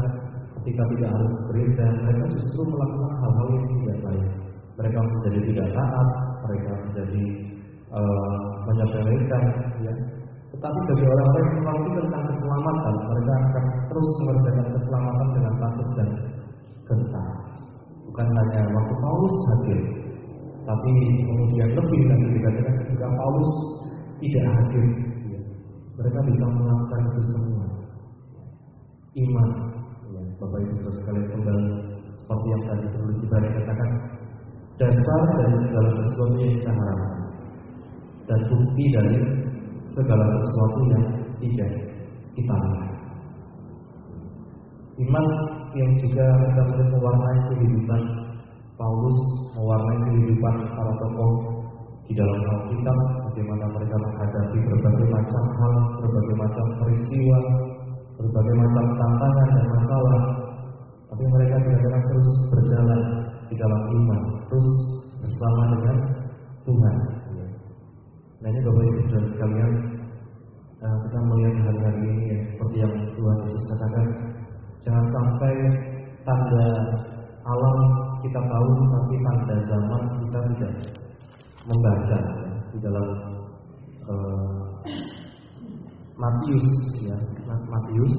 [0.60, 4.28] ketika tidak harus gereja, mereka justru melakukan hal-hal yang tidak baik.
[4.80, 6.08] mereka menjadi tidak taat,
[6.40, 7.24] mereka menjadi
[7.92, 9.44] uh, menyepelekan,
[9.84, 9.94] ya.
[10.56, 16.10] Tetapi bagi orang-orang yang mengerti tentang keselamatan, mereka akan terus mengerjakan keselamatan dengan takut dan
[16.88, 17.30] gentar.
[18.08, 19.80] Bukan hanya waktu Paulus hadir,
[20.64, 20.92] tapi
[21.28, 23.54] kemudian lebih lagi dikatakan ketika Paulus
[24.24, 24.86] tidak hadir,
[25.28, 25.42] ya.
[26.00, 27.66] mereka bisa melakukan itu semua.
[29.10, 29.50] Iman,
[30.40, 31.68] Bapak Ibu sekalian kembali
[32.16, 33.90] seperti yang tadi terus kita katakan
[34.80, 37.14] dasar dari segala sesuatu yang kita harapkan
[38.24, 39.16] dan bukti dari
[39.92, 41.06] segala sesuatu yang
[41.44, 41.72] tidak
[42.40, 42.92] kita lihat.
[45.04, 45.26] Iman
[45.76, 48.02] yang juga kita mewarnai kehidupan
[48.80, 49.20] Paulus,
[49.60, 51.32] mewarnai kehidupan para tokoh
[52.08, 52.98] di dalam Alkitab,
[53.28, 57.38] bagaimana mereka menghadapi berbagai macam hal, berbagai macam peristiwa,
[58.20, 60.22] berbagai macam tantangan dan masalah,
[61.08, 63.02] tapi mereka tidak terus berjalan
[63.48, 64.22] di dalam iman,
[64.52, 64.70] terus
[65.24, 65.98] bersama dengan
[66.68, 66.96] Tuhan.
[68.40, 69.72] Nah ini Bapak Ibu dan sekalian,
[70.80, 74.06] uh, kita melihat hari-hari ini ya, seperti yang Tuhan Yesus katakan,
[74.80, 75.54] jangan sampai
[76.24, 76.70] tanda
[77.44, 77.78] alam
[78.24, 80.74] kita tahu, tapi tanda zaman kita tidak
[81.68, 83.08] membaca ya, di dalam
[84.08, 84.39] uh,
[86.20, 86.68] Matius
[87.00, 87.16] ya
[87.48, 88.16] Matius.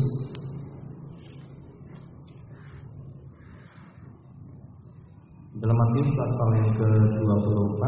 [5.60, 7.82] Dalam Matius pasal yang ke-24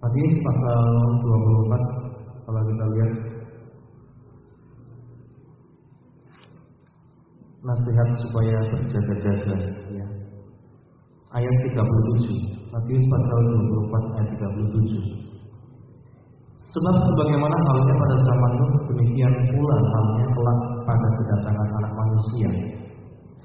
[0.00, 0.80] Matius pasal
[1.20, 3.35] 24 kalau kita lihat
[7.66, 9.56] nasihat supaya berjaga-jaga
[9.90, 10.06] ya.
[11.34, 13.38] Ayat 37 Matius pasal
[13.90, 15.26] 24 ayat 37
[16.76, 22.50] Sebab sebagaimana halnya pada zaman Nuh, demikian pula halnya kelak pada kedatangan anak manusia.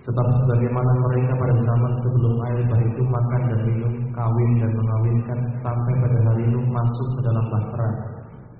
[0.03, 5.39] Sebab sebagaimana mereka pada zaman sebelum air bah itu makan dan minum, kawin dan mengawinkan
[5.63, 7.89] sampai pada hari Nuh masuk ke dalam bahtera.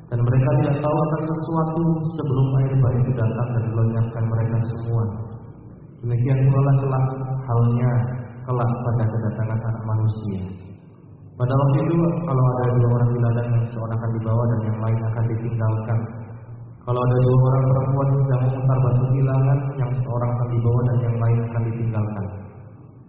[0.08, 1.84] Dan mereka tidak tahu akan sesuatu
[2.16, 5.04] sebelum air bah itu datang dan melenyapkan mereka semua.
[6.02, 7.06] Demikian pula kelak
[7.46, 7.92] halnya
[8.42, 10.42] kelak pada kedatangan anak manusia.
[11.38, 11.96] Pada waktu itu
[12.26, 16.00] kalau ada dua orang di ladang yang seorang akan dibawa dan yang lain akan ditinggalkan.
[16.82, 21.18] Kalau ada dua orang perempuan sedang memutar batu bilangan, yang seorang akan dibawa dan yang
[21.22, 22.26] lain akan ditinggalkan.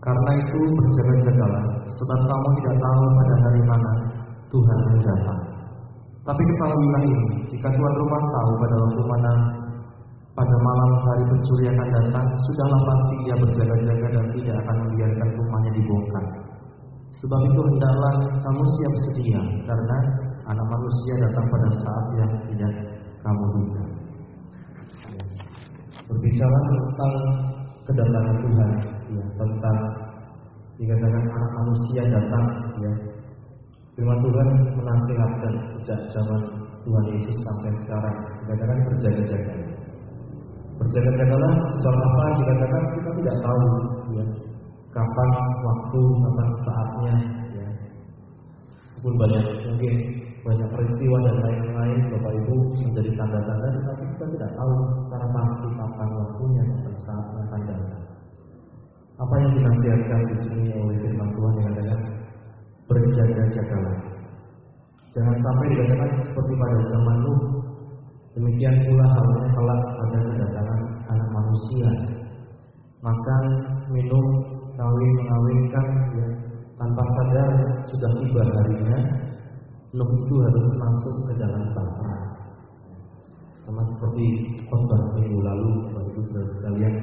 [0.02, 3.92] Karena itu berjaga-jagalah, sebab kamu tidak tahu pada hari mana
[4.52, 5.40] Tuhan datang.
[6.22, 9.32] Tapi ketahuilah ini, jika tuan rumah tahu pada waktu mana
[10.32, 15.70] pada malam hari pencuri akan datang, sudahlah pasti ia berjaga-jaga dan tidak akan membiarkan rumahnya
[15.76, 16.24] dibongkar.
[17.20, 19.98] Sebab itu hendaklah kamu siap sedia karena
[20.48, 22.72] anak manusia datang pada saat yang tidak
[23.22, 23.84] kamu duga.
[26.08, 27.12] Berbicara tentang
[27.86, 28.70] kedatangan Tuhan,
[29.12, 29.78] ya, tentang
[30.80, 32.46] dikatakan anak manusia datang,
[32.80, 32.92] ya.
[33.92, 34.48] Firman Tuhan
[34.80, 36.40] menasihatkan sejak zaman
[36.82, 39.61] Tuhan Yesus sampai sekarang, dikatakan berjaga-jaga.
[40.82, 43.66] Berjaga-jagalah sebab apa dikatakan kita tidak tahu,
[44.18, 44.24] ya
[44.90, 45.28] kapan
[45.62, 47.14] waktu, kapan saatnya
[47.54, 47.68] ya.
[48.82, 49.94] Meskipun banyak mungkin
[50.42, 56.08] banyak peristiwa dan lain-lain Bapak Ibu menjadi tanda-tanda tetapi kita tidak tahu secara pasti kapan
[56.18, 58.04] waktunya dan saatnya akan datang.
[59.22, 61.98] Apa yang dinasihatkan di sini oleh firman Tuhan yang adalah
[62.90, 63.98] berjaga-jagalah.
[65.14, 67.40] Jangan sampai dikatakan seperti pada zaman Nuh.
[68.32, 70.80] Demikian pula halnya kelak pada kedatangan
[71.12, 71.88] anak manusia.
[73.02, 73.44] Makan,
[73.92, 74.26] minum,
[74.72, 75.86] kawin mengawinkan
[76.16, 76.26] ya,
[76.80, 77.50] tanpa sadar
[77.90, 78.98] sudah tiba harinya
[79.92, 82.16] Nuh itu harus masuk ke dalam bahtera
[83.62, 84.26] sama seperti
[84.66, 86.94] khotbah minggu lalu Saudara sekalian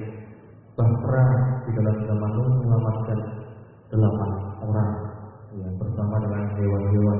[0.73, 1.25] bahtera
[1.63, 3.19] di dalam zaman Nuh menyelamatkan
[3.93, 4.31] delapan
[4.65, 4.91] orang
[5.53, 7.19] ya, bersama dengan hewan-hewan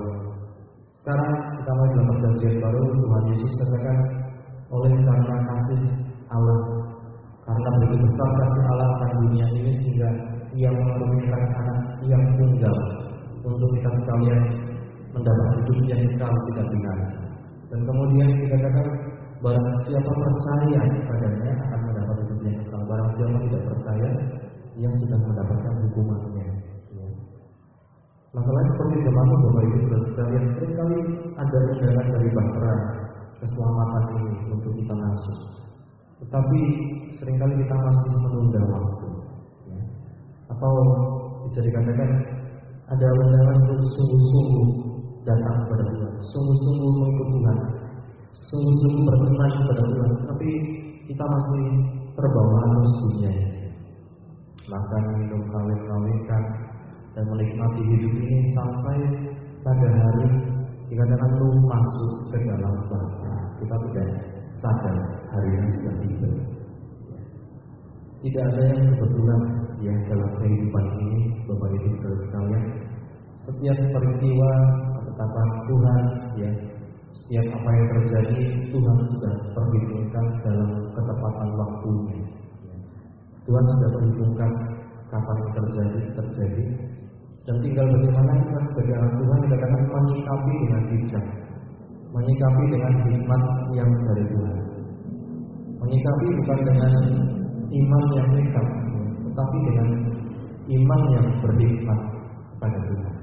[1.09, 3.97] sekarang kita mau dalam perjanjian baru Tuhan Yesus katakan
[4.69, 5.81] oleh karena kasih
[6.29, 6.59] Allah
[7.49, 10.09] karena begitu besar kasih Allah akan dunia ini sehingga
[10.53, 12.75] yang menurunkan anak yang tunggal
[13.41, 14.41] untuk kita sekalian
[15.09, 17.21] mendapat hidup yang kekal tidak binasa.
[17.73, 18.87] Dan kemudian dikatakan
[19.41, 22.81] barang siapa percaya padanya akan mendapat hidup yang kekal.
[22.85, 24.09] Barang siapa tidak percaya,
[24.77, 26.28] ia sudah mendapatkan hukumannya.
[28.29, 30.99] Masalahnya seperti zaman Bapak Ibu dan sekalian sering kali
[31.33, 32.73] ada undangan dari bahtera
[33.41, 35.37] keselamatan ini untuk kita masuk.
[36.21, 36.61] Tetapi
[37.17, 39.09] sering kali kita masih menunda waktu
[40.49, 40.73] atau
[41.47, 42.09] bisa dikatakan
[42.89, 44.67] ada undangan untuk sungguh-sungguh
[45.23, 47.57] datang kepada Tuhan, sungguh-sungguh mengikut Tuhan,
[48.49, 50.49] sungguh-sungguh berkenan kepada Tuhan, tapi
[51.05, 51.63] kita masih
[52.17, 53.33] terbawa arus dunia.
[54.69, 56.43] Makan, minum, kawin-kawinkan,
[57.19, 58.95] dan menikmati hidup ini sampai
[59.59, 60.27] pada hari
[60.87, 63.31] dikatakan lu masuk ke dalam bangsa.
[63.59, 64.07] Kita tidak
[64.55, 64.95] sadar
[65.27, 66.29] hari ini sudah tiba.
[68.23, 69.41] Tidak ada yang kebetulan
[69.83, 72.63] ya dalam kehidupan ini, Bapak Ibu saudara sekalian.
[73.43, 74.51] Setiap peristiwa
[74.95, 76.03] ketetapan Tuhan,
[76.39, 76.51] ya,
[77.19, 78.39] setiap apa yang terjadi
[78.71, 82.19] Tuhan sudah perhitungkan dalam ketepatan waktunya.
[83.43, 84.51] Tuhan sudah perhitungkan
[85.11, 86.88] kapan terjadi terjadi
[87.49, 91.25] dan tinggal bagaimana kita sebagai anak Tuhan dikatakan menyikapi dengan bijak,
[92.13, 93.41] menyikapi dengan hikmat
[93.73, 94.57] yang dari Tuhan.
[95.81, 96.93] Menyikapi bukan dengan
[97.73, 98.67] iman yang nekat,
[99.25, 99.87] tetapi dengan
[100.69, 101.99] iman yang berhikmat
[102.61, 103.13] pada Tuhan.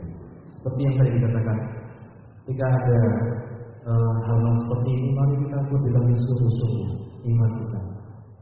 [0.00, 0.04] Ya.
[0.56, 1.56] Seperti yang tadi dikatakan,
[2.48, 3.00] jika ada
[3.84, 6.88] uh, hal-hal seperti ini, mari kita lebih lebih sungguh-sungguh
[7.36, 7.80] iman kita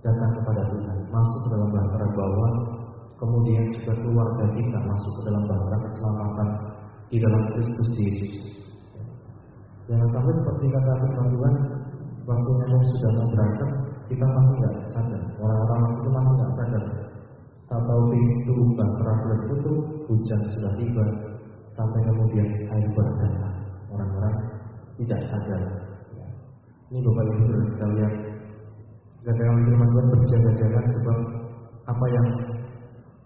[0.06, 2.77] datang kepada Tuhan, masuk ke dalam bahtera bawah,
[3.18, 6.48] kemudian juga keluarga kita masuk ke dalam bahtera keselamatan
[7.10, 8.32] di dalam Kristus Yesus.
[9.90, 11.54] Jangan sampai seperti kata firman Tuhan,
[12.28, 13.70] waktu memang sudah mau berangkat,
[14.06, 15.22] kita masih nggak sadar.
[15.40, 16.84] Orang-orang itu masih nggak sadar.
[17.68, 19.78] Tak tahu pintu bahtera sudah tutup,
[20.08, 21.06] hujan sudah tiba,
[21.72, 23.56] sampai kemudian air berdatang.
[23.92, 24.34] Orang-orang
[25.00, 25.62] tidak sadar.
[26.88, 27.44] Ini Bapak Ibu
[27.76, 28.12] sekalian,
[29.36, 31.18] firman Tuhan berjaga-jaga sebab
[31.88, 32.26] apa yang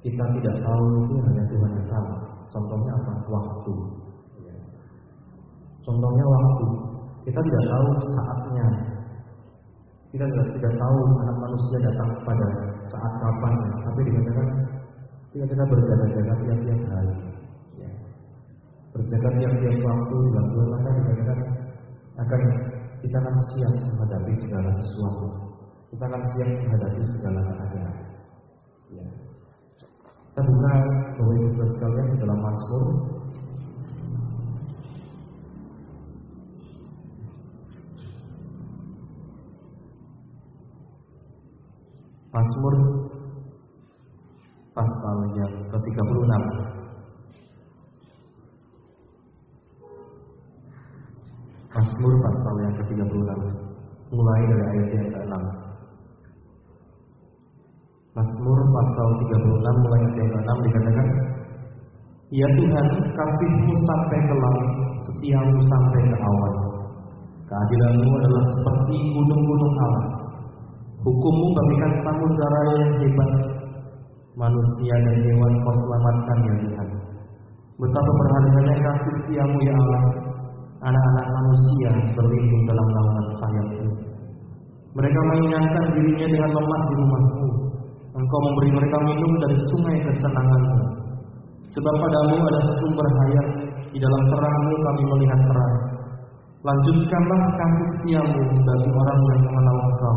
[0.02, 2.08] kita tidak tahu itu hanya Tuhan yang tahu.
[2.50, 3.12] Contohnya apa?
[3.30, 3.74] Waktu.
[5.82, 6.66] Contohnya waktu.
[7.22, 7.86] Kita tidak tahu
[8.18, 8.66] saatnya.
[10.10, 12.48] Kita tidak, tidak tahu anak manusia datang pada
[12.90, 13.54] saat kapan.
[13.86, 14.48] Tapi dikatakan
[15.32, 17.14] kita kita berjaga-jaga tiap-tiap hari.
[17.78, 17.90] Ya.
[18.90, 21.38] Berjaga tiap-tiap waktu dalam Tuhan maka dikatakan
[22.20, 22.40] akan
[23.06, 25.26] kita akan siap menghadapi segala sesuatu.
[25.94, 27.94] Kita akan siap menghadapi segala keadaan.
[28.92, 29.21] Ya.
[30.32, 30.72] Kita buka
[31.20, 32.84] Bapak Ibu sekalian di dalam Mazmur.
[42.32, 42.74] Mazmur
[44.72, 46.00] pasal yang ke-36.
[51.76, 53.30] Mazmur pasal yang ke-36.
[54.16, 55.61] Mulai dari ayat yang ke-6
[58.12, 61.08] Mazmur pasal 36 mulai ayat yang ke-6 dikatakan
[62.32, 64.70] Ya Tuhan, kasihmu sampai ke langit,
[65.04, 66.54] setiamu sampai ke awan.
[67.44, 70.06] Keadilanmu adalah seperti gunung-gunung Allah.
[71.04, 73.30] Hukummu bagikan samudera yang hebat.
[74.32, 76.88] Manusia dan hewan kau selamatkan ya Tuhan.
[77.76, 80.02] Betapa berharganya kasih setiamu ya Allah.
[80.88, 83.88] Anak-anak manusia berlindung dalam naungan sayapmu.
[84.96, 87.61] Mereka mengingatkan dirinya dengan lemak di rumahmu.
[88.12, 90.78] Engkau memberi mereka minum dari sungai kesenanganmu.
[91.72, 93.46] Sebab padamu ada sumber hayat,
[93.88, 95.74] di dalam terangmu kami melihat terang.
[96.60, 100.16] Lanjutkanlah kasih setiamu bagi orang yang mengenal engkau,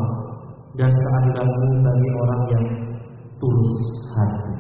[0.76, 2.66] dan keadilanmu bagi orang yang
[3.40, 3.76] tulus
[4.12, 4.54] hati.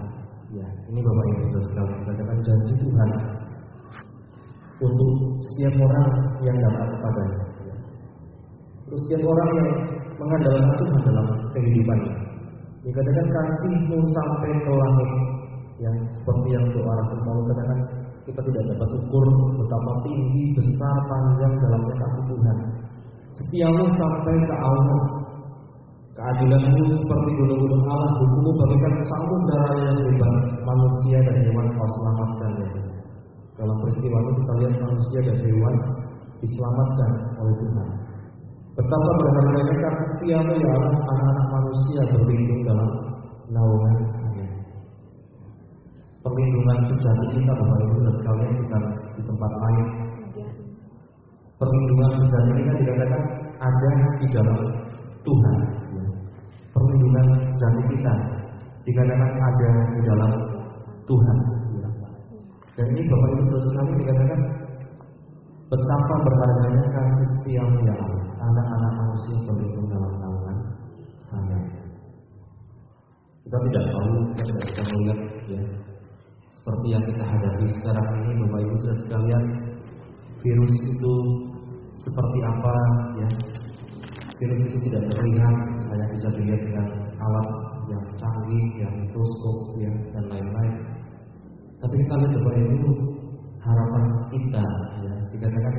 [0.55, 3.09] Ya, ini Bapak Ibu sekalian, katakan janji Tuhan
[4.79, 5.11] untuk
[5.51, 6.07] setiap orang
[6.39, 7.43] yang datang kepadanya.
[8.87, 9.69] Untuk setiap orang yang
[10.15, 12.24] mengandalkan Tuhan dalam kehidupannya.
[12.85, 15.11] Dikatakan kasihmu sampai ke langit
[15.81, 17.79] yang seperti yang doa Rasul Paulus katakan
[18.29, 19.25] kita tidak dapat ukur
[19.57, 22.57] betapa tinggi, besar, panjang dalamnya kasih Tuhan.
[23.35, 25.01] Setiamu sampai ke Allah.
[26.15, 28.93] Keadilanmu seperti gunung-gunung Allah, hukummu bagikan
[29.51, 32.69] darah yang hebat, manusia dan hewan kau selamatkan ya.
[33.59, 35.75] Dalam peristiwa itu kita lihat manusia dan hewan
[36.39, 37.87] diselamatkan oleh Tuhan.
[38.75, 42.89] Betapa berharganya kasih setiamu ya Allah, anak-anak manusia berlindung dalam
[43.47, 44.55] naungan saya
[46.25, 48.77] perlindungan sejati kita Bapak Ibu dan kalian kita
[49.13, 49.87] di tempat lain.
[51.55, 53.21] Perlindungan sejati kita dikatakan
[53.61, 54.59] ada di dalam
[55.21, 55.57] Tuhan.
[56.73, 57.25] Perlindungan
[57.55, 58.13] sejati kita
[58.89, 60.31] dikatakan ada di dalam
[61.05, 61.37] Tuhan.
[62.75, 63.43] Dan ini Bapak Ibu
[64.01, 64.41] dikatakan
[65.69, 70.57] betapa berharganya kasih setiap yang anak-anak manusia berlindung dalam naungan
[71.29, 71.59] sana.
[73.45, 75.61] Kita tidak tahu, kita tidak bisa melihat ya,
[76.49, 79.43] seperti yang kita hadapi sekarang ini Bapak Ibu Saudara sekalian
[80.41, 81.13] virus itu
[81.93, 82.75] seperti apa
[83.21, 83.29] ya.
[84.35, 85.55] Virus itu tidak terlihat
[85.93, 86.87] hanya bisa dilihat dengan
[87.21, 87.49] alat
[87.85, 90.75] yang canggih yang mikroskop ya dan lain-lain.
[91.77, 92.89] Tapi kita lihat Bapak Ibu
[93.61, 94.03] harapan
[94.33, 94.65] kita
[95.05, 95.13] ya.
[95.37, 95.73] Dikatakan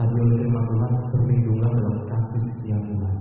[0.00, 3.14] kami oleh firman Tuhan berlindunglah dalam kasih setia Tuhan.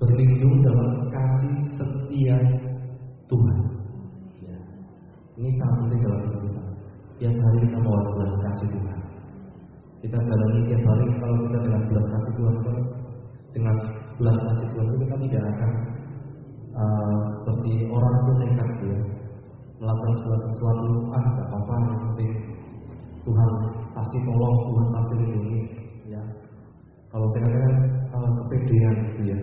[0.00, 2.36] Berlindung dalam kasih setia
[3.28, 3.58] Tuhan.
[4.40, 4.56] Ya.
[5.36, 6.62] Ini sangat penting dalam hidup kita.
[7.20, 8.98] Tiap hari kita mau belas kasih Tuhan.
[10.00, 12.54] Kita jalani tiap hari kalau kita dengan belas kasih Tuhan
[13.52, 13.76] dengan
[14.16, 15.70] belas kasih Tuhan kita tidak akan
[16.72, 18.98] uh, seperti orang itu nekat ya
[19.78, 22.26] melakukan segala sesuatu ah apa-apa seperti
[23.28, 23.52] Tuhan
[23.98, 25.60] pasti tolong Tuhan pasti lindungi
[26.06, 26.22] ya.
[27.10, 27.74] Kalau saya katakan
[28.14, 29.38] uh, kepedean gitu ya.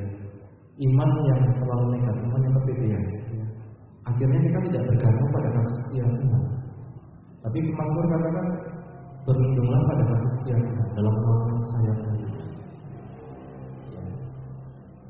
[0.75, 3.03] Iman yang terlalu nekat iman yang kepedean
[3.35, 3.45] ya.
[4.07, 6.43] akhirnya kita tidak bergantung pada kasih setia Tuhan.
[7.43, 8.47] Tapi Mazmur katakan
[9.27, 12.35] berlindunglah pada kasih setia Tuhan dalam melakukan saya sendiri.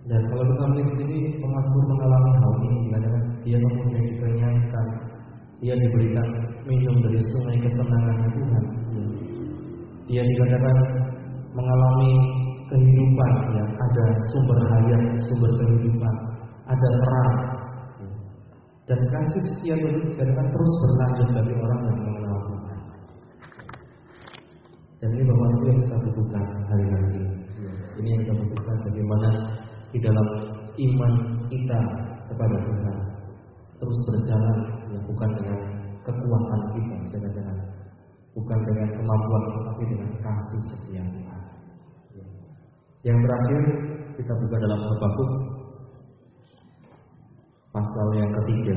[0.06, 4.88] Dan kalau kita melihat sini pemasmur mengalami hal ini, dikatakan dia kemudian dikenyakan,
[5.58, 6.28] dia diberikan
[6.70, 8.85] minum dari sungai kesenangan Tuhan.
[10.06, 10.78] Dia dikatakan
[11.56, 12.12] mengalami
[12.70, 16.14] kehidupan, ya, ada sumber hayat, sumber kehidupan,
[16.70, 17.36] ada terang.
[18.86, 22.80] Dan kasih setia itu dikatakan terus berlanjut bagi orang yang mengenal Tuhan.
[25.02, 27.32] Dan ini bapak itu yang kita butuhkan hari-hari ini.
[27.98, 29.30] Ini yang kita butuhkan bagaimana
[29.90, 30.28] di dalam
[30.76, 31.14] iman
[31.48, 31.80] kita
[32.28, 32.96] kepada Tuhan
[33.80, 34.58] terus berjalan
[34.92, 35.60] ya bukan dengan
[36.04, 37.45] kekuatan kita katakan
[38.36, 41.42] bukan dengan kemampuan kita tapi dengan kasih setia Tuhan
[43.08, 43.62] yang terakhir
[44.20, 45.30] kita buka dalam Habakuk
[47.72, 48.76] pasal yang ketiga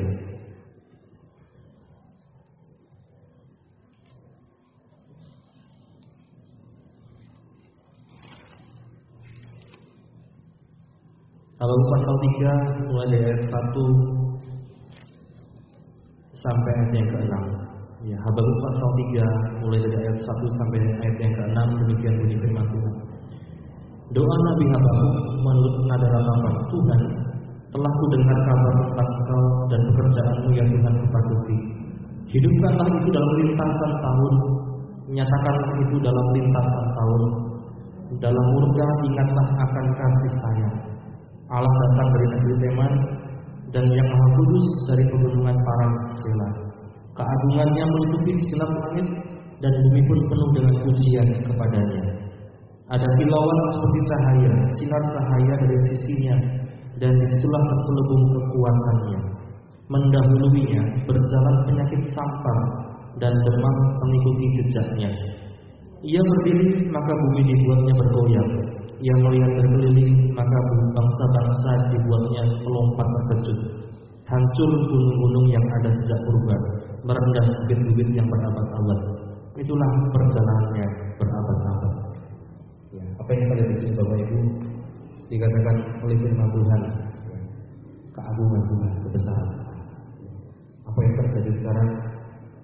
[11.58, 12.14] Habakuk pasal
[12.86, 13.74] 3 mulai dari ayat 1
[16.38, 17.57] sampai yang ke-6.
[18.06, 22.66] Ya, Habakuk pasal 3 mulai dari ayat 1 sampai ayat yang ke-6 demikian bunyi firman
[22.70, 22.94] Tuhan.
[24.14, 27.00] Doa Nabi Habakuk menurut nada ratapan Tuhan
[27.74, 31.58] telah ku dengar kabar tentang engkau dan pekerjaanmu yang Tuhan ketakuti.
[32.30, 34.34] Hidupkanlah itu dalam lintasan tahun,
[35.10, 37.22] nyatakanlah itu dalam lintasan tahun.
[38.22, 40.76] Dalam murka ingatlah akan kasih sayang
[41.52, 42.92] Allah datang dari negeri Teman
[43.68, 46.67] dan yang Maha Kudus dari pegunungan Parang Sela.
[47.18, 49.06] Keagungannya menutupi segelap langit
[49.58, 52.02] dan bumi pun penuh dengan pujian kepadanya.
[52.94, 56.36] Ada kilauan seperti cahaya, sinar cahaya dari sisinya,
[57.02, 59.20] dan di situlah terselubung kekuatannya.
[59.90, 62.58] Mendahuluinya berjalan penyakit sampar
[63.18, 65.10] dan demam mengikuti jejaknya.
[66.06, 68.50] Ia berdiri maka bumi dibuatnya bergoyang
[69.02, 70.58] yang melihat berkeliling, maka
[70.94, 73.58] bangsa-bangsa dibuatnya melompat terkejut.
[74.28, 76.56] Hancur gunung-gunung yang ada sejak purba,
[77.04, 79.00] merendah bukit-bukit yang berabad-abad.
[79.58, 80.86] Itulah perjalanannya
[81.18, 81.92] berabad-abad.
[82.94, 84.38] Ya, apa yang kita lihat di Bapak Ibu
[85.28, 86.80] dikatakan oleh firman Tuhan,
[88.16, 89.50] keagungan Tuhan, kebesaran.
[90.88, 91.88] Apa yang terjadi sekarang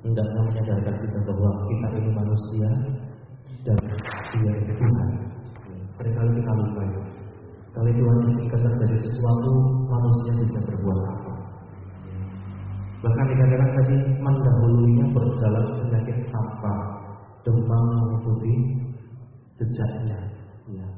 [0.05, 2.69] hendaknya menyadarkan kita bahwa kita ini manusia
[3.65, 3.79] dan
[4.33, 5.09] Dia itu Tuhan.
[5.95, 7.03] Seringkali kita lupa ya.
[7.71, 9.53] Sekali Tuhan izinkan terjadi sesuatu,
[9.91, 11.24] manusia bisa berbuat apa.
[13.05, 16.81] Bahkan dikatakan tadi mendahulunya berjalan penyakit sampah,
[17.45, 18.55] demam mengikuti
[19.61, 20.25] jejaknya.
[20.73, 20.89] Ya.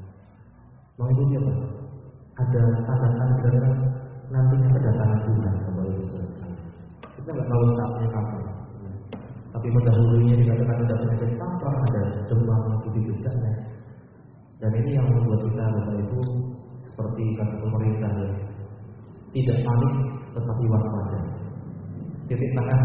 [0.95, 1.53] Mengikuti apa?
[2.39, 3.51] Ada tanda-tanda
[4.31, 6.51] nanti kedatangan Tuhan kembali selesai.
[7.19, 8.43] Kita nggak tahu saatnya kapan.
[8.87, 8.91] Ya.
[9.51, 13.51] Tapi mendahulunya dikatakan ada penyakit sampah, ada demam mengikuti jejaknya.
[14.63, 16.19] Dan ini yang membuat kita Bapak Ibu
[16.87, 18.31] seperti kata pemerintah ya,
[19.35, 19.93] tidak panik
[20.33, 21.36] tetapi waspada
[22.27, 22.81] titik tengah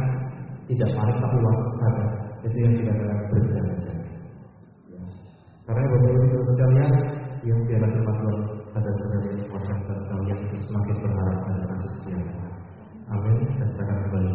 [0.71, 2.05] tidak panik tapi waspada
[2.43, 2.97] itu yang tidak
[3.31, 3.95] berjaga-jaga
[4.91, 5.03] ya.
[5.67, 6.93] karena bapak ibu sekalian
[7.43, 8.37] yang tiada kemampuan
[8.73, 12.19] pada saudara yang sekalian semakin berharap dan berhasil
[13.13, 13.45] Amin.
[13.61, 14.31] Dan kembali.